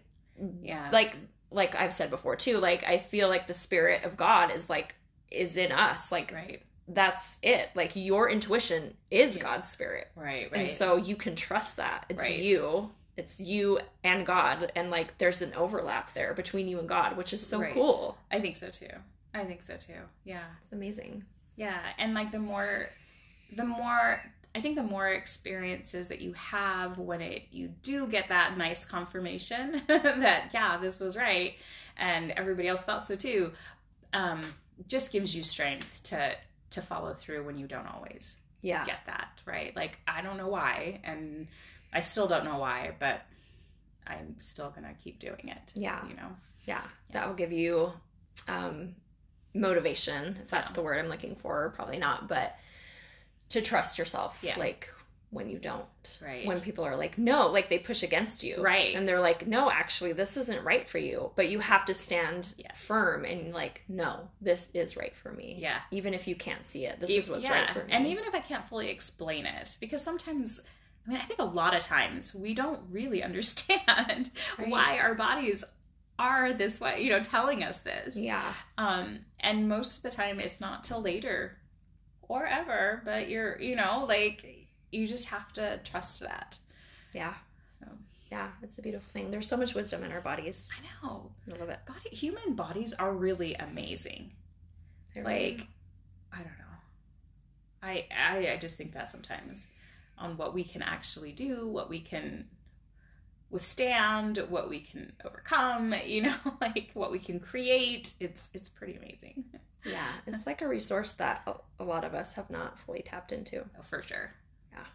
yeah 0.64 0.90
like 0.92 1.16
like 1.52 1.76
I've 1.76 1.94
said 1.94 2.10
before 2.10 2.36
too, 2.36 2.58
like 2.60 2.84
I 2.86 2.98
feel 2.98 3.28
like 3.28 3.46
the 3.48 3.54
spirit 3.54 4.04
of 4.06 4.16
God 4.18 4.52
is 4.52 4.70
like 4.70 4.96
is 5.30 5.58
in 5.58 5.72
us. 5.72 6.12
Like 6.12 6.32
right 6.34 6.62
that's 6.88 7.38
it. 7.42 7.70
Like 7.76 7.92
your 7.96 8.30
intuition 8.30 8.96
is 9.10 9.36
Yeah. 9.38 9.44
God's 9.44 9.70
spirit. 9.70 10.08
right 10.16 10.52
right 10.52 10.62
And 10.62 10.72
so 10.72 10.96
you 10.98 11.16
can 11.16 11.36
trust 11.36 11.78
that. 11.78 12.06
It's 12.10 12.22
Right. 12.22 12.40
you. 12.40 12.92
It's 13.18 13.40
you 13.40 13.80
and 14.04 14.26
God 14.26 14.72
and 14.76 14.90
like 14.90 15.18
there's 15.18 15.42
an 15.42 15.54
overlap 15.54 16.14
there 16.14 16.34
between 16.34 16.68
you 16.68 16.80
and 16.80 16.88
God, 16.90 17.18
which 17.18 17.34
is 17.34 17.46
so 17.46 17.60
Right. 17.60 17.74
cool. 17.74 18.18
i 18.32 18.40
think 18.40 18.56
so 18.56 18.70
too 18.70 18.88
i 19.34 19.44
think 19.44 19.62
so 19.62 19.76
too 19.78 20.02
yeah 20.24 20.46
It's 20.62 20.72
amazing. 20.72 21.24
Yeah, 21.58 21.80
and 22.00 22.14
like 22.14 22.32
the 22.32 22.40
more 22.40 22.88
the 23.56 23.66
more 23.66 24.22
I 24.54 24.60
think 24.62 24.76
the 24.76 24.84
more 24.84 25.08
experiences 25.08 26.10
that 26.10 26.20
you 26.22 26.34
have 26.34 26.98
when 26.98 27.22
it 27.22 27.44
you 27.52 27.70
do 27.82 28.06
get 28.08 28.28
that 28.30 28.58
nice 28.58 28.84
confirmation 28.86 29.82
that 29.88 30.50
yeah, 30.54 30.78
this 30.78 31.00
was 31.00 31.16
right 31.16 31.56
and 31.98 32.32
everybody 32.32 32.68
else 32.68 32.84
thought 32.84 33.08
so 33.08 33.16
too. 33.16 33.52
Um 34.14 34.42
just 34.88 35.12
gives 35.12 35.36
you 35.36 35.44
strength 35.44 36.04
to 36.04 36.34
to 36.72 36.82
follow 36.82 37.14
through 37.14 37.46
when 37.46 37.58
you 37.58 37.68
don't 37.68 37.88
always 37.88 38.36
Yeah. 38.62 38.84
get 38.86 39.00
that, 39.06 39.30
right? 39.46 39.76
Like 39.76 40.00
I 40.08 40.22
don't 40.22 40.38
know 40.38 40.48
why 40.48 41.00
and 41.04 41.48
I 41.94 42.02
still 42.02 42.28
don't 42.28 42.46
know 42.46 42.58
why, 42.58 42.92
but 43.00 43.22
I'm 44.08 44.40
still 44.40 44.70
going 44.72 44.84
to 44.88 44.94
keep 45.02 45.20
doing 45.20 45.50
it. 45.50 45.72
Yeah. 45.76 46.06
You 46.08 46.16
know. 46.16 46.30
Yeah. 46.66 46.82
That 47.12 47.28
will 47.28 47.36
give 47.36 47.52
you 47.52 47.94
um 48.48 48.96
motivation, 49.54 50.38
if 50.42 50.50
that's 50.50 50.72
Yeah. 50.72 50.76
the 50.76 50.82
word 50.82 51.00
I'm 51.00 51.10
looking 51.10 51.36
for, 51.36 51.72
probably 51.76 51.98
not, 51.98 52.28
but 52.28 52.56
to 53.52 53.62
trust 53.62 53.98
yourself. 53.98 54.42
Yeah. 54.44 54.58
Like 54.60 54.90
when 55.30 55.50
you 55.50 55.58
don't. 55.58 55.86
Right. 56.22 56.46
When 56.46 56.60
people 56.60 56.84
are 56.84 56.98
like, 56.98 57.18
no, 57.18 57.48
like 57.48 57.70
they 57.70 57.80
push 57.80 58.04
against 58.04 58.44
you. 58.44 58.62
Right. 58.62 58.94
And 58.96 59.08
they're 59.08 59.20
like, 59.22 59.48
no, 59.48 59.72
actually, 59.72 60.12
this 60.12 60.36
isn't 60.36 60.62
right 60.66 60.86
for 60.86 60.98
you. 60.98 61.32
But 61.38 61.48
you 61.50 61.60
have 61.60 61.86
to 61.86 61.94
stand 61.94 62.54
Yes. 62.58 62.84
firm 62.84 63.24
and 63.24 63.54
like, 63.54 63.84
no, 63.88 64.28
this 64.42 64.68
is 64.74 64.98
right 64.98 65.16
for 65.16 65.32
me. 65.32 65.58
Yeah. 65.58 65.78
Even 65.92 66.14
if 66.14 66.28
you 66.28 66.36
can't 66.36 66.66
see 66.66 66.86
it, 66.86 67.00
this 67.00 67.10
Ev- 67.10 67.18
is 67.18 67.30
what's 67.30 67.46
yeah, 67.46 67.62
right 67.62 67.70
for 67.70 67.80
me. 67.86 67.92
And 67.94 68.08
even 68.08 68.26
if 68.26 68.36
I 68.36 68.42
can't 68.42 68.68
fully 68.68 68.90
explain 68.90 69.46
it, 69.46 69.78
because 69.80 70.04
sometimes, 70.04 70.60
I 71.08 71.12
mean, 71.12 71.20
I 71.22 71.24
think 71.24 71.40
a 71.40 71.46
lot 71.46 71.76
of 71.78 71.82
times 71.84 72.36
we 72.36 72.54
don't 72.54 72.82
really 72.92 73.24
understand 73.30 74.32
Right. 74.60 74.68
why 74.70 75.00
our 75.00 75.16
bodies 75.16 75.64
are 76.20 76.52
this 76.52 76.82
way, 76.82 77.02
you 77.04 77.10
know, 77.10 77.24
telling 77.24 77.64
us 77.64 77.80
this. 77.80 78.18
yeah. 78.18 78.54
Um, 78.78 79.20
and 79.40 79.70
most 79.70 79.98
of 79.98 80.04
the 80.04 80.10
time 80.16 80.40
it's 80.42 80.60
not 80.60 80.84
till 80.84 81.02
later 81.02 81.58
or 82.32 82.46
ever, 82.46 83.02
but 83.04 83.30
you're, 83.30 83.60
you 83.60 83.76
know, 83.76 84.06
like 84.08 84.68
you 84.92 85.08
just 85.08 85.30
have 85.30 85.52
to 85.54 85.80
trust 85.84 86.22
that. 86.22 86.58
Yeah. 87.14 87.34
So. 87.80 87.88
Yeah. 88.32 88.50
It's 88.62 88.78
a 88.78 88.82
beautiful 88.82 89.10
thing. 89.12 89.32
There's 89.32 89.48
so 89.48 89.58
much 89.58 89.74
wisdom 89.74 90.04
in 90.04 90.12
our 90.12 90.22
bodies. 90.22 90.70
I 90.78 91.08
know. 91.08 91.32
I 91.54 91.58
love 91.58 91.70
it. 91.70 91.80
Body, 91.86 92.16
human 92.16 92.56
bodies 92.56 92.94
are 92.94 93.14
really 93.14 93.56
amazing. 93.56 94.32
They're 95.14 95.24
like 95.26 95.68
i 96.32 96.38
don't 96.38 96.46
know 96.46 96.72
I, 97.84 98.06
I 98.16 98.54
I 98.54 98.58
just 98.58 98.78
think 98.78 98.94
that 98.94 99.10
sometimes 99.10 99.68
on 100.18 100.38
what 100.38 100.54
we 100.54 100.64
can 100.64 100.82
actually 100.84 101.32
do, 101.32 101.68
what 101.68 101.90
we 101.90 102.00
can 102.00 102.46
withstand, 103.50 104.38
what 104.50 104.70
we 104.70 104.80
can 104.80 105.14
overcome, 105.26 105.94
you 106.06 106.22
know, 106.22 106.36
like 106.62 106.92
what 106.94 107.12
we 107.12 107.20
can 107.20 107.40
create. 107.40 108.14
It's 108.20 108.50
it's 108.54 108.70
pretty 108.70 108.96
amazing. 108.96 109.46
Yeah, 109.84 110.08
it's 110.28 110.46
like 110.46 110.62
a 110.62 110.68
resource 110.68 111.14
that 111.14 111.48
a 111.80 111.84
lot 111.84 112.04
of 112.04 112.14
us 112.14 112.34
have 112.34 112.50
not 112.50 112.80
fully 112.80 113.02
tapped 113.02 113.32
into. 113.32 113.66
Oh, 113.80 113.82
for 113.84 114.02
sure. 114.04 114.34
Yeah. 114.72 114.86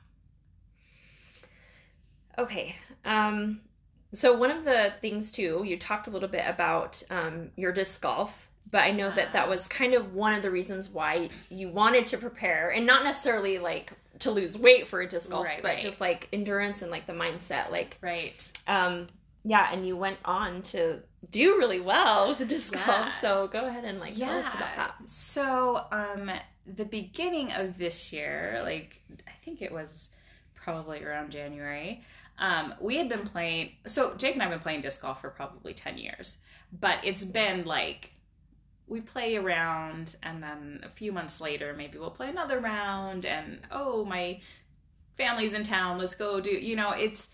Okay. 2.38 2.76
Um 3.04 3.60
so 4.12 4.34
one 4.36 4.50
of 4.50 4.64
the 4.64 4.92
things 5.00 5.30
too, 5.30 5.62
you 5.66 5.76
talked 5.78 6.06
a 6.06 6.10
little 6.10 6.28
bit 6.28 6.44
about 6.46 7.02
um 7.10 7.50
your 7.56 7.72
disc 7.72 8.00
golf, 8.00 8.48
but 8.70 8.82
I 8.84 8.90
know 8.90 9.10
that 9.10 9.32
that 9.32 9.48
was 9.48 9.68
kind 9.68 9.94
of 9.94 10.14
one 10.14 10.32
of 10.34 10.42
the 10.42 10.50
reasons 10.50 10.88
why 10.88 11.30
you 11.50 11.68
wanted 11.68 12.06
to 12.08 12.18
prepare 12.18 12.70
and 12.70 12.86
not 12.86 13.04
necessarily 13.04 13.58
like 13.58 13.92
to 14.20 14.30
lose 14.30 14.56
weight 14.56 14.88
for 14.88 15.00
a 15.00 15.08
disc 15.08 15.30
golf, 15.30 15.44
Right, 15.44 15.62
but 15.62 15.68
right. 15.72 15.80
just 15.80 16.00
like 16.00 16.28
endurance 16.32 16.82
and 16.82 16.90
like 16.90 17.06
the 17.06 17.12
mindset 17.12 17.70
like 17.70 17.98
Right. 18.00 18.50
um 18.66 19.08
yeah, 19.46 19.68
and 19.72 19.86
you 19.86 19.96
went 19.96 20.18
on 20.24 20.60
to 20.62 20.98
do 21.30 21.56
really 21.56 21.78
well 21.78 22.30
with 22.30 22.46
disc 22.48 22.74
golf. 22.84 23.14
So 23.20 23.46
go 23.46 23.66
ahead 23.66 23.84
and 23.84 24.00
like 24.00 24.18
tell 24.18 24.40
us 24.40 24.46
about 24.52 24.76
that. 24.76 24.94
So, 25.04 25.84
um, 25.92 26.32
the 26.66 26.84
beginning 26.84 27.52
of 27.52 27.78
this 27.78 28.12
year, 28.12 28.60
like 28.64 29.00
I 29.26 29.30
think 29.42 29.62
it 29.62 29.70
was 29.70 30.10
probably 30.54 31.04
around 31.04 31.30
January, 31.30 32.02
um, 32.38 32.74
we 32.80 32.96
had 32.96 33.08
been 33.08 33.24
playing. 33.24 33.76
So 33.86 34.16
Jake 34.16 34.34
and 34.34 34.42
I 34.42 34.46
have 34.46 34.54
been 34.54 34.60
playing 34.60 34.80
disc 34.80 35.00
golf 35.00 35.20
for 35.20 35.30
probably 35.30 35.74
ten 35.74 35.96
years, 35.96 36.38
but 36.72 36.98
it's 37.04 37.24
been 37.24 37.64
like 37.64 38.10
we 38.88 39.00
play 39.00 39.36
a 39.36 39.40
round, 39.40 40.16
and 40.24 40.42
then 40.42 40.80
a 40.82 40.88
few 40.88 41.12
months 41.12 41.40
later, 41.40 41.72
maybe 41.72 41.98
we'll 41.98 42.10
play 42.10 42.30
another 42.30 42.58
round, 42.58 43.24
and 43.24 43.60
oh, 43.70 44.04
my 44.04 44.40
family's 45.16 45.52
in 45.52 45.62
town, 45.62 45.98
let's 45.98 46.16
go 46.16 46.40
do. 46.40 46.50
You 46.50 46.74
know, 46.74 46.90
it's 46.90 47.28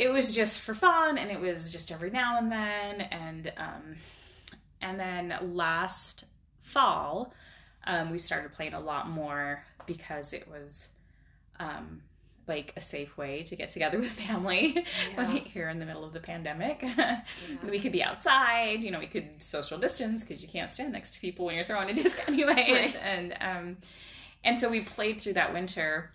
it 0.00 0.10
was 0.10 0.32
just 0.32 0.60
for 0.60 0.74
fun, 0.74 1.18
and 1.18 1.30
it 1.30 1.40
was 1.40 1.72
just 1.72 1.92
every 1.92 2.10
now 2.10 2.38
and 2.38 2.50
then, 2.50 3.00
and 3.02 3.52
um, 3.56 3.96
and 4.80 4.98
then 4.98 5.34
last 5.54 6.24
fall, 6.62 7.34
um, 7.86 8.10
we 8.10 8.18
started 8.18 8.52
playing 8.52 8.74
a 8.74 8.80
lot 8.80 9.08
more 9.10 9.64
because 9.86 10.32
it 10.32 10.48
was 10.48 10.86
um, 11.58 12.02
like 12.46 12.72
a 12.76 12.80
safe 12.80 13.16
way 13.18 13.42
to 13.42 13.54
get 13.56 13.68
together 13.68 13.98
with 14.04 14.12
family 14.12 14.86
Yeah. 15.16 15.26
here 15.44 15.68
in 15.68 15.78
the 15.78 15.86
middle 15.86 16.04
of 16.04 16.12
the 16.14 16.20
pandemic. 16.20 16.82
we 17.68 17.78
could 17.78 17.92
be 17.92 18.02
outside, 18.02 18.80
you 18.82 18.90
know, 18.90 18.98
we 18.98 19.06
could 19.06 19.42
social 19.42 19.78
distance 19.78 20.22
because 20.22 20.42
you 20.42 20.48
can't 20.48 20.70
stand 20.70 20.92
next 20.92 21.12
to 21.14 21.20
people 21.20 21.44
when 21.44 21.54
you're 21.54 21.64
throwing 21.64 21.90
a 21.90 21.94
disc 21.94 22.18
anyways. 22.26 22.56
Right. 22.58 22.96
And 23.04 23.34
um, 23.40 23.76
and 24.44 24.58
so 24.58 24.70
we 24.70 24.80
played 24.80 25.20
through 25.20 25.34
that 25.34 25.52
winter 25.52 26.10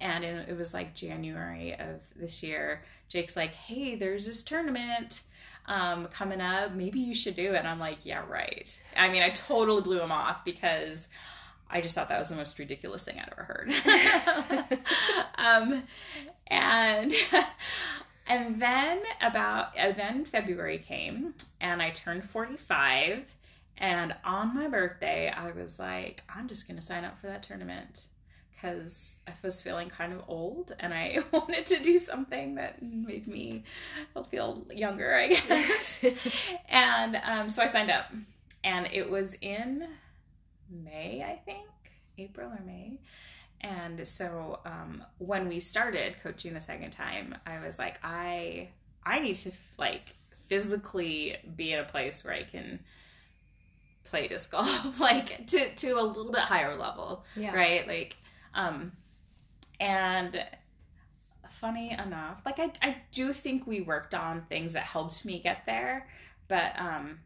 and 0.00 0.24
it, 0.24 0.56
was 0.56 0.74
like 0.74 0.94
January 0.94 1.74
of 1.74 2.00
this 2.16 2.42
year. 2.42 2.82
Jake's 3.08 3.36
like, 3.36 3.54
"Hey, 3.54 3.94
there's 3.94 4.26
this 4.26 4.42
tournament 4.42 5.22
um, 5.66 6.06
coming 6.06 6.40
up. 6.40 6.72
Maybe 6.72 7.00
you 7.00 7.14
should 7.14 7.34
do 7.34 7.52
it." 7.52 7.58
And 7.58 7.68
I'm 7.68 7.80
like, 7.80 8.04
"Yeah, 8.04 8.24
right." 8.28 8.78
I 8.96 9.08
mean, 9.08 9.22
I 9.22 9.30
totally 9.30 9.82
blew 9.82 10.00
him 10.00 10.12
off 10.12 10.44
because 10.44 11.08
I 11.70 11.80
just 11.80 11.94
thought 11.94 12.08
that 12.10 12.18
was 12.18 12.28
the 12.28 12.36
most 12.36 12.58
ridiculous 12.58 13.04
thing 13.04 13.18
I'd 13.18 13.32
ever 13.32 13.44
heard. 13.44 14.78
um, 15.38 15.84
and 16.46 17.12
and 18.26 18.60
then 18.60 19.02
about 19.20 19.76
and 19.76 19.96
then 19.96 20.24
February 20.24 20.78
came, 20.78 21.34
and 21.60 21.82
I 21.82 21.90
turned 21.90 22.24
45. 22.24 23.34
And 23.78 24.14
on 24.24 24.54
my 24.54 24.68
birthday, 24.68 25.28
I 25.28 25.50
was 25.50 25.78
like, 25.80 26.22
I'm 26.28 26.46
just 26.46 26.68
going 26.68 26.76
to 26.76 26.82
sign 26.82 27.04
up 27.04 27.18
for 27.18 27.26
that 27.26 27.42
tournament 27.42 28.06
because 28.62 29.16
I 29.26 29.32
was 29.42 29.60
feeling 29.60 29.88
kind 29.88 30.12
of 30.12 30.22
old 30.28 30.74
and 30.78 30.94
I 30.94 31.18
wanted 31.32 31.66
to 31.66 31.80
do 31.80 31.98
something 31.98 32.54
that 32.56 32.80
made 32.82 33.26
me 33.26 33.64
feel 34.30 34.64
younger, 34.70 35.14
I 35.14 35.28
guess. 35.28 36.04
and 36.68 37.16
um, 37.24 37.50
so 37.50 37.62
I 37.62 37.66
signed 37.66 37.90
up, 37.90 38.06
and 38.62 38.86
it 38.92 39.10
was 39.10 39.34
in 39.40 39.86
May, 40.70 41.22
I 41.26 41.40
think, 41.44 41.66
April 42.18 42.50
or 42.50 42.60
May. 42.64 42.98
And 43.60 44.06
so 44.06 44.60
um, 44.64 45.04
when 45.18 45.48
we 45.48 45.60
started 45.60 46.16
coaching 46.22 46.54
the 46.54 46.60
second 46.60 46.90
time, 46.90 47.34
I 47.46 47.64
was 47.64 47.78
like, 47.78 47.98
I 48.02 48.68
I 49.04 49.18
need 49.20 49.34
to 49.36 49.52
like 49.78 50.14
physically 50.46 51.36
be 51.56 51.72
in 51.72 51.80
a 51.80 51.84
place 51.84 52.24
where 52.24 52.34
I 52.34 52.42
can 52.44 52.80
play 54.04 54.28
disc 54.28 54.50
golf 54.50 55.00
like 55.00 55.46
to 55.48 55.74
to 55.74 55.92
a 55.92 56.02
little 56.02 56.30
bit 56.32 56.42
higher 56.42 56.76
level 56.76 57.24
Yeah. 57.36 57.54
right 57.54 57.86
like 57.86 58.16
um 58.54 58.92
and 59.80 60.44
funny 61.50 61.90
enough 61.92 62.42
like 62.46 62.58
I, 62.58 62.72
I 62.82 62.96
do 63.12 63.32
think 63.32 63.66
we 63.66 63.80
worked 63.82 64.14
on 64.14 64.42
things 64.48 64.72
that 64.72 64.84
helped 64.84 65.24
me 65.24 65.38
get 65.40 65.66
there 65.66 66.08
but 66.48 66.72
um 66.78 67.20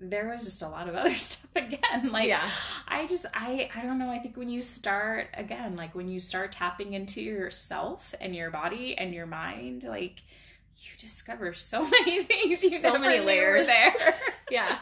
there 0.00 0.28
was 0.28 0.44
just 0.44 0.62
a 0.62 0.68
lot 0.68 0.88
of 0.88 0.94
other 0.96 1.14
stuff 1.14 1.46
again 1.54 2.10
like 2.10 2.28
Yeah. 2.28 2.48
i 2.88 3.06
just 3.06 3.26
i 3.34 3.68
i 3.76 3.82
don't 3.82 3.98
know 3.98 4.10
i 4.10 4.18
think 4.18 4.36
when 4.36 4.48
you 4.48 4.62
start 4.62 5.28
again 5.34 5.76
like 5.76 5.94
when 5.94 6.08
you 6.08 6.18
start 6.20 6.52
tapping 6.52 6.94
into 6.94 7.20
yourself 7.20 8.14
and 8.20 8.34
your 8.34 8.50
body 8.50 8.96
and 8.96 9.12
your 9.14 9.26
mind 9.26 9.84
like 9.84 10.22
you 10.78 10.90
discover 10.98 11.52
so 11.52 11.86
many 12.00 12.22
things 12.24 12.62
you 12.64 12.78
So 12.78 12.92
never 12.92 13.04
many 13.04 13.20
layers. 13.24 13.66
there 13.66 14.14
Yeah. 14.50 14.78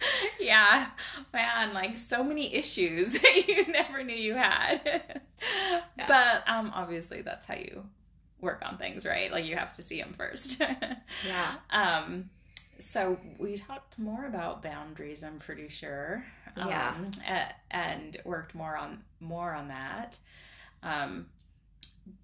yeah, 0.40 0.88
man, 1.32 1.74
like 1.74 1.98
so 1.98 2.22
many 2.22 2.54
issues 2.54 3.12
that 3.20 3.48
you 3.48 3.66
never 3.66 4.02
knew 4.02 4.14
you 4.16 4.34
had. 4.34 5.20
But 6.08 6.42
um, 6.48 6.72
obviously, 6.74 7.22
that's 7.22 7.46
how 7.46 7.54
you 7.54 7.84
work 8.40 8.62
on 8.64 8.78
things, 8.78 9.04
right? 9.06 9.30
Like 9.30 9.44
you 9.44 9.56
have 9.56 9.72
to 9.74 9.82
see 9.82 10.00
them 10.00 10.14
first. 10.16 10.60
Yeah. 11.26 11.54
um, 11.70 12.30
so 12.78 13.18
we 13.38 13.56
talked 13.56 13.98
more 13.98 14.26
about 14.26 14.62
boundaries. 14.62 15.22
I'm 15.22 15.38
pretty 15.38 15.68
sure. 15.68 16.24
Yeah. 16.56 16.94
Um, 16.96 17.10
a- 17.28 17.52
and 17.70 18.16
worked 18.24 18.54
more 18.54 18.76
on 18.76 19.02
more 19.20 19.52
on 19.52 19.68
that. 19.68 20.18
Um, 20.82 21.26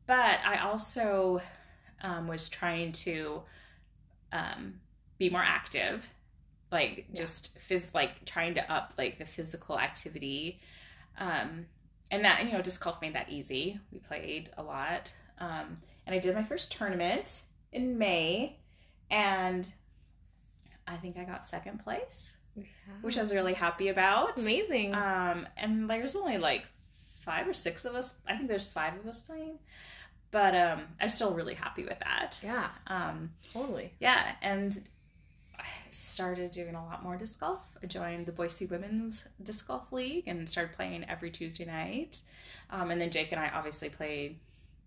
but 0.07 0.39
I 0.45 0.59
also 0.59 1.43
um, 2.03 2.27
was 2.27 2.49
trying 2.49 2.93
to 2.93 3.43
um, 4.33 4.75
be 5.18 5.31
more 5.31 5.43
active 5.45 6.09
like 6.75 7.07
Yeah. 7.09 7.20
just 7.22 7.57
phys- 7.68 7.95
like 7.95 8.25
trying 8.27 8.55
to 8.57 8.72
up 8.72 8.93
like 8.99 9.18
the 9.18 9.25
physical 9.25 9.79
activity. 9.79 10.61
Um 11.18 11.66
and 12.11 12.25
that 12.27 12.45
you 12.45 12.53
know 12.53 12.61
disc 12.61 12.83
golf 12.85 13.01
made 13.01 13.14
that 13.14 13.31
easy. 13.31 13.81
We 13.93 13.99
played 14.01 14.51
a 14.59 14.62
lot. 14.62 15.12
Um 15.39 15.79
and 16.07 16.14
i 16.14 16.18
did 16.18 16.35
my 16.35 16.43
first 16.45 16.70
tournament 16.70 17.43
in 17.72 17.97
may 17.97 18.59
and 19.11 19.66
i 20.87 20.97
think 20.97 21.16
i 21.16 21.25
got 21.25 21.45
second 21.45 21.83
place 21.83 22.35
which 23.01 23.16
i 23.16 23.20
was 23.20 23.33
really 23.33 23.55
happy 23.55 23.89
about. 23.89 24.39
Amazing. 24.39 24.95
um 24.95 25.47
and 25.57 25.89
there's 25.91 26.14
only 26.14 26.37
like 26.39 26.66
five 27.22 27.49
or 27.49 27.55
six 27.55 27.85
of 27.87 27.95
us 27.95 28.12
i 28.29 28.37
think 28.37 28.49
there's 28.49 28.66
five 28.66 28.95
of 28.99 29.07
us 29.07 29.20
playing 29.22 29.59
but 30.31 30.55
um 30.55 30.83
i'm 31.01 31.09
still 31.09 31.33
really 31.35 31.55
happy 31.55 31.85
with 31.85 31.99
that. 32.01 32.39
Yeah, 32.45 32.68
um 32.87 33.31
totally. 33.53 33.93
yeah, 33.99 34.33
and 34.43 34.70
started 35.91 36.51
doing 36.51 36.75
a 36.75 36.85
lot 36.85 37.03
more 37.03 37.17
disc 37.17 37.41
golf. 37.41 37.61
I 37.83 37.87
joined 37.87 38.27
the 38.27 38.33
Boise 38.33 38.67
Women's 38.67 39.25
Disc 39.43 39.67
Golf 39.69 39.93
League 39.93 40.25
and 40.27 40.49
started 40.49 40.73
playing 40.75 41.05
every 41.09 41.31
Tuesday 41.31 41.65
night. 41.65 42.21
Um, 42.71 42.91
and 42.91 43.01
then 43.01 43.11
Jake 43.11 43.33
and 43.33 43.41
I 43.41 43.49
obviously 43.49 43.89
played 43.89 44.39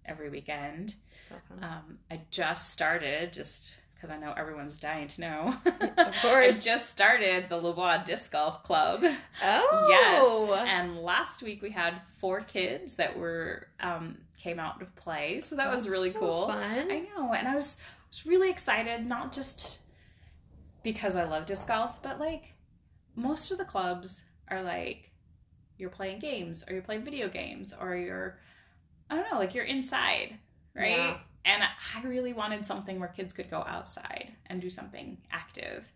every 0.06 0.30
weekend. 0.30 0.96
So. 1.30 1.36
Um, 1.62 2.00
I 2.10 2.22
just 2.32 2.72
started, 2.72 3.34
just 3.34 3.72
because 3.96 4.10
I 4.10 4.18
know 4.18 4.34
everyone's 4.38 4.80
dying 4.80 5.08
to 5.08 5.22
know. 5.22 5.56
Of 5.98 6.16
course. 6.22 6.58
I 6.58 6.60
just 6.60 6.90
started 6.90 7.50
the 7.50 7.56
Lebois 7.56 8.06
Disc 8.06 8.32
Golf 8.32 8.64
Club. 8.64 9.04
oh. 9.44 9.88
Yes. 9.90 10.68
And 10.70 10.98
last 11.00 11.42
week 11.42 11.62
we 11.62 11.72
had 11.72 11.96
four 12.18 12.42
kids 12.42 12.96
that 12.96 13.18
were 13.18 13.68
um, 13.80 14.20
came 14.38 14.60
out 14.60 14.80
to 14.80 14.86
play, 14.86 15.42
so 15.42 15.56
that 15.56 15.74
was 15.74 15.90
really 15.90 16.12
so 16.12 16.20
cool. 16.20 16.48
fun. 16.48 16.62
I 16.62 17.00
know, 17.00 17.34
and 17.34 17.48
I 17.48 17.56
was 17.56 17.78
was 18.10 18.26
really 18.26 18.50
excited, 18.50 19.06
not 19.06 19.34
just 19.34 19.80
because 20.88 21.18
I 21.18 21.26
love 21.26 21.46
disc 21.46 21.68
golf, 21.68 22.02
but 22.02 22.18
like 22.18 22.54
most 23.14 23.52
of 23.52 23.58
the 23.58 23.66
clubs 23.66 24.24
are 24.48 24.64
like 24.64 25.12
you're 25.78 25.90
playing 25.90 26.20
games 26.20 26.64
or 26.66 26.72
you're 26.72 26.82
playing 26.82 27.04
video 27.04 27.28
games 27.28 27.74
or 27.78 27.98
you're 27.98 28.40
I 29.10 29.16
don't 29.16 29.30
know, 29.30 29.38
like 29.38 29.54
you're 29.54 29.66
inside, 29.66 30.38
right? 30.74 30.96
Yeah. 30.96 31.18
And 31.44 31.62
I 31.62 32.08
really 32.08 32.32
wanted 32.32 32.66
something 32.66 33.02
where 33.02 33.10
kids 33.10 33.34
could 33.34 33.50
go 33.50 33.66
outside 33.68 34.32
and 34.46 34.62
do 34.62 34.70
something 34.70 35.18
active. 35.30 35.92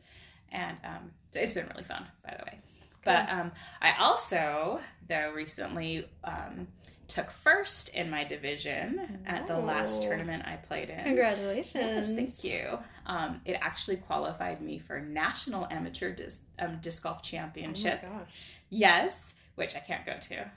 And 0.52 0.76
um, 0.84 1.12
so 1.30 1.39
it's 1.39 1.54
been 1.54 1.68
really 1.70 1.86
fun, 1.86 2.06
by 2.26 2.36
the 2.38 2.44
way. 2.44 2.60
But 3.06 3.30
um, 3.30 3.54
I 3.82 3.96
also, 3.98 4.82
though, 5.08 5.32
recently 5.34 6.06
um, 6.26 6.68
took 7.08 7.32
first 7.32 7.89
in 7.89 8.10
my 8.10 8.26
division 8.26 9.20
at 9.26 9.48
the 9.48 9.58
last 9.58 10.04
tournament 10.04 10.44
I 10.46 10.58
played 10.58 10.89
in. 10.89 11.04
Congratulations. 11.04 12.10
Yes, 12.10 12.14
thank 12.14 12.44
you. 12.44 12.78
Um, 13.12 13.41
it 13.43 13.57
actually 13.62 13.97
qualified 13.97 14.62
me 14.62 14.80
for 14.80 15.01
national 15.01 15.68
amateur 15.70 16.14
disc, 16.14 16.41
um, 16.59 16.78
disc 16.82 17.03
golf 17.03 17.18
Oh 17.18 17.20
my 17.20 17.22
championship. 17.30 18.01
gosh. 18.01 18.55
yes, 18.70 19.34
which 19.55 19.76
I 19.76 19.80
can't 19.80 20.05
go 20.05 20.14
to 20.18 20.49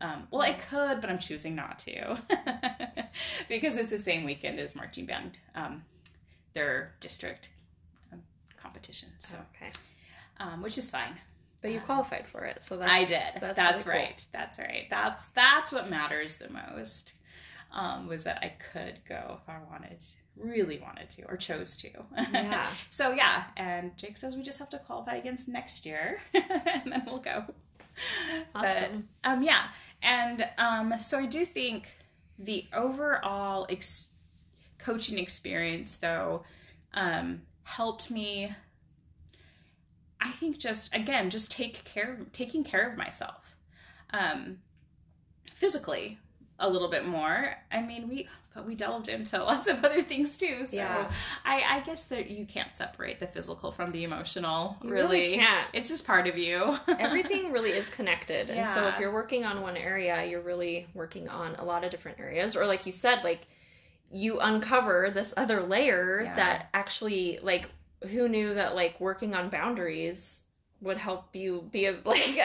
Um, 0.00 0.28
well, 0.30 0.42
I 0.42 0.52
could, 0.52 1.00
but 1.00 1.10
I'm 1.10 1.18
choosing 1.18 1.56
not 1.56 1.80
to 1.80 2.16
because 3.48 3.76
it's 3.76 3.90
the 3.90 3.98
same 3.98 4.22
weekend 4.24 4.60
as 4.60 4.76
marching 4.76 5.04
band, 5.06 5.38
um, 5.56 5.84
their 6.52 6.94
district 7.00 7.50
um, 8.12 8.22
competition. 8.56 9.08
So, 9.18 9.34
okay. 9.56 9.72
um, 10.38 10.62
which 10.62 10.78
is 10.78 10.88
fine. 10.88 11.18
But 11.60 11.72
you 11.72 11.80
qualified 11.80 12.28
for 12.28 12.44
it, 12.44 12.62
so 12.62 12.76
that's 12.76 12.92
I 12.92 13.04
did. 13.04 13.40
That's, 13.40 13.56
That's, 13.56 13.84
really 13.84 13.98
cool. 13.98 14.06
right. 14.06 14.26
That's 14.30 14.58
right. 14.60 14.86
That's 14.90 15.24
that's 15.34 15.72
what 15.72 15.90
matters 15.90 16.36
the 16.36 16.50
most. 16.50 17.14
Um, 17.72 18.06
was 18.06 18.22
that 18.24 18.38
I 18.42 18.50
could 18.72 19.00
go 19.08 19.40
if 19.42 19.48
I 19.48 19.56
wanted, 19.68 20.04
really 20.38 20.78
wanted 20.78 21.10
to, 21.10 21.24
or 21.24 21.36
chose 21.36 21.76
to. 21.78 21.90
Yeah. 22.32 22.68
so 22.90 23.12
yeah, 23.12 23.44
and 23.56 23.96
Jake 23.96 24.16
says 24.16 24.36
we 24.36 24.42
just 24.42 24.58
have 24.58 24.68
to 24.70 24.78
qualify 24.78 25.16
against 25.16 25.48
next 25.48 25.86
year, 25.86 26.20
and 26.34 26.92
then 26.92 27.02
we'll 27.06 27.18
go. 27.18 27.44
Awesome. 28.54 29.08
But 29.22 29.30
um, 29.30 29.42
yeah, 29.42 29.68
and 30.02 30.48
um, 30.58 30.94
so 30.98 31.18
I 31.18 31.26
do 31.26 31.44
think 31.44 31.88
the 32.38 32.66
overall 32.72 33.66
ex- 33.70 34.08
coaching 34.78 35.18
experience, 35.18 35.96
though, 35.96 36.44
um, 36.94 37.42
helped 37.62 38.10
me. 38.10 38.54
I 40.20 40.30
think 40.32 40.58
just 40.58 40.94
again, 40.94 41.30
just 41.30 41.50
take 41.50 41.84
care 41.84 42.14
of 42.14 42.32
taking 42.32 42.64
care 42.64 42.88
of 42.88 42.96
myself, 42.96 43.56
um, 44.12 44.58
physically 45.54 46.18
a 46.58 46.68
little 46.68 46.88
bit 46.88 47.06
more. 47.06 47.54
I 47.70 47.82
mean, 47.82 48.08
we 48.08 48.28
but 48.54 48.66
we 48.66 48.74
delved 48.74 49.08
into 49.08 49.36
lots 49.44 49.66
of 49.68 49.84
other 49.84 50.00
things 50.00 50.36
too. 50.38 50.64
So 50.64 50.76
Yeah. 50.76 51.10
I, 51.44 51.62
I 51.76 51.80
guess 51.80 52.04
that 52.04 52.30
you 52.30 52.46
can't 52.46 52.74
separate 52.74 53.20
the 53.20 53.26
physical 53.26 53.70
from 53.70 53.92
the 53.92 54.02
emotional. 54.04 54.78
You 54.82 54.90
really, 54.90 55.20
really 55.20 55.36
can't. 55.36 55.66
It's 55.74 55.90
just 55.90 56.06
part 56.06 56.26
of 56.26 56.38
you. 56.38 56.78
Everything 56.98 57.52
really 57.52 57.70
is 57.72 57.90
connected. 57.90 58.48
And 58.48 58.66
so 58.66 58.88
if 58.88 58.98
you're 58.98 59.12
working 59.12 59.44
on 59.44 59.60
one 59.60 59.76
area, 59.76 60.24
you're 60.24 60.40
really 60.40 60.86
working 60.94 61.28
on 61.28 61.54
a 61.56 61.64
lot 61.64 61.84
of 61.84 61.90
different 61.90 62.18
areas. 62.18 62.56
Or 62.56 62.64
like 62.66 62.86
you 62.86 62.92
said, 62.92 63.22
like 63.24 63.46
you 64.10 64.40
uncover 64.40 65.10
this 65.12 65.34
other 65.36 65.62
layer 65.62 66.22
Yeah. 66.24 66.36
that 66.36 66.68
actually 66.72 67.38
like 67.42 67.68
who 68.10 68.26
knew 68.28 68.54
that 68.54 68.74
like 68.74 68.98
working 69.00 69.34
on 69.34 69.50
boundaries 69.50 70.42
would 70.80 70.98
help 70.98 71.34
you 71.34 71.68
be 71.72 71.86
a 71.86 71.92
like 72.04 72.38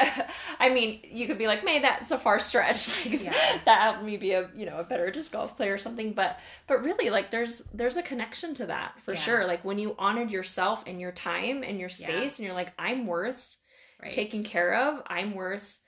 I 0.60 0.70
mean, 0.70 1.02
you 1.04 1.28
could 1.28 1.38
be 1.38 1.48
like, 1.48 1.64
"May 1.66 1.80
that's 1.80 2.12
a 2.12 2.18
far 2.20 2.40
stretch." 2.40 2.88
Like 3.06 3.22
Yeah. 3.22 3.60
that 3.66 3.82
helped 3.82 4.04
me 4.04 4.18
be 4.18 4.32
a, 4.34 4.50
you 4.56 4.66
know, 4.66 4.80
a 4.80 4.84
better 4.84 5.12
disc 5.12 5.32
golf 5.32 5.58
player 5.58 5.74
or 5.74 5.78
something, 5.78 6.14
but 6.14 6.40
but 6.68 6.84
really 6.84 7.10
like 7.10 7.32
there's 7.32 7.62
there's 7.74 7.98
a 7.98 8.04
connection 8.04 8.54
to 8.56 8.66
that 8.68 9.00
for 9.02 9.14
Yeah. 9.14 9.20
sure. 9.20 9.46
Like 9.46 9.66
when 9.66 9.80
you 9.80 9.96
honored 10.00 10.32
yourself 10.32 10.84
and 10.88 11.00
your 11.02 11.12
time 11.12 11.64
and 11.64 11.80
your 11.80 11.90
space 11.90 12.38
and 12.40 12.46
you're 12.46 12.56
like, 12.56 12.74
"I'm 12.80 13.06
worth 13.08 13.58
right. 14.02 14.12
taken 14.14 14.44
care 14.44 14.74
of. 14.76 15.04
I'm 15.08 15.34
worth, 15.36 15.80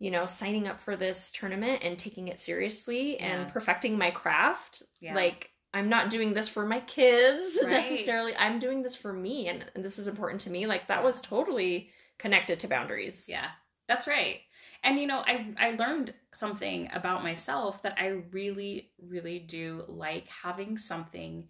you 0.00 0.10
know, 0.10 0.26
signing 0.26 0.68
up 0.68 0.80
for 0.80 0.96
this 0.96 1.30
tournament 1.30 1.82
and 1.84 1.98
taking 1.98 2.28
it 2.28 2.40
seriously 2.40 3.20
Yeah. 3.24 3.44
and 3.44 3.48
perfecting 3.48 3.98
my 3.98 4.10
craft. 4.10 4.82
Yeah. 5.00 5.14
Like, 5.14 5.51
I'm 5.74 5.88
not 5.88 6.10
doing 6.10 6.34
this 6.34 6.48
for 6.48 6.66
my 6.66 6.80
kids 6.80 7.58
Right. 7.62 7.70
necessarily. 7.70 8.32
I'm 8.38 8.58
doing 8.58 8.82
this 8.82 8.94
for 8.96 9.12
me, 9.12 9.48
and, 9.48 9.64
and 9.74 9.84
this 9.84 9.98
is 9.98 10.06
important 10.08 10.40
to 10.42 10.50
me. 10.50 10.66
Like, 10.66 10.88
that 10.88 11.02
was 11.02 11.20
totally 11.20 11.90
connected 12.18 12.60
to 12.60 12.68
boundaries. 12.68 13.26
Yeah, 13.28 13.46
that's 13.88 14.06
right. 14.06 14.40
And 14.84 14.98
you 14.98 15.06
know, 15.06 15.22
I 15.26 15.54
I 15.58 15.70
learned 15.72 16.14
something 16.32 16.88
about 16.92 17.22
myself 17.22 17.82
that 17.82 17.96
I 17.98 18.08
really 18.32 18.90
really 19.00 19.38
do 19.38 19.84
like 19.88 20.26
having 20.28 20.76
something 20.76 21.48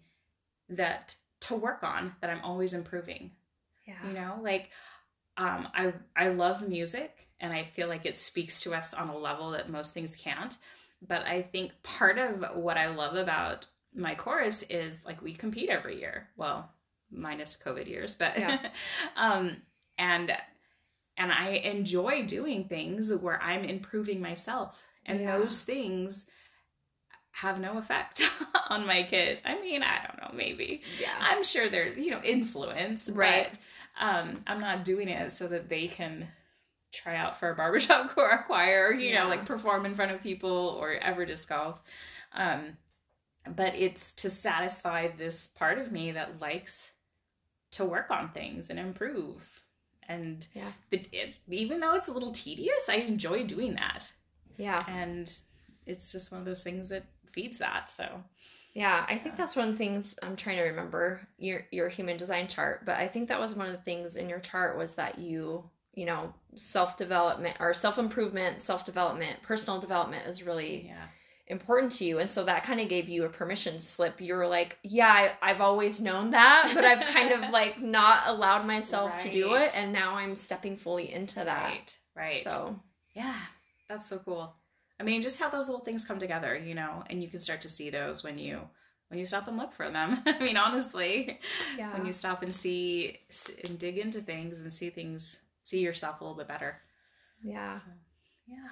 that 0.69 1.15
to 1.41 1.55
work 1.55 1.83
on 1.83 2.15
that 2.21 2.29
I'm 2.29 2.41
always 2.43 2.73
improving. 2.73 3.31
Yeah. 3.85 4.07
You 4.07 4.13
know, 4.13 4.39
like 4.41 4.69
um 5.37 5.67
I 5.73 5.93
I 6.15 6.27
love 6.29 6.67
music 6.67 7.27
and 7.39 7.51
I 7.51 7.63
feel 7.63 7.87
like 7.87 8.05
it 8.05 8.17
speaks 8.17 8.59
to 8.61 8.73
us 8.73 8.93
on 8.93 9.09
a 9.09 9.17
level 9.17 9.51
that 9.51 9.69
most 9.69 9.93
things 9.93 10.15
can't. 10.15 10.55
But 11.05 11.23
I 11.25 11.41
think 11.41 11.71
part 11.83 12.17
of 12.17 12.43
what 12.55 12.77
I 12.77 12.87
love 12.87 13.15
about 13.15 13.65
my 13.95 14.15
chorus 14.15 14.63
is 14.69 15.03
like 15.05 15.21
we 15.21 15.33
compete 15.33 15.69
every 15.69 15.99
year. 15.99 16.29
Well, 16.37 16.69
minus 17.11 17.57
COVID 17.63 17.87
years, 17.87 18.15
but 18.15 18.37
Yeah. 18.37 18.57
um 19.15 19.57
and 19.97 20.31
and 21.17 21.31
I 21.31 21.49
enjoy 21.49 22.25
doing 22.25 22.65
things 22.67 23.13
where 23.13 23.41
I'm 23.41 23.63
improving 23.63 24.19
myself. 24.21 24.83
And 25.05 25.21
Yeah. 25.21 25.37
those 25.37 25.61
things 25.61 26.25
have 27.37 27.59
no 27.59 27.77
effect 27.77 28.21
on 28.69 28.85
my 28.85 29.03
kids. 29.03 29.41
I 29.45 29.59
mean, 29.59 29.83
I 29.83 30.05
don't 30.07 30.21
know, 30.21 30.35
maybe. 30.37 30.81
Yeah. 30.99 31.09
I'm 31.19 31.43
sure 31.43 31.69
there's, 31.69 31.97
you 31.97 32.11
know, 32.11 32.21
influence, 32.23 33.09
Right. 33.09 33.49
but 33.51 33.59
um, 34.05 34.43
I'm 34.47 34.59
not 34.59 34.85
doing 34.85 35.07
it 35.09 35.31
so 35.31 35.47
that 35.47 35.69
they 35.69 35.87
can 35.87 36.27
try 36.93 37.15
out 37.15 37.39
for 37.39 37.49
a 37.49 37.55
barbershop 37.55 38.11
choir, 38.13 38.43
choir, 38.47 38.93
you 38.93 39.09
Yeah. 39.09 39.23
know, 39.23 39.29
like 39.29 39.45
perform 39.45 39.85
in 39.85 39.95
front 39.95 40.11
of 40.11 40.21
people 40.21 40.77
or 40.79 40.91
ever 40.93 41.25
disc 41.25 41.49
golf. 41.49 41.81
Um, 42.33 42.77
but 43.47 43.75
it's 43.75 44.11
to 44.13 44.29
satisfy 44.29 45.07
this 45.07 45.47
part 45.47 45.77
of 45.77 45.91
me 45.91 46.11
that 46.11 46.39
likes 46.39 46.91
to 47.71 47.85
work 47.85 48.11
on 48.11 48.29
things 48.29 48.69
and 48.69 48.79
improve. 48.79 49.61
And 50.07 50.45
Yeah. 50.53 50.71
it, 50.91 51.35
even 51.47 51.79
though 51.79 51.95
it's 51.95 52.07
a 52.07 52.13
little 52.13 52.31
tedious, 52.31 52.89
I 52.89 52.95
enjoy 52.95 53.43
doing 53.45 53.75
that. 53.75 54.11
Yeah. 54.57 54.83
And 54.87 55.31
it's 55.85 56.11
just 56.11 56.31
one 56.31 56.39
of 56.39 56.45
those 56.45 56.63
things 56.63 56.89
that 56.89 57.05
feeds 57.31 57.57
that. 57.59 57.89
So, 57.89 58.23
Yeah, 58.75 59.05
I 59.07 59.17
think 59.19 59.35
that's 59.35 59.55
one 59.55 59.69
of 59.69 59.73
the 59.75 59.77
things 59.77 60.15
I'm 60.23 60.35
trying 60.35 60.57
to 60.57 60.63
remember 60.63 61.27
your 61.37 61.67
your 61.71 61.89
human 61.89 62.17
design 62.17 62.47
chart, 62.47 62.85
but 62.85 62.95
I 62.97 63.07
think 63.07 63.27
that 63.29 63.39
was 63.39 63.55
one 63.55 63.67
of 63.67 63.73
the 63.73 63.81
things 63.83 64.15
in 64.15 64.27
your 64.29 64.39
chart 64.39 64.77
was 64.77 64.95
that 64.95 65.19
you, 65.19 65.69
you 65.93 66.05
know, 66.05 66.33
self-development 66.55 67.57
or 67.59 67.73
self-improvement, 67.75 68.61
self-development, 68.61 69.41
personal 69.43 69.79
development 69.79 70.27
is 70.27 70.41
really 70.43 70.87
yeah. 70.87 71.05
Important 71.47 71.91
to 71.93 72.05
you. 72.05 72.19
And 72.19 72.29
so 72.29 72.43
that 72.45 72.63
kind 72.63 72.79
of 72.79 72.87
gave 72.87 73.09
you 73.09 73.25
a 73.25 73.29
permission 73.29 73.79
slip. 73.79 74.21
You 74.21 74.35
were 74.35 74.47
like, 74.47 74.77
yeah, 74.83 75.07
I, 75.41 75.51
I've 75.51 75.61
always 75.61 75.99
known 75.99 76.31
that, 76.31 76.71
but 76.73 76.85
I've 76.85 77.07
kind 77.13 77.31
of 77.31 77.49
like 77.51 77.81
not 77.81 78.23
allowed 78.27 78.65
myself 78.65 79.21
to 79.23 79.31
do 79.31 79.55
it 79.55 79.77
and 79.77 79.91
now 79.91 80.15
I'm 80.15 80.35
stepping 80.35 80.77
fully 80.77 81.13
into 81.13 81.43
that. 81.43 81.69
Right. 81.69 81.97
Right. 82.15 82.49
So, 82.49 82.79
Yeah, 83.13 83.35
that's 83.89 84.07
so 84.07 84.19
cool. 84.19 84.55
I 84.99 85.03
mean, 85.03 85.21
just 85.21 85.39
how 85.39 85.49
those 85.49 85.67
little 85.67 85.83
things 85.83 86.05
come 86.05 86.19
together, 86.19 86.55
you 86.55 86.75
know, 86.75 87.03
and 87.09 87.21
you 87.21 87.27
can 87.27 87.39
start 87.39 87.61
to 87.61 87.69
see 87.69 87.89
those 87.89 88.23
when 88.23 88.37
you 88.37 88.61
when 89.09 89.19
you 89.19 89.25
stop 89.25 89.47
and 89.47 89.57
look 89.57 89.73
for 89.73 89.89
them. 89.89 90.21
I 90.25 90.39
mean, 90.39 90.57
honestly, 90.57 91.39
yeah. 91.77 91.93
when 91.93 92.05
you 92.05 92.13
stop 92.13 92.41
and 92.41 92.53
see 92.53 93.19
and 93.63 93.77
dig 93.77 93.97
into 93.97 94.21
things 94.21 94.61
and 94.61 94.71
see 94.71 94.89
things, 94.89 95.39
see 95.61 95.81
yourself 95.81 96.21
a 96.21 96.23
little 96.23 96.37
bit 96.37 96.47
better. 96.47 96.77
yeah. 97.43 97.79
So, 97.79 97.85
yeah. 98.47 98.69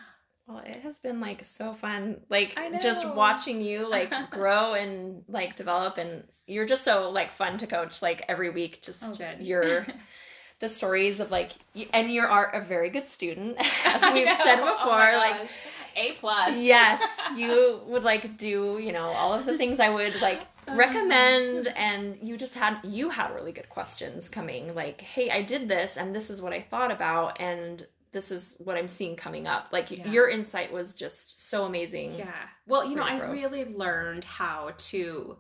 Well, 0.52 0.64
it 0.66 0.78
has 0.78 1.00
been 1.00 1.22
like 1.22 1.46
so 1.46 1.74
fun, 1.74 2.22
like 2.30 2.58
just 2.82 3.08
watching 3.08 3.62
you 3.62 3.90
like 3.90 4.12
grow 4.32 4.74
and 4.74 5.24
like 5.30 5.56
develop, 5.56 5.98
and 5.98 6.24
you're 6.46 6.66
just 6.66 6.84
so 6.84 7.10
like 7.10 7.32
fun 7.32 7.58
to 7.60 7.68
coach. 7.68 8.02
Like 8.02 8.26
every 8.28 8.50
week, 8.50 8.82
just 8.82 9.02
Oh, 9.22 9.26
your 9.40 9.86
the 10.60 10.68
stories 10.68 11.20
of 11.22 11.32
like, 11.32 11.52
you, 11.74 11.88
and 11.94 12.10
you 12.12 12.22
are 12.22 12.54
a 12.54 12.62
very 12.62 12.90
good 12.90 13.08
student, 13.08 13.56
as 13.86 14.14
we've 14.14 14.28
said 14.36 14.60
Oh 14.60 14.74
before. 14.74 15.18
like. 15.18 15.50
A 15.94 16.14
plus. 16.14 16.58
yes, 16.58 17.02
you 17.36 17.82
would 17.86 18.04
like 18.04 18.38
do 18.38 18.80
you 18.82 18.94
know 18.94 19.08
all 19.08 19.34
of 19.34 19.46
the 19.46 19.58
things 19.58 19.80
I 19.82 19.90
would 19.90 20.22
like 20.22 20.42
recommend, 20.70 21.68
and 21.68 22.18
you 22.22 22.38
just 22.38 22.56
had 22.56 22.80
you 22.84 23.10
had 23.10 23.34
really 23.34 23.52
good 23.52 23.70
questions 23.70 24.30
coming. 24.30 24.74
Like, 24.74 25.02
hey, 25.02 25.30
I 25.30 25.42
did 25.42 25.68
this, 25.68 25.98
and 25.98 26.14
this 26.16 26.30
is 26.30 26.42
what 26.42 26.54
I 26.54 26.62
thought 26.62 26.92
about, 26.92 27.40
and 27.42 27.86
this 28.12 28.32
is 28.32 28.56
what 28.60 28.78
I'm 28.78 28.88
seeing 28.88 29.16
coming 29.16 29.48
up. 29.48 29.70
Like 29.72 29.90
Yeah. 29.92 30.10
your 30.10 30.30
insight 30.30 30.72
was 30.72 30.94
just 30.94 31.50
so 31.50 31.66
amazing. 31.66 32.16
Yeah. 32.16 32.34
Well, 32.68 32.86
you 32.86 32.96
know, 32.96 33.04
Pretty 33.04 33.22
I 33.22 33.32
really 33.32 33.66
learned 33.66 34.24
how 34.24 34.72
to 34.78 35.38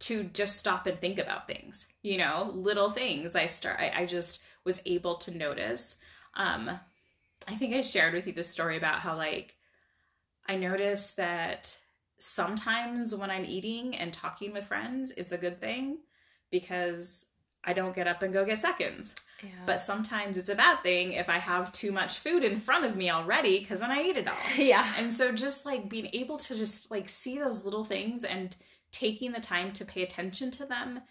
to 0.00 0.24
just 0.24 0.56
stop 0.56 0.86
and 0.86 1.00
think 1.00 1.18
about 1.18 1.48
things. 1.48 1.86
You 2.02 2.18
know, 2.18 2.50
little 2.54 2.90
things. 2.90 3.34
I 3.34 3.46
start. 3.46 3.80
I, 3.80 4.02
I 4.02 4.06
just 4.06 4.40
was 4.64 4.80
able 4.86 5.16
to 5.16 5.36
notice. 5.36 5.96
Um, 6.34 6.78
I 7.48 7.54
think 7.56 7.74
I 7.74 7.80
shared 7.80 8.14
with 8.14 8.26
you 8.26 8.32
the 8.32 8.42
story 8.42 8.76
about 8.76 9.00
how 9.00 9.16
like 9.16 9.56
I 10.46 10.56
noticed 10.56 11.16
that 11.16 11.76
sometimes 12.18 13.14
when 13.14 13.30
I'm 13.30 13.44
eating 13.44 13.96
and 13.96 14.12
talking 14.12 14.52
with 14.52 14.66
friends, 14.66 15.12
it's 15.16 15.32
a 15.32 15.38
good 15.38 15.60
thing 15.60 15.98
because 16.50 17.26
I 17.68 17.72
don't 17.74 17.94
get 17.94 18.06
up 18.08 18.22
and 18.22 18.32
go 18.32 18.44
get 18.44 18.58
seconds. 18.58 19.14
Yeah. 19.42 19.50
But 19.66 19.80
sometimes 19.80 20.36
it's 20.38 20.48
a 20.48 20.54
bad 20.54 20.82
thing 20.82 21.12
if 21.12 21.28
I 21.28 21.38
have 21.38 21.70
too 21.70 21.92
much 21.92 22.18
food 22.18 22.42
in 22.42 22.56
front 22.56 22.84
of 22.86 22.96
me 22.96 23.10
already 23.10 23.58
because 23.60 23.80
then 23.80 23.90
I 23.90 24.00
eat 24.02 24.16
it 24.16 24.26
all. 24.26 24.34
yeah. 24.56 24.94
And 24.98 25.12
so 25.12 25.32
just 25.32 25.66
like 25.66 25.88
being 25.88 26.08
able 26.12 26.38
to 26.38 26.56
just 26.56 26.90
like 26.90 27.08
see 27.08 27.38
those 27.38 27.64
little 27.66 27.84
things 27.84 28.24
and 28.24 28.56
taking 28.90 29.32
the 29.32 29.40
time 29.40 29.72
to 29.72 29.84
pay 29.84 30.02
attention 30.02 30.50
to 30.52 30.64
them 30.64 31.02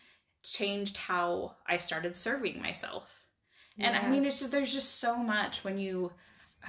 changed 0.44 0.98
how 0.98 1.56
I 1.68 1.78
started 1.78 2.16
serving 2.16 2.62
myself. 2.62 3.26
And 3.80 3.96
I 3.96 4.10
mean, 4.10 4.26
it's 4.26 4.40
just, 4.40 4.52
there's 4.52 4.74
just 4.74 4.96
so 5.00 5.16
much 5.18 5.64
when 5.64 5.78
you 5.78 6.12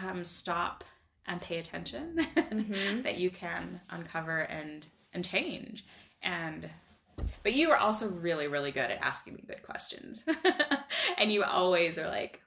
um, 0.06 0.24
stop 0.26 0.84
and 1.26 1.40
pay 1.40 1.58
attention 1.58 2.26
Mhm. 2.36 3.02
that 3.04 3.16
you 3.16 3.30
can 3.30 3.80
uncover 3.88 4.40
and 4.40 4.86
and 5.14 5.24
change. 5.24 5.86
And 6.22 6.68
but 7.42 7.52
you 7.54 7.68
were 7.68 7.76
also 7.76 8.08
really 8.08 8.48
really 8.48 8.70
good 8.72 8.90
at 8.90 9.00
asking 9.02 9.34
me 9.34 9.44
good 9.46 9.62
questions, 9.62 10.24
and 11.18 11.32
you 11.32 11.42
always 11.44 11.98
are 11.98 12.08
like, 12.08 12.40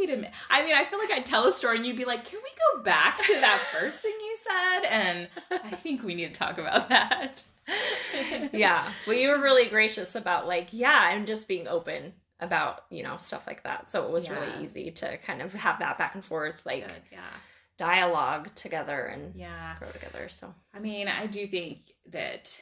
wait 0.00 0.10
a 0.10 0.16
minute. 0.16 0.32
I 0.50 0.64
mean, 0.64 0.74
I 0.74 0.84
feel 0.84 0.98
like 0.98 1.10
I'd 1.10 1.26
tell 1.26 1.46
a 1.46 1.52
story 1.52 1.76
and 1.76 1.86
you'd 1.86 1.96
be 1.96 2.04
like, 2.04 2.24
can 2.24 2.40
we 2.42 2.50
go 2.76 2.82
back 2.82 3.18
to 3.22 3.32
that 3.40 3.60
first 3.72 4.00
thing 4.00 4.12
you 4.20 4.36
said? 4.36 4.80
And 4.90 5.28
I 5.50 5.76
think 5.76 6.02
we 6.02 6.14
need 6.14 6.32
to 6.34 6.38
talk 6.38 6.58
about 6.58 6.88
that. 6.88 7.44
yeah. 8.52 8.92
Well, 9.06 9.16
you 9.16 9.28
were 9.28 9.40
really 9.40 9.66
gracious 9.68 10.14
about 10.14 10.46
like, 10.46 10.68
yeah, 10.72 11.10
and 11.12 11.26
just 11.26 11.46
being 11.48 11.68
open 11.68 12.12
about, 12.40 12.84
you 12.90 13.02
know, 13.02 13.16
stuff 13.16 13.46
like 13.46 13.62
that. 13.64 13.88
So 13.88 14.04
it 14.06 14.10
was 14.10 14.26
Yeah. 14.26 14.38
really 14.40 14.64
easy 14.64 14.90
to 14.90 15.16
kind 15.18 15.40
of 15.42 15.52
have 15.54 15.78
that 15.78 15.98
back 15.98 16.14
and 16.14 16.24
forth, 16.24 16.64
like 16.66 16.86
Good, 16.86 17.02
yeah. 17.12 17.20
dialogue 17.78 18.54
together 18.54 19.04
and 19.06 19.34
Yeah. 19.34 19.76
grow 19.78 19.90
together. 19.90 20.28
So 20.28 20.54
I 20.74 20.78
mean, 20.80 21.08
I 21.08 21.26
do 21.26 21.46
think 21.46 21.92
that 22.10 22.60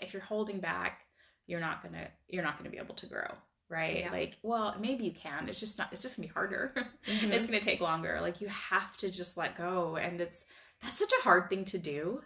if 0.00 0.12
you're 0.12 0.22
holding 0.22 0.60
back, 0.60 1.02
you're 1.46 1.60
not 1.60 1.82
gonna 1.82 2.08
you're 2.28 2.42
not 2.44 2.58
gonna 2.58 2.70
be 2.70 2.78
able 2.78 2.94
to 2.96 3.06
grow, 3.06 3.28
right? 3.68 4.00
Yeah. 4.00 4.10
Like, 4.12 4.36
well, 4.42 4.76
maybe 4.80 5.04
you 5.04 5.12
can. 5.12 5.48
It's 5.48 5.60
just 5.60 5.78
not. 5.78 5.88
It's 5.92 6.02
just 6.02 6.16
gonna 6.16 6.28
be 6.28 6.32
harder. 6.34 6.74
Mhm. 7.06 7.30
It's 7.32 7.46
gonna 7.46 7.60
take 7.60 7.80
longer. 7.80 8.18
Like 8.20 8.40
you 8.40 8.48
have 8.48 8.96
to 8.98 9.10
just 9.10 9.36
let 9.36 9.54
go, 9.54 9.96
and 9.96 10.20
it's 10.20 10.44
that's 10.82 10.98
such 10.98 11.12
a 11.18 11.22
hard 11.22 11.48
thing 11.50 11.64
to 11.66 11.78
do, 11.78 12.22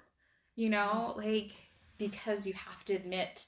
you 0.57 0.69
know, 0.71 1.15
like 1.17 1.53
because 1.99 2.47
you 2.47 2.55
have 2.55 2.85
to 2.87 2.95
admit 2.95 3.47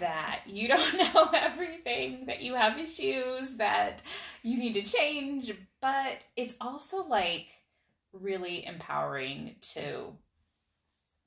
that 0.00 0.42
you 0.46 0.68
don't 0.74 0.96
know 1.14 1.30
everything, 1.34 2.26
that 2.26 2.40
you 2.42 2.54
have 2.54 2.78
issues, 2.78 3.56
that 3.56 4.02
you 4.42 4.56
need 4.58 4.74
to 4.74 4.82
change, 4.82 5.52
but 5.80 6.18
it's 6.36 6.54
also 6.60 7.04
like 7.04 7.48
really 8.12 8.64
empowering 8.64 9.56
to 9.60 10.12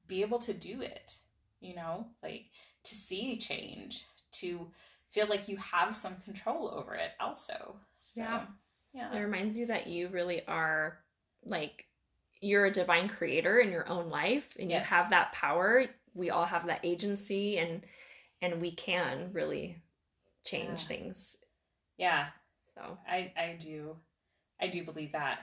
be 0.07 0.21
able 0.21 0.39
to 0.39 0.53
do 0.53 0.82
it, 0.82 1.17
you 1.59 1.75
know, 1.75 2.07
like 2.23 2.45
to 2.83 2.95
see 2.95 3.37
change, 3.37 4.05
to 4.33 4.67
feel 5.11 5.27
like 5.27 5.47
you 5.47 5.57
have 5.57 5.95
some 5.95 6.15
control 6.23 6.69
over 6.69 6.95
it 6.95 7.11
also. 7.19 7.75
So, 8.01 8.21
Yeah. 8.21 8.45
Yeah. 8.93 9.13
it 9.13 9.19
reminds 9.19 9.57
you 9.57 9.67
that 9.67 9.87
you 9.87 10.07
really 10.09 10.45
are 10.47 10.99
like 11.43 11.85
you're 12.41 12.65
a 12.65 12.71
divine 12.71 13.09
creator 13.09 13.59
in 13.59 13.71
your 13.71 13.87
own 13.89 14.09
life 14.09 14.47
and 14.59 14.69
Yes. 14.69 14.89
you 14.89 14.95
have 14.95 15.09
that 15.11 15.31
power. 15.31 15.85
We 16.13 16.29
all 16.29 16.45
have 16.45 16.67
that 16.67 16.81
agency 16.83 17.57
and 17.57 17.83
and 18.41 18.61
we 18.61 18.71
can 18.71 19.31
really 19.33 19.81
change 20.45 20.81
Yeah. 20.81 20.87
things. 20.87 21.37
Yeah. 21.97 22.27
So 22.75 22.97
I 23.07 23.33
I 23.35 23.57
do 23.59 23.97
I 24.59 24.67
do 24.67 24.83
believe 24.83 25.11
that. 25.13 25.39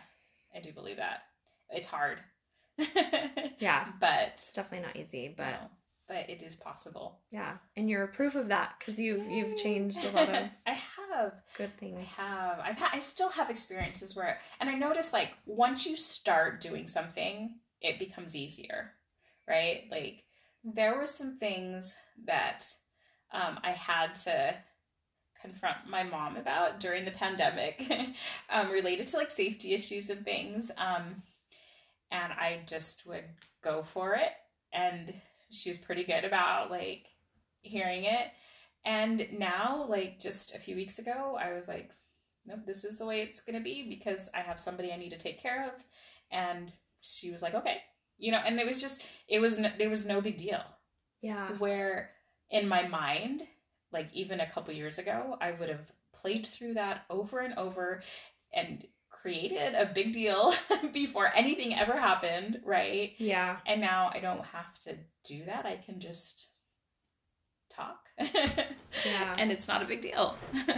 I 0.54 0.60
do 0.60 0.72
believe 0.72 0.96
that. 0.98 1.22
It's 1.70 1.86
hard. 1.88 2.20
yeah, 3.58 3.92
but 4.00 4.30
it's 4.34 4.52
definitely 4.52 4.86
not 4.86 4.96
easy, 4.96 5.32
but 5.36 5.50
no, 5.60 5.70
but 6.08 6.28
it 6.28 6.42
is 6.42 6.54
possible. 6.56 7.20
yeah, 7.30 7.56
and 7.76 7.88
you're 7.88 8.04
a 8.04 8.08
proof 8.08 8.34
of 8.34 8.48
that 8.48 8.74
because 8.78 8.98
you've 8.98 9.28
you've 9.30 9.56
changed 9.56 10.04
a 10.04 10.10
lot 10.10 10.28
of 10.28 10.44
I 10.66 10.72
have. 10.72 11.32
good 11.56 11.76
things. 11.78 11.98
I 11.98 12.22
have. 12.22 12.58
I've 12.60 12.78
had 12.78 12.90
I 12.92 12.98
still 13.00 13.30
have 13.30 13.50
experiences 13.50 14.14
where 14.14 14.38
and 14.60 14.68
I 14.68 14.74
notice 14.74 15.12
like 15.12 15.36
once 15.46 15.86
you 15.86 15.96
start 15.96 16.60
doing 16.60 16.88
something, 16.88 17.56
it 17.80 17.98
becomes 17.98 18.36
easier. 18.36 18.92
Right? 19.48 19.84
Like 19.90 20.24
there 20.62 20.96
were 20.98 21.06
some 21.06 21.38
things 21.38 21.94
that 22.26 22.64
um, 23.32 23.58
I 23.62 23.72
had 23.72 24.14
to 24.24 24.54
confront 25.40 25.76
my 25.88 26.02
mom 26.02 26.36
about 26.38 26.80
during 26.80 27.04
the 27.04 27.10
pandemic 27.10 27.86
um, 28.50 28.70
related 28.70 29.06
to 29.08 29.18
like 29.18 29.30
safety 29.30 29.74
issues 29.74 30.08
and 30.08 30.24
things. 30.24 30.70
Um, 30.78 31.22
and 32.10 32.32
I 32.32 32.60
just 32.66 33.04
would 33.06 33.24
go 33.62 33.82
for 33.82 34.14
it. 34.14 34.30
And 34.72 35.12
she 35.50 35.70
was 35.70 35.78
pretty 35.78 36.04
good 36.04 36.24
about 36.24 36.70
like 36.70 37.06
hearing 37.62 38.04
it. 38.04 38.28
And 38.84 39.26
now, 39.38 39.86
like 39.88 40.18
just 40.20 40.54
a 40.54 40.58
few 40.58 40.76
weeks 40.76 40.98
ago, 40.98 41.38
I 41.40 41.52
was 41.54 41.68
like, 41.68 41.90
nope, 42.46 42.60
this 42.66 42.84
is 42.84 42.98
the 42.98 43.06
way 43.06 43.22
it's 43.22 43.40
going 43.40 43.56
to 43.58 43.62
be 43.64 43.88
because 43.88 44.28
I 44.34 44.40
have 44.40 44.60
somebody 44.60 44.92
I 44.92 44.96
need 44.96 45.10
to 45.10 45.18
take 45.18 45.40
care 45.40 45.64
of. 45.66 45.72
And 46.30 46.72
she 47.00 47.30
was 47.30 47.40
like, 47.42 47.54
okay. 47.54 47.78
You 48.18 48.32
know, 48.32 48.38
and 48.44 48.60
it 48.60 48.66
was 48.66 48.80
just, 48.80 49.02
it 49.28 49.40
was, 49.40 49.58
no, 49.58 49.70
there 49.78 49.90
was 49.90 50.04
no 50.06 50.20
big 50.20 50.36
deal 50.36 50.62
Yeah. 51.22 51.48
where 51.58 52.10
in 52.50 52.68
my 52.68 52.86
mind 52.86 53.42
like 53.92 54.12
even 54.12 54.40
a 54.40 54.50
couple 54.50 54.74
years 54.74 54.98
ago 54.98 55.36
i 55.40 55.50
would 55.50 55.68
have 55.68 55.90
played 56.12 56.46
through 56.46 56.74
that 56.74 57.04
over 57.10 57.40
and 57.40 57.54
over 57.54 58.02
and 58.52 58.86
created 59.24 59.74
a 59.74 59.86
big 59.86 60.12
deal 60.12 60.52
before 60.92 61.32
anything 61.34 61.74
ever 61.74 61.98
happened 61.98 62.60
right 62.62 63.12
Yeah. 63.16 63.56
and 63.66 63.80
now 63.80 64.10
i 64.12 64.20
don't 64.20 64.44
have 64.44 64.78
to 64.80 64.96
do 65.24 65.46
that 65.46 65.64
i 65.64 65.76
can 65.76 65.98
just 65.98 66.48
talk 67.70 68.00
Yeah. 68.18 69.34
and 69.38 69.50
it's 69.50 69.66
not 69.66 69.80
a 69.82 69.86
big 69.86 70.02
deal 70.02 70.36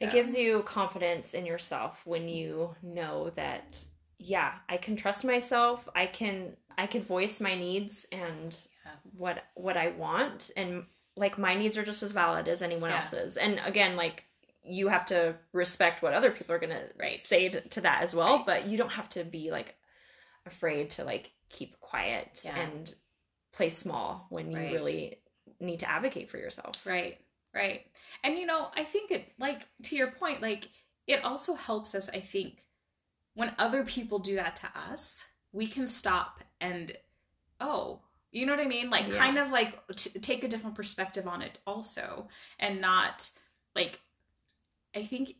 It 0.00 0.12
gives 0.12 0.36
you 0.36 0.62
confidence 0.62 1.34
in 1.34 1.44
yourself 1.44 2.06
when 2.06 2.28
you 2.28 2.76
know 2.84 3.30
that 3.30 3.76
yeah, 4.20 4.52
I 4.68 4.76
can 4.76 4.94
trust 4.94 5.24
myself. 5.24 5.88
I 5.92 6.06
can 6.06 6.56
I 6.76 6.86
can 6.86 7.02
voice 7.02 7.40
my 7.40 7.56
needs 7.56 8.06
and 8.12 8.56
Yeah. 8.84 8.92
what 9.16 9.42
what 9.56 9.76
I 9.76 9.88
want 9.88 10.52
and 10.56 10.84
like 11.16 11.36
my 11.36 11.54
needs 11.56 11.76
are 11.76 11.84
just 11.84 12.04
as 12.04 12.12
valid 12.12 12.46
as 12.46 12.62
anyone 12.62 12.90
Yeah. 12.90 12.98
else's. 12.98 13.36
And 13.36 13.60
again, 13.64 13.96
like 13.96 14.22
you 14.62 14.88
have 14.88 15.06
to 15.06 15.36
respect 15.52 16.02
what 16.02 16.12
other 16.14 16.30
people 16.30 16.54
are 16.54 16.58
going 16.58 16.76
Right. 16.98 17.16
to 17.16 17.26
say 17.26 17.48
to, 17.48 17.60
to 17.60 17.80
that 17.82 18.02
as 18.02 18.14
well, 18.14 18.36
Right. 18.38 18.46
but 18.46 18.66
you 18.66 18.76
don't 18.76 18.90
have 18.90 19.08
to 19.10 19.24
be 19.24 19.50
like 19.50 19.76
afraid 20.46 20.90
to 20.92 21.04
like 21.04 21.32
keep 21.48 21.78
quiet 21.80 22.40
Yeah. 22.44 22.58
and 22.58 22.94
play 23.52 23.70
small 23.70 24.26
when 24.30 24.50
you 24.50 24.58
Right. 24.58 24.72
really 24.72 25.22
need 25.60 25.80
to 25.80 25.90
advocate 25.90 26.30
for 26.30 26.38
yourself. 26.38 26.74
Right, 26.84 27.20
right. 27.54 27.86
And 28.22 28.38
you 28.38 28.46
know, 28.46 28.70
I 28.74 28.84
think 28.84 29.10
it 29.10 29.32
like 29.38 29.62
to 29.84 29.96
your 29.96 30.10
point, 30.10 30.42
like 30.42 30.68
it 31.06 31.24
also 31.24 31.54
helps 31.54 31.94
us, 31.94 32.08
I 32.10 32.20
think, 32.20 32.64
when 33.34 33.54
other 33.58 33.84
people 33.84 34.18
do 34.18 34.34
that 34.36 34.56
to 34.56 34.68
us, 34.78 35.26
we 35.52 35.66
can 35.66 35.86
stop 35.88 36.42
and 36.60 36.96
oh, 37.60 38.02
you 38.30 38.44
know 38.44 38.52
what 38.54 38.60
I 38.64 38.68
mean? 38.68 38.90
Like 38.90 39.08
Yeah. 39.08 39.16
kind 39.16 39.38
of 39.38 39.50
like 39.50 39.86
t- 39.96 40.10
take 40.20 40.44
a 40.44 40.48
different 40.48 40.76
perspective 40.76 41.26
on 41.26 41.40
it 41.40 41.58
also 41.66 42.28
and 42.58 42.80
not 42.80 43.30
like 43.74 44.00
I 44.98 45.04
think 45.04 45.34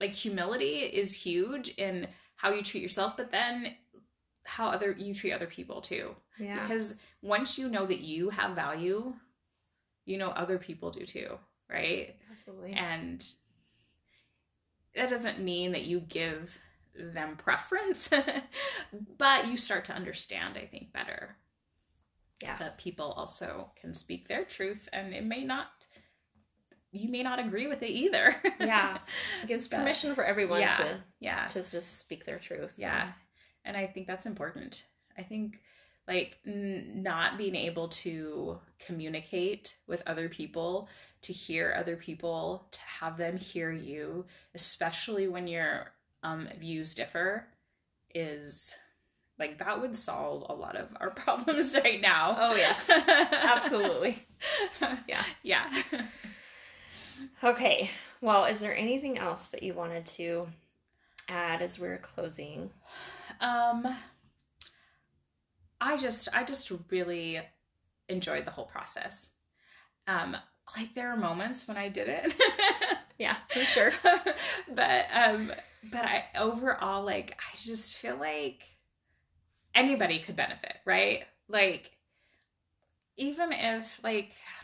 like 0.00 0.12
humility 0.12 0.78
is 0.78 1.14
huge 1.14 1.70
in 1.70 2.06
how 2.36 2.52
you 2.52 2.62
treat 2.62 2.82
yourself, 2.82 3.16
but 3.16 3.30
then 3.30 3.74
how 4.44 4.68
other 4.68 4.92
you 4.92 5.14
treat 5.14 5.32
other 5.32 5.46
people 5.46 5.80
too. 5.80 6.14
Yeah. 6.38 6.60
Because 6.60 6.94
once 7.22 7.58
you 7.58 7.68
know 7.68 7.86
that 7.86 8.00
you 8.00 8.30
have 8.30 8.54
value, 8.54 9.14
you 10.04 10.18
know 10.18 10.30
other 10.30 10.58
people 10.58 10.90
do 10.90 11.04
too, 11.04 11.38
right? 11.70 12.14
Absolutely. 12.30 12.72
And 12.72 13.24
that 14.94 15.10
doesn't 15.10 15.40
mean 15.40 15.72
that 15.72 15.84
you 15.84 16.00
give 16.00 16.56
them 16.94 17.36
preference, 17.36 18.08
but 19.18 19.48
you 19.48 19.56
start 19.56 19.84
to 19.86 19.92
understand, 19.92 20.56
I 20.56 20.66
think, 20.66 20.92
better. 20.92 21.36
Yeah. 22.42 22.56
That 22.58 22.78
people 22.78 23.12
also 23.12 23.70
can 23.80 23.94
speak 23.94 24.28
their 24.28 24.44
truth 24.44 24.88
and 24.92 25.14
it 25.14 25.24
may 25.24 25.44
not, 25.44 25.68
you 26.94 27.10
may 27.10 27.22
not 27.22 27.38
agree 27.38 27.66
with 27.66 27.82
it 27.82 27.90
either. 27.90 28.34
yeah. 28.60 28.98
It 29.42 29.48
gives 29.48 29.68
But- 29.68 29.78
permission 29.78 30.14
for 30.14 30.24
everyone 30.24 30.60
yeah. 30.60 30.76
to 30.76 30.96
yeah. 31.20 31.46
to 31.46 31.62
just 31.62 31.98
speak 31.98 32.24
their 32.24 32.38
truth. 32.38 32.74
Yeah. 32.76 33.12
And 33.64 33.76
I 33.76 33.86
think 33.86 34.06
that's 34.06 34.26
important. 34.26 34.84
I 35.18 35.22
think 35.22 35.60
like 36.06 36.38
n- 36.46 37.02
not 37.02 37.38
being 37.38 37.54
able 37.54 37.88
to 37.88 38.58
communicate 38.78 39.76
with 39.86 40.02
other 40.06 40.28
people, 40.28 40.88
to 41.22 41.32
hear 41.32 41.74
other 41.76 41.96
people, 41.96 42.66
to 42.72 42.80
have 43.00 43.16
them 43.16 43.38
hear 43.38 43.72
you, 43.72 44.26
especially 44.54 45.28
when 45.28 45.46
your 45.48 45.86
um, 46.22 46.48
views 46.60 46.94
differ, 46.94 47.46
is 48.14 48.76
like 49.38 49.58
that 49.58 49.80
would 49.80 49.96
solve 49.96 50.44
a 50.48 50.54
lot 50.54 50.76
of 50.76 50.88
our 51.00 51.10
problems 51.24 51.74
right 51.82 52.00
now. 52.00 52.36
Oh, 52.38 52.54
yes. 52.54 52.88
Absolutely. 53.32 54.26
yeah. 55.08 55.24
Yeah. 55.42 55.70
Okay. 57.42 57.90
Well, 58.20 58.44
is 58.44 58.60
there 58.60 58.76
anything 58.76 59.18
else 59.18 59.48
that 59.48 59.62
you 59.62 59.74
wanted 59.74 60.06
to 60.06 60.46
add 61.28 61.62
as 61.62 61.78
we're 61.78 61.98
closing? 61.98 62.70
Um 63.40 63.96
I 65.80 65.96
just 65.96 66.28
I 66.32 66.44
just 66.44 66.70
really 66.90 67.40
enjoyed 68.08 68.44
the 68.44 68.50
whole 68.50 68.66
process. 68.66 69.30
Um 70.06 70.36
like 70.76 70.94
there 70.94 71.10
are 71.10 71.16
moments 71.16 71.68
when 71.68 71.76
I 71.76 71.88
did 71.88 72.08
it. 72.08 72.34
Yeah, 73.16 73.36
for 73.48 73.60
sure. 73.60 73.92
but 74.74 75.06
um 75.14 75.52
but 75.92 76.04
I 76.04 76.24
overall 76.36 77.04
like 77.04 77.38
I 77.38 77.56
just 77.56 77.94
feel 77.96 78.16
like 78.16 78.64
anybody 79.74 80.18
could 80.18 80.34
benefit, 80.36 80.76
right? 80.84 81.24
Like 81.48 81.92
even 83.16 83.52
if 83.52 84.00
like 84.02 84.32
I 84.32 84.63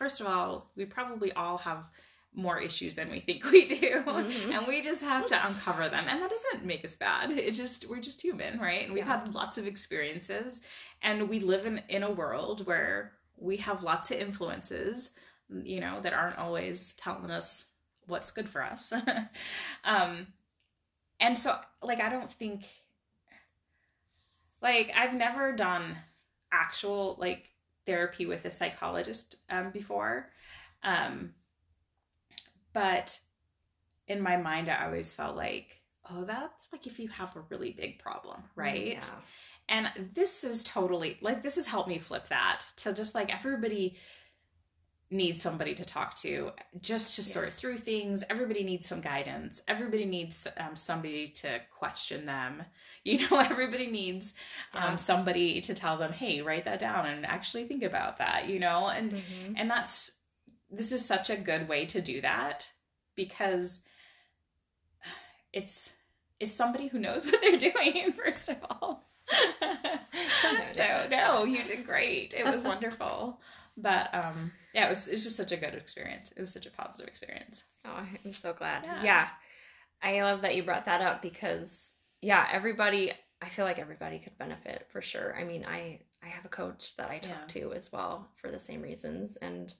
First 0.00 0.22
of 0.22 0.26
all, 0.26 0.70
we 0.76 0.86
probably 0.86 1.30
all 1.34 1.58
have 1.58 1.84
more 2.32 2.58
issues 2.58 2.94
than 2.94 3.10
we 3.10 3.20
think 3.20 3.44
we 3.50 3.66
do. 3.68 4.02
Mhm. 4.02 4.50
And 4.56 4.66
we 4.66 4.80
just 4.80 5.02
have 5.02 5.26
to 5.26 5.46
uncover 5.46 5.90
them. 5.90 6.06
And 6.08 6.22
that 6.22 6.30
doesn't 6.30 6.64
make 6.64 6.82
us 6.86 6.96
bad. 6.96 7.30
It 7.32 7.52
just 7.52 7.86
we're 7.86 8.00
just 8.00 8.22
human, 8.22 8.58
right? 8.58 8.82
And 8.84 8.94
we've 8.94 9.06
Yeah. 9.06 9.18
had 9.20 9.34
lots 9.34 9.58
of 9.58 9.66
experiences 9.66 10.62
and 11.02 11.28
we 11.28 11.38
live 11.40 11.66
in, 11.66 11.82
in 11.90 12.02
a 12.02 12.10
world 12.10 12.66
where 12.66 13.12
we 13.36 13.58
have 13.58 13.82
lots 13.82 14.10
of 14.10 14.16
influences, 14.18 15.10
you 15.50 15.80
know, 15.80 16.00
that 16.00 16.14
aren't 16.14 16.38
always 16.38 16.94
telling 16.94 17.30
us 17.30 17.66
what's 18.06 18.30
good 18.30 18.48
for 18.48 18.62
us. 18.64 18.92
um, 19.84 20.28
and 21.18 21.36
so, 21.36 21.58
like, 21.82 22.00
I 22.00 22.08
don't 22.08 22.32
think, 22.32 22.64
like, 24.62 24.92
I've 24.96 25.12
never 25.14 25.52
done 25.52 25.96
actual 26.52 27.16
like 27.18 27.50
therapy 27.86 28.26
with 28.26 28.44
a 28.44 28.50
psychologist 28.50 29.36
um, 29.48 29.70
before, 29.70 30.30
um, 30.82 31.34
but 32.72 33.18
in 34.06 34.20
my 34.20 34.36
mind, 34.36 34.68
I 34.68 34.84
always 34.84 35.14
felt 35.14 35.36
like, 35.36 35.80
oh, 36.10 36.24
that's 36.24 36.68
like 36.72 36.86
if 36.86 36.98
you 36.98 37.08
have 37.08 37.34
a 37.36 37.44
really 37.48 37.72
big 37.72 37.98
problem, 37.98 38.42
right? 38.56 38.94
Yeah. 38.94 39.08
And 39.68 40.10
this 40.14 40.42
is 40.42 40.64
totally 40.64 41.18
like 41.20 41.42
this 41.42 41.54
has 41.54 41.66
helped 41.66 41.88
me 41.88 41.98
flip 41.98 42.28
that 42.28 42.64
to 42.78 42.92
just 42.92 43.14
like 43.14 43.32
everybody 43.32 43.96
needs 45.10 45.42
somebody 45.42 45.74
to 45.74 45.84
talk 45.84 46.16
to 46.16 46.52
just 46.80 47.16
to 47.16 47.22
yes. 47.22 47.32
sort 47.32 47.52
through 47.52 47.78
things. 47.78 48.22
Everybody 48.30 48.62
needs 48.62 48.86
some 48.86 49.00
guidance. 49.00 49.60
Everybody 49.66 50.04
needs 50.04 50.46
um, 50.56 50.76
somebody 50.76 51.26
to 51.28 51.60
question 51.70 52.26
them. 52.26 52.62
You 53.02 53.26
know, 53.30 53.38
everybody 53.38 53.86
needs 53.86 54.34
um, 54.74 54.98
somebody 54.98 55.62
to 55.62 55.72
tell 55.72 55.96
them, 55.96 56.12
"Hey, 56.12 56.42
write 56.42 56.66
that 56.66 56.78
down 56.78 57.06
and 57.06 57.24
actually 57.24 57.64
think 57.64 57.82
about 57.82 58.18
that." 58.18 58.46
You 58.46 58.58
know, 58.58 58.88
and 58.88 59.12
mm-hmm. 59.12 59.54
and 59.56 59.70
that's 59.70 60.10
this 60.70 60.92
is 60.92 61.02
such 61.02 61.30
a 61.30 61.36
good 61.36 61.66
way 61.66 61.86
to 61.86 62.02
do 62.02 62.20
that 62.20 62.70
because 63.16 63.80
it's 65.54 65.94
it's 66.38 66.52
somebody 66.52 66.88
who 66.88 66.98
knows 66.98 67.24
what 67.32 67.40
they're 67.40 67.56
doing 67.56 68.12
first 68.24 68.50
of 68.50 68.56
all. 68.68 69.04
so 70.74 71.06
no, 71.10 71.44
you 71.44 71.64
did 71.64 71.86
great. 71.86 72.34
It 72.36 72.44
was 72.44 72.62
wonderful. 72.62 73.40
But 73.76 74.14
um 74.14 74.52
yeah, 74.74 74.86
it 74.86 74.90
was 74.90 75.08
it 75.08 75.12
was 75.12 75.24
just 75.24 75.36
such 75.36 75.52
a 75.52 75.56
good 75.56 75.74
experience. 75.74 76.32
It 76.36 76.40
was 76.40 76.52
such 76.52 76.66
a 76.66 76.70
positive 76.70 77.08
experience. 77.08 77.64
Oh, 77.84 78.02
I'm 78.24 78.32
so 78.32 78.52
glad. 78.52 78.84
Yeah. 78.84 79.02
yeah. 79.02 79.28
I 80.02 80.22
love 80.22 80.42
that 80.42 80.56
you 80.56 80.62
brought 80.62 80.86
that 80.86 81.00
up 81.00 81.22
because 81.22 81.92
yeah, 82.20 82.46
everybody 82.52 83.12
I 83.42 83.48
feel 83.48 83.64
like 83.64 83.78
everybody 83.78 84.18
could 84.18 84.36
benefit 84.38 84.86
for 84.90 85.00
sure. 85.00 85.36
I 85.38 85.44
mean, 85.44 85.64
I 85.64 86.00
I 86.22 86.28
have 86.28 86.44
a 86.44 86.48
coach 86.48 86.96
that 86.96 87.10
I 87.10 87.18
talk 87.18 87.32
yeah. 87.54 87.62
to 87.62 87.72
as 87.72 87.90
well 87.90 88.28
for 88.36 88.50
the 88.50 88.58
same 88.58 88.82
reasons 88.82 89.36
and 89.36 89.72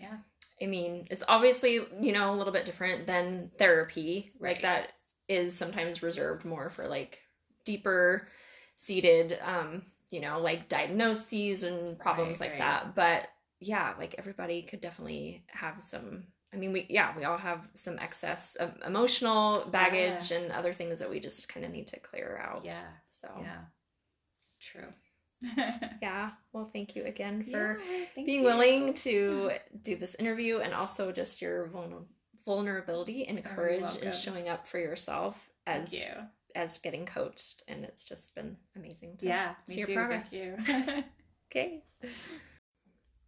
yeah. 0.00 0.16
I 0.60 0.66
mean, 0.66 1.06
it's 1.10 1.22
obviously, 1.28 1.80
you 2.00 2.12
know, 2.12 2.34
a 2.34 2.36
little 2.36 2.52
bit 2.52 2.64
different 2.64 3.06
than 3.06 3.50
therapy, 3.58 4.32
right? 4.38 4.56
Like 4.56 4.62
that 4.62 4.92
is 5.28 5.54
sometimes 5.54 6.02
reserved 6.02 6.44
more 6.44 6.70
for 6.70 6.88
like 6.88 7.18
deeper 7.64 8.28
seated 8.74 9.38
um, 9.44 9.82
you 10.10 10.20
know, 10.20 10.40
like 10.40 10.68
diagnoses 10.68 11.62
and 11.62 11.98
problems 11.98 12.40
right, 12.40 12.50
like 12.50 12.50
right. 12.50 12.58
that. 12.58 12.94
But 12.94 13.28
yeah, 13.60 13.94
like 13.98 14.14
everybody 14.18 14.62
could 14.62 14.80
definitely 14.80 15.44
have 15.48 15.82
some 15.82 16.24
I 16.56 16.58
mean, 16.58 16.72
we 16.72 16.86
yeah, 16.88 17.12
we 17.16 17.24
all 17.24 17.36
have 17.36 17.68
some 17.74 17.98
excess 17.98 18.54
of 18.56 18.72
emotional 18.86 19.66
baggage 19.70 20.30
yeah. 20.30 20.38
and 20.38 20.52
other 20.52 20.72
things 20.72 20.98
that 21.00 21.10
we 21.10 21.20
just 21.20 21.48
kind 21.48 21.66
of 21.66 21.72
need 21.72 21.88
to 21.88 21.98
clear 22.00 22.40
out. 22.42 22.64
Yeah. 22.64 22.80
So 23.06 23.28
yeah, 23.42 23.58
true. 24.60 24.88
yeah. 26.02 26.30
Well, 26.52 26.64
thank 26.64 26.96
you 26.96 27.04
again 27.04 27.44
for 27.44 27.78
yeah, 27.78 28.04
being 28.14 28.40
you. 28.40 28.42
willing 28.42 28.94
to 28.94 29.52
do 29.82 29.96
this 29.96 30.14
interview 30.14 30.58
and 30.58 30.72
also 30.72 31.12
just 31.12 31.42
your 31.42 31.68
vulner- 31.68 32.06
vulnerability 32.44 33.26
and 33.26 33.44
courage 33.44 33.98
and 34.02 34.14
showing 34.14 34.48
up 34.48 34.66
for 34.66 34.78
yourself 34.78 35.50
as 35.66 35.92
you. 35.92 36.06
as 36.54 36.78
getting 36.78 37.04
coached. 37.04 37.64
And 37.68 37.84
it's 37.84 38.04
just 38.04 38.34
been 38.34 38.56
amazing. 38.76 39.18
To 39.18 39.26
yeah. 39.26 39.54
See 39.66 39.74
me 39.74 39.78
your 39.80 39.86
too. 39.88 39.94
Progress. 39.94 40.26
Thank 40.30 40.68
you. 40.68 41.04
okay. 41.50 41.82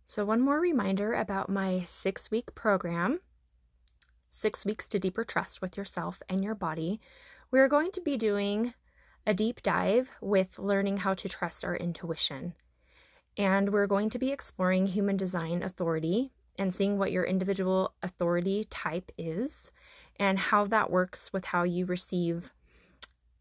So, 0.09 0.25
one 0.25 0.41
more 0.41 0.59
reminder 0.59 1.13
about 1.13 1.51
my 1.51 1.85
six 1.87 2.31
week 2.31 2.55
program 2.55 3.21
Six 4.31 4.65
Weeks 4.65 4.89
to 4.89 4.99
Deeper 4.99 5.23
Trust 5.23 5.61
with 5.61 5.77
Yourself 5.77 6.23
and 6.31 6.43
Your 6.43 6.55
Body. 6.55 6.99
We're 7.51 7.69
going 7.69 7.93
to 7.93 8.01
be 8.01 8.17
doing 8.17 8.73
a 9.27 9.35
deep 9.35 9.63
dive 9.63 10.13
with 10.23 10.59
learning 10.59 10.99
how 10.99 11.13
to 11.13 11.29
trust 11.29 11.63
our 11.63 11.77
intuition. 11.77 12.55
And 13.37 13.69
we're 13.69 13.87
going 13.87 14.09
to 14.09 14.19
be 14.19 14.33
exploring 14.33 14.87
human 14.87 15.19
design 15.19 15.63
authority 15.63 16.33
and 16.59 16.73
seeing 16.73 16.97
what 16.97 17.13
your 17.13 17.25
individual 17.25 17.93
authority 18.03 18.65
type 18.71 19.13
is 19.19 19.71
and 20.19 20.39
how 20.39 20.65
that 20.69 20.91
works 20.91 21.35
with 21.35 21.45
how 21.45 21.65
you 21.65 21.85
receive 21.85 22.51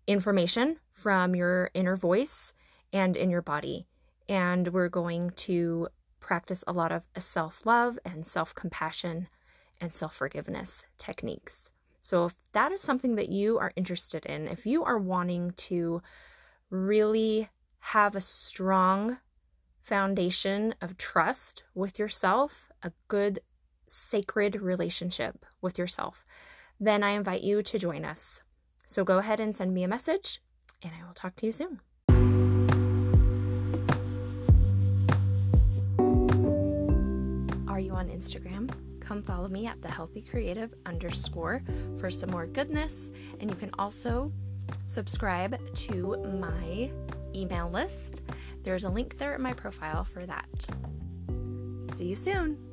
information 0.05 0.79
from 0.91 1.33
your 1.33 1.71
inner 1.73 1.95
voice 1.95 2.51
and 2.91 3.15
in 3.15 3.29
your 3.29 3.41
body. 3.41 3.87
And 4.27 4.67
we're 4.67 4.89
going 4.89 5.29
to 5.47 5.87
practice 6.27 6.61
a 6.67 6.73
lot 6.73 6.91
of 6.91 7.03
self 7.17 7.65
love 7.65 7.97
and 8.03 8.25
self 8.25 8.53
compassion 8.53 9.29
and 9.79 9.93
self 9.93 10.13
forgiveness 10.13 10.83
techniques. 10.97 11.71
So, 12.01 12.25
if 12.25 12.35
that 12.51 12.71
is 12.71 12.81
something 12.81 13.15
that 13.15 13.29
you 13.29 13.57
are 13.57 13.71
interested 13.75 14.25
in, 14.25 14.47
if 14.47 14.65
you 14.65 14.83
are 14.83 14.97
wanting 14.97 15.51
to 15.69 16.01
really 16.69 17.49
have 17.79 18.15
a 18.15 18.21
strong 18.21 19.19
foundation 19.81 20.75
of 20.81 20.97
trust 20.97 21.63
with 21.73 21.97
yourself, 21.97 22.69
a 22.83 22.91
good 23.07 23.39
sacred 23.87 24.61
relationship 24.61 25.45
with 25.61 25.79
yourself, 25.79 26.25
then 26.77 27.03
I 27.03 27.11
invite 27.11 27.41
you 27.41 27.63
to 27.63 27.79
join 27.79 28.03
us. 28.03 28.41
So 28.85 29.05
go 29.05 29.17
ahead 29.17 29.39
and 29.39 29.55
send 29.55 29.73
me 29.73 29.83
a 29.83 29.87
message, 29.87 30.41
and 30.83 30.91
I 30.93 31.05
will 31.07 31.13
talk 31.13 31.37
to 31.37 31.45
you 31.45 31.53
soon. 31.53 31.79
On 37.97 38.09
Instagram? 38.09 38.69
Come 38.99 39.23
follow 39.23 39.47
me 39.47 39.67
at 39.67 39.81
the 39.81 39.89
healthy 39.89 40.21
creative 40.21 40.73
underscore 40.85 41.63
for 41.99 42.09
some 42.09 42.31
more 42.31 42.45
goodness. 42.45 43.11
And 43.39 43.49
you 43.49 43.55
can 43.55 43.71
also 43.79 44.31
subscribe 44.85 45.57
to 45.75 46.17
my 46.39 46.91
email 47.35 47.69
list. 47.69 48.21
There's 48.63 48.83
a 48.83 48.89
link 48.89 49.17
there 49.17 49.35
in 49.35 49.41
my 49.41 49.53
profile 49.53 50.03
for 50.03 50.25
that. 50.25 50.67
See 51.97 52.09
you 52.09 52.15
soon. 52.15 52.66